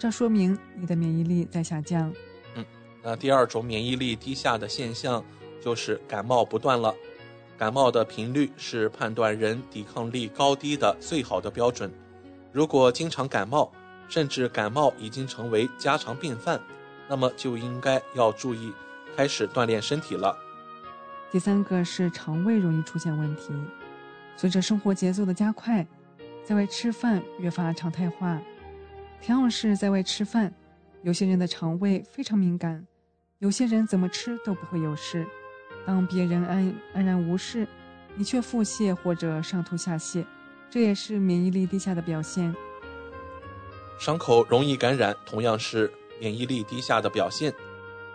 [0.00, 2.12] 这说明你的免疫力在下降。
[2.56, 2.64] 嗯
[3.04, 5.24] 那第二种免疫力低下的现象
[5.60, 6.92] 就是感冒不断了。
[7.56, 11.88] 感冒的频率是判断人抵抗力高低的最好的标准。
[12.50, 13.72] 如果经常感冒，
[14.12, 16.60] 甚至感冒已经成为家常便饭，
[17.08, 18.70] 那么就应该要注意
[19.16, 20.36] 开始锻炼身体了。
[21.30, 23.54] 第三个是肠胃容易出现问题。
[24.36, 25.86] 随着生活节奏的加快，
[26.44, 28.38] 在外吃饭越发常态化。
[29.24, 30.52] 同样是在外吃饭，
[31.02, 32.86] 有些人的肠胃非常敏感。
[33.38, 35.26] 有些人怎么吃都不会有事，
[35.86, 37.66] 当别人安安然无事，
[38.14, 40.22] 你却腹泻或者上吐下泻，
[40.68, 42.54] 这也是免疫力低下的表现。
[43.98, 47.52] 伤口容易感染，同样是免疫力低下的表现。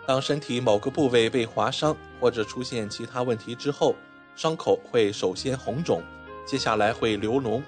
[0.06, 3.96] 当身体某个部位被划伤或者出现其他问题之后，
[4.36, 6.02] 伤口会首先红肿，
[6.46, 7.62] 接下来会流脓。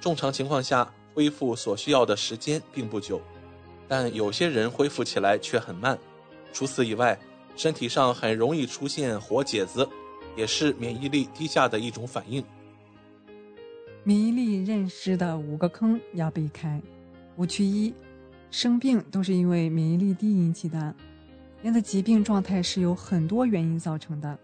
[0.00, 3.20] 正常情况下，恢复所需要的时间并不久，
[3.88, 5.98] 但有些人恢复起来却很慢。
[6.52, 7.18] 除此以外，
[7.56, 9.88] 身体上很容易出现活疖子，
[10.36, 12.44] 也是免疫力低下的一种反应。
[14.02, 16.80] 免疫力认识的五个坑要避开。
[17.40, 17.94] 误区一：
[18.50, 20.94] 生病都是因为免疫力低引起的。
[21.62, 24.38] 人的疾病状态是由很多原因造成的。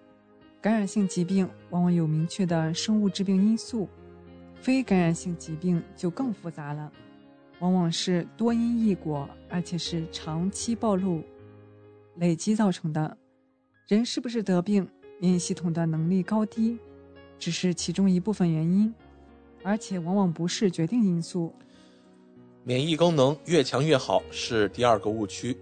[0.62, 3.86] 感染性疾病往往有明确的生物致病因素，
[4.62, 6.90] 非感染性疾病就更复杂了，
[7.59, 11.23] 往往是多因异果，而且是长期暴露。
[12.14, 13.14] 累积造成的，
[13.89, 14.89] 人是不是得病，
[15.20, 16.78] 免疫系统的能力高低，
[17.39, 18.90] 只是其中一部分原因，
[19.62, 21.52] 而且往往不是决定因素。
[22.68, 25.56] 免疫功能越强越好是第二个误区。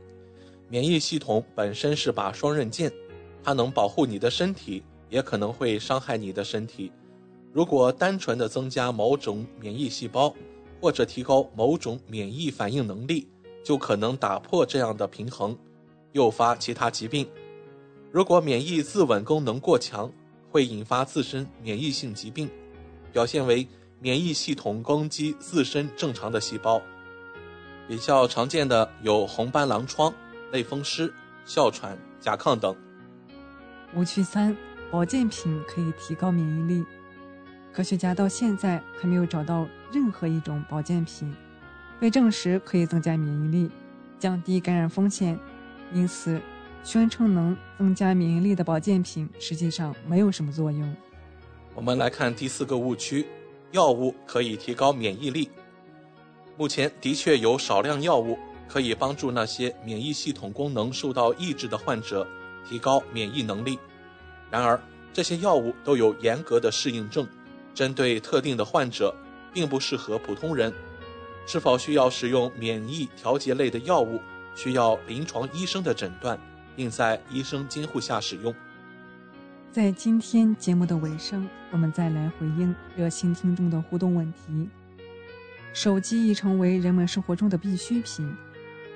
[0.71, 2.91] 免疫系统本身是把双刃剑，
[3.43, 6.91] 它能保护你的身体，也可能会伤害你的身体。
[7.53, 10.35] 如果单纯的增加某种免疫细胞，
[10.81, 13.29] 或者提高某种免疫反应能力，
[13.63, 15.55] 就可能打破这样的平衡。
[16.13, 17.29] 诱发其他疾病。
[18.11, 20.11] 如果免疫自稳功能过强，
[20.51, 22.49] 会引发自身免疫性疾病，
[23.13, 23.69] 表现为
[24.01, 26.81] 免疫系统攻击自身正常的细胞。
[27.87, 30.13] 比较常见的有红斑狼疮、
[30.53, 31.13] 类风湿、
[31.45, 32.75] 哮喘、甲亢等。
[33.95, 34.57] 误区三：
[34.91, 36.85] 保健品可以提高免疫力。
[37.73, 41.35] 科学家到现在还没有找到任何一种保健品
[41.99, 43.71] 被证实可以增加免疫力、
[44.19, 45.39] 降低感染风险。
[45.93, 46.41] 因此，
[46.83, 50.97] 宣称能增加免疫力的保健品实际上没有什么作用。
[51.75, 53.27] 我们来看第四个误区：
[53.73, 55.51] 药物可以提高免疫力。
[56.57, 62.27] 目前的确有少量药物可以帮助那些免疫系统功能受到抑制的患者
[62.69, 63.79] 提高免疫能力。
[64.51, 64.81] 然而，
[65.13, 67.27] 这些药物都有严格的适应症，
[67.75, 69.15] 针对特定的患者，
[69.53, 70.73] 并不适合普通人。
[71.47, 74.21] 是否需要使用免疫调节类的药物？
[74.55, 76.39] 需要临床医生的诊断，
[76.77, 78.55] 并在医生监护下使用。
[79.73, 84.69] 在今天节目的尾声，我们再来回应热心听众的互动问题。
[85.75, 88.33] 手机已成为人们生活中的必需品，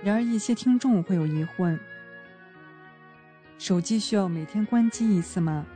[0.01, 1.79] 然而一些听众会有疑问：
[3.59, 5.67] 手机需要每天关机一次吗？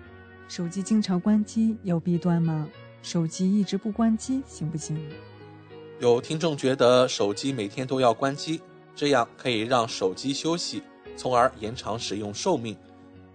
[0.47, 2.69] 手机经常关机有弊端吗？
[3.03, 4.97] 手机一直不关机行不行？
[5.99, 8.61] 有听众觉得手机每天都要关机，
[8.95, 10.85] 这样可以让手机休息，
[11.17, 12.77] 从而延长使用寿命。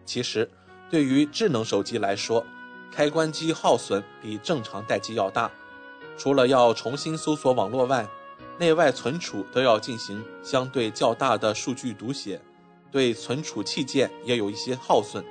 [0.06, 0.49] 其实，
[0.89, 2.45] 对于智能手机来说，
[2.94, 5.52] 开关机耗损比正常待机要大。
[6.18, 8.07] 除了要重新搜索网络外，
[8.57, 12.41] 内外存储都要进行相对较大的数据读写，
[12.91, 15.23] 对存储器件也有一些耗损。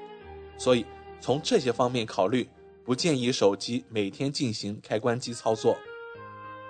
[0.56, 0.86] 所以，
[1.20, 2.48] 从这些方面考虑，
[2.84, 5.76] 不建议手机每天进行开关机操作。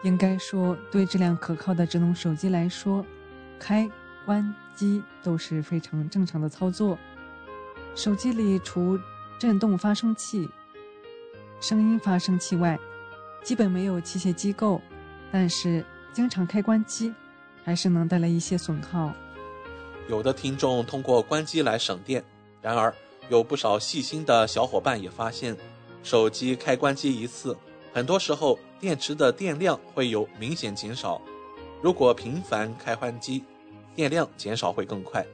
[0.02, 3.04] 应该说，对质量可靠的智能手机来说，
[3.58, 3.88] 开
[4.24, 6.98] 关机都是非常正常的操作。
[7.94, 8.98] 手机里除
[9.38, 10.48] 震动发生器、
[11.60, 12.78] 声音发生器外，
[13.46, 14.82] 基本没有器械机构。
[15.30, 17.14] 但是，经常开关机
[17.62, 19.12] 还是能带来一些损耗。
[20.08, 22.24] 有的听众通过关机来省电，
[22.60, 22.92] 然而
[23.28, 25.56] 有不少细心的小伙伴也发现，
[26.02, 27.56] 手机开关机一次。
[27.92, 31.22] 很多时候，电池的电量会有明显减少。
[31.80, 33.44] 如果频繁开关机，
[33.94, 35.24] 电量减少会更快。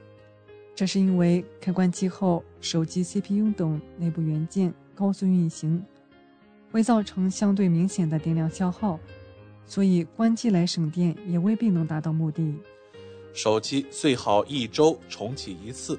[0.74, 5.82] 这是因为开关机后，手机 CPU 等内部元件高速运行，
[6.72, 8.98] 会造成相对明显的电量消耗，
[9.66, 12.52] 所以关机来省电也未必能达到目的。
[13.34, 15.98] 手机最好一周重启一次，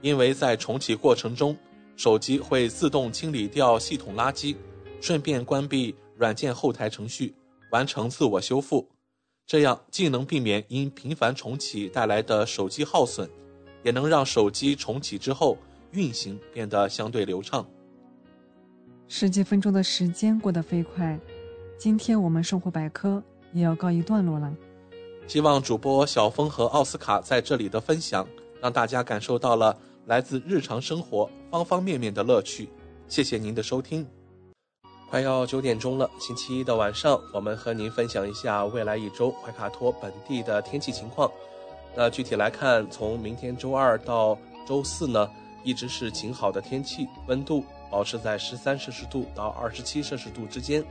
[0.00, 1.56] 因为在重启过程中，
[1.96, 4.56] 手机会自动清理掉系统垃圾。
[5.00, 7.34] 顺便关闭软件后台程序，
[7.70, 8.88] 完成自我修复，
[9.46, 13.28] 这样既能避免因频繁重启带来的手机耗损，
[13.82, 15.58] 也能让手机重启之后
[15.92, 17.66] 运行变得相对流畅。
[19.16, 21.16] 十几分钟的时间过得飞快，
[21.78, 23.22] 今天我们生活百科
[23.52, 24.52] 也要告一段落了。
[25.28, 28.26] 希望主播小峰和奥斯卡在这里的分享，
[28.60, 32.68] 让大家感受到了来自日常生活方方面面的乐趣。
[33.06, 34.04] 谢谢您的收听。
[35.08, 41.30] 快要九点钟了，星期一的晚上，我们和您分享一下未来一周怀卡托本地的天气情况。
[41.94, 44.36] 那具体来看，从明天周二到
[44.66, 45.30] 周四呢，
[45.62, 50.84] 一直是晴好的天气，温度保持在十三摄氏度到二十七摄氏度之间。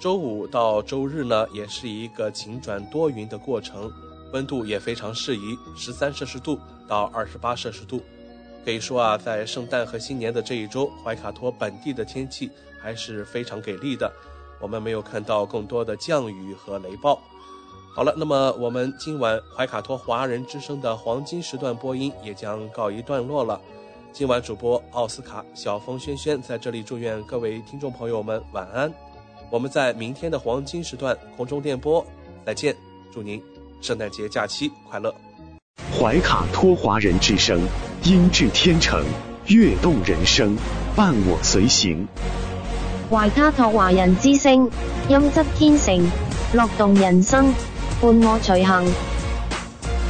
[0.00, 3.90] 周五到周日呢，也是一个晴转多云的过程，
[4.32, 8.00] 温度也非常适宜，十三摄氏度到二十八摄氏度。
[8.64, 12.48] 可以说啊，在圣诞和新年的这一周，怀卡托本地的天气。
[12.82, 14.10] 还是非常给力的，
[14.58, 17.20] 我们没有看到更多的降雨和雷暴。
[17.92, 23.60] 好了，那么我们今晚怀卡托华人之声的黄金时段播音也将告一段落了。
[24.12, 28.92] 今晚主播奥斯卡、小峰、轩轩在这里祝愿各位听众朋友们晚安。
[29.50, 32.04] 我们在明天的黄金时段空中电波
[32.44, 32.74] 再见，
[33.12, 33.40] 祝您
[33.80, 35.14] 圣诞节假期快乐。
[35.96, 37.60] 怀卡托华人之声，
[38.02, 39.04] 音质天成，
[39.46, 40.56] 悦动人生，
[40.96, 42.06] 伴我随行。
[43.08, 44.68] 怀卡托华人之声，
[45.08, 46.04] 音质天成，
[46.52, 47.54] 乐动人生，
[48.00, 48.84] 伴我随行。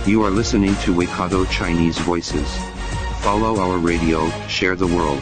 [0.06, 2.69] You are listening to Waikato Chinese Voices.
[3.21, 5.19] Follow our radio, share the world.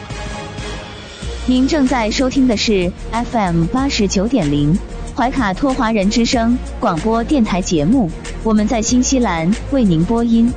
[1.46, 4.78] 您正在收听的是 FM 八十九点零
[5.14, 8.10] 怀卡托华人之声广播电台节目，
[8.42, 10.52] 我们在新西兰为您播音。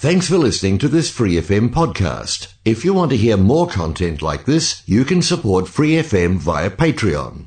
[0.00, 2.46] Thanks for listening to this Free FM podcast.
[2.64, 6.70] If you want to hear more content like this, you can support Free FM via
[6.70, 7.46] Patreon.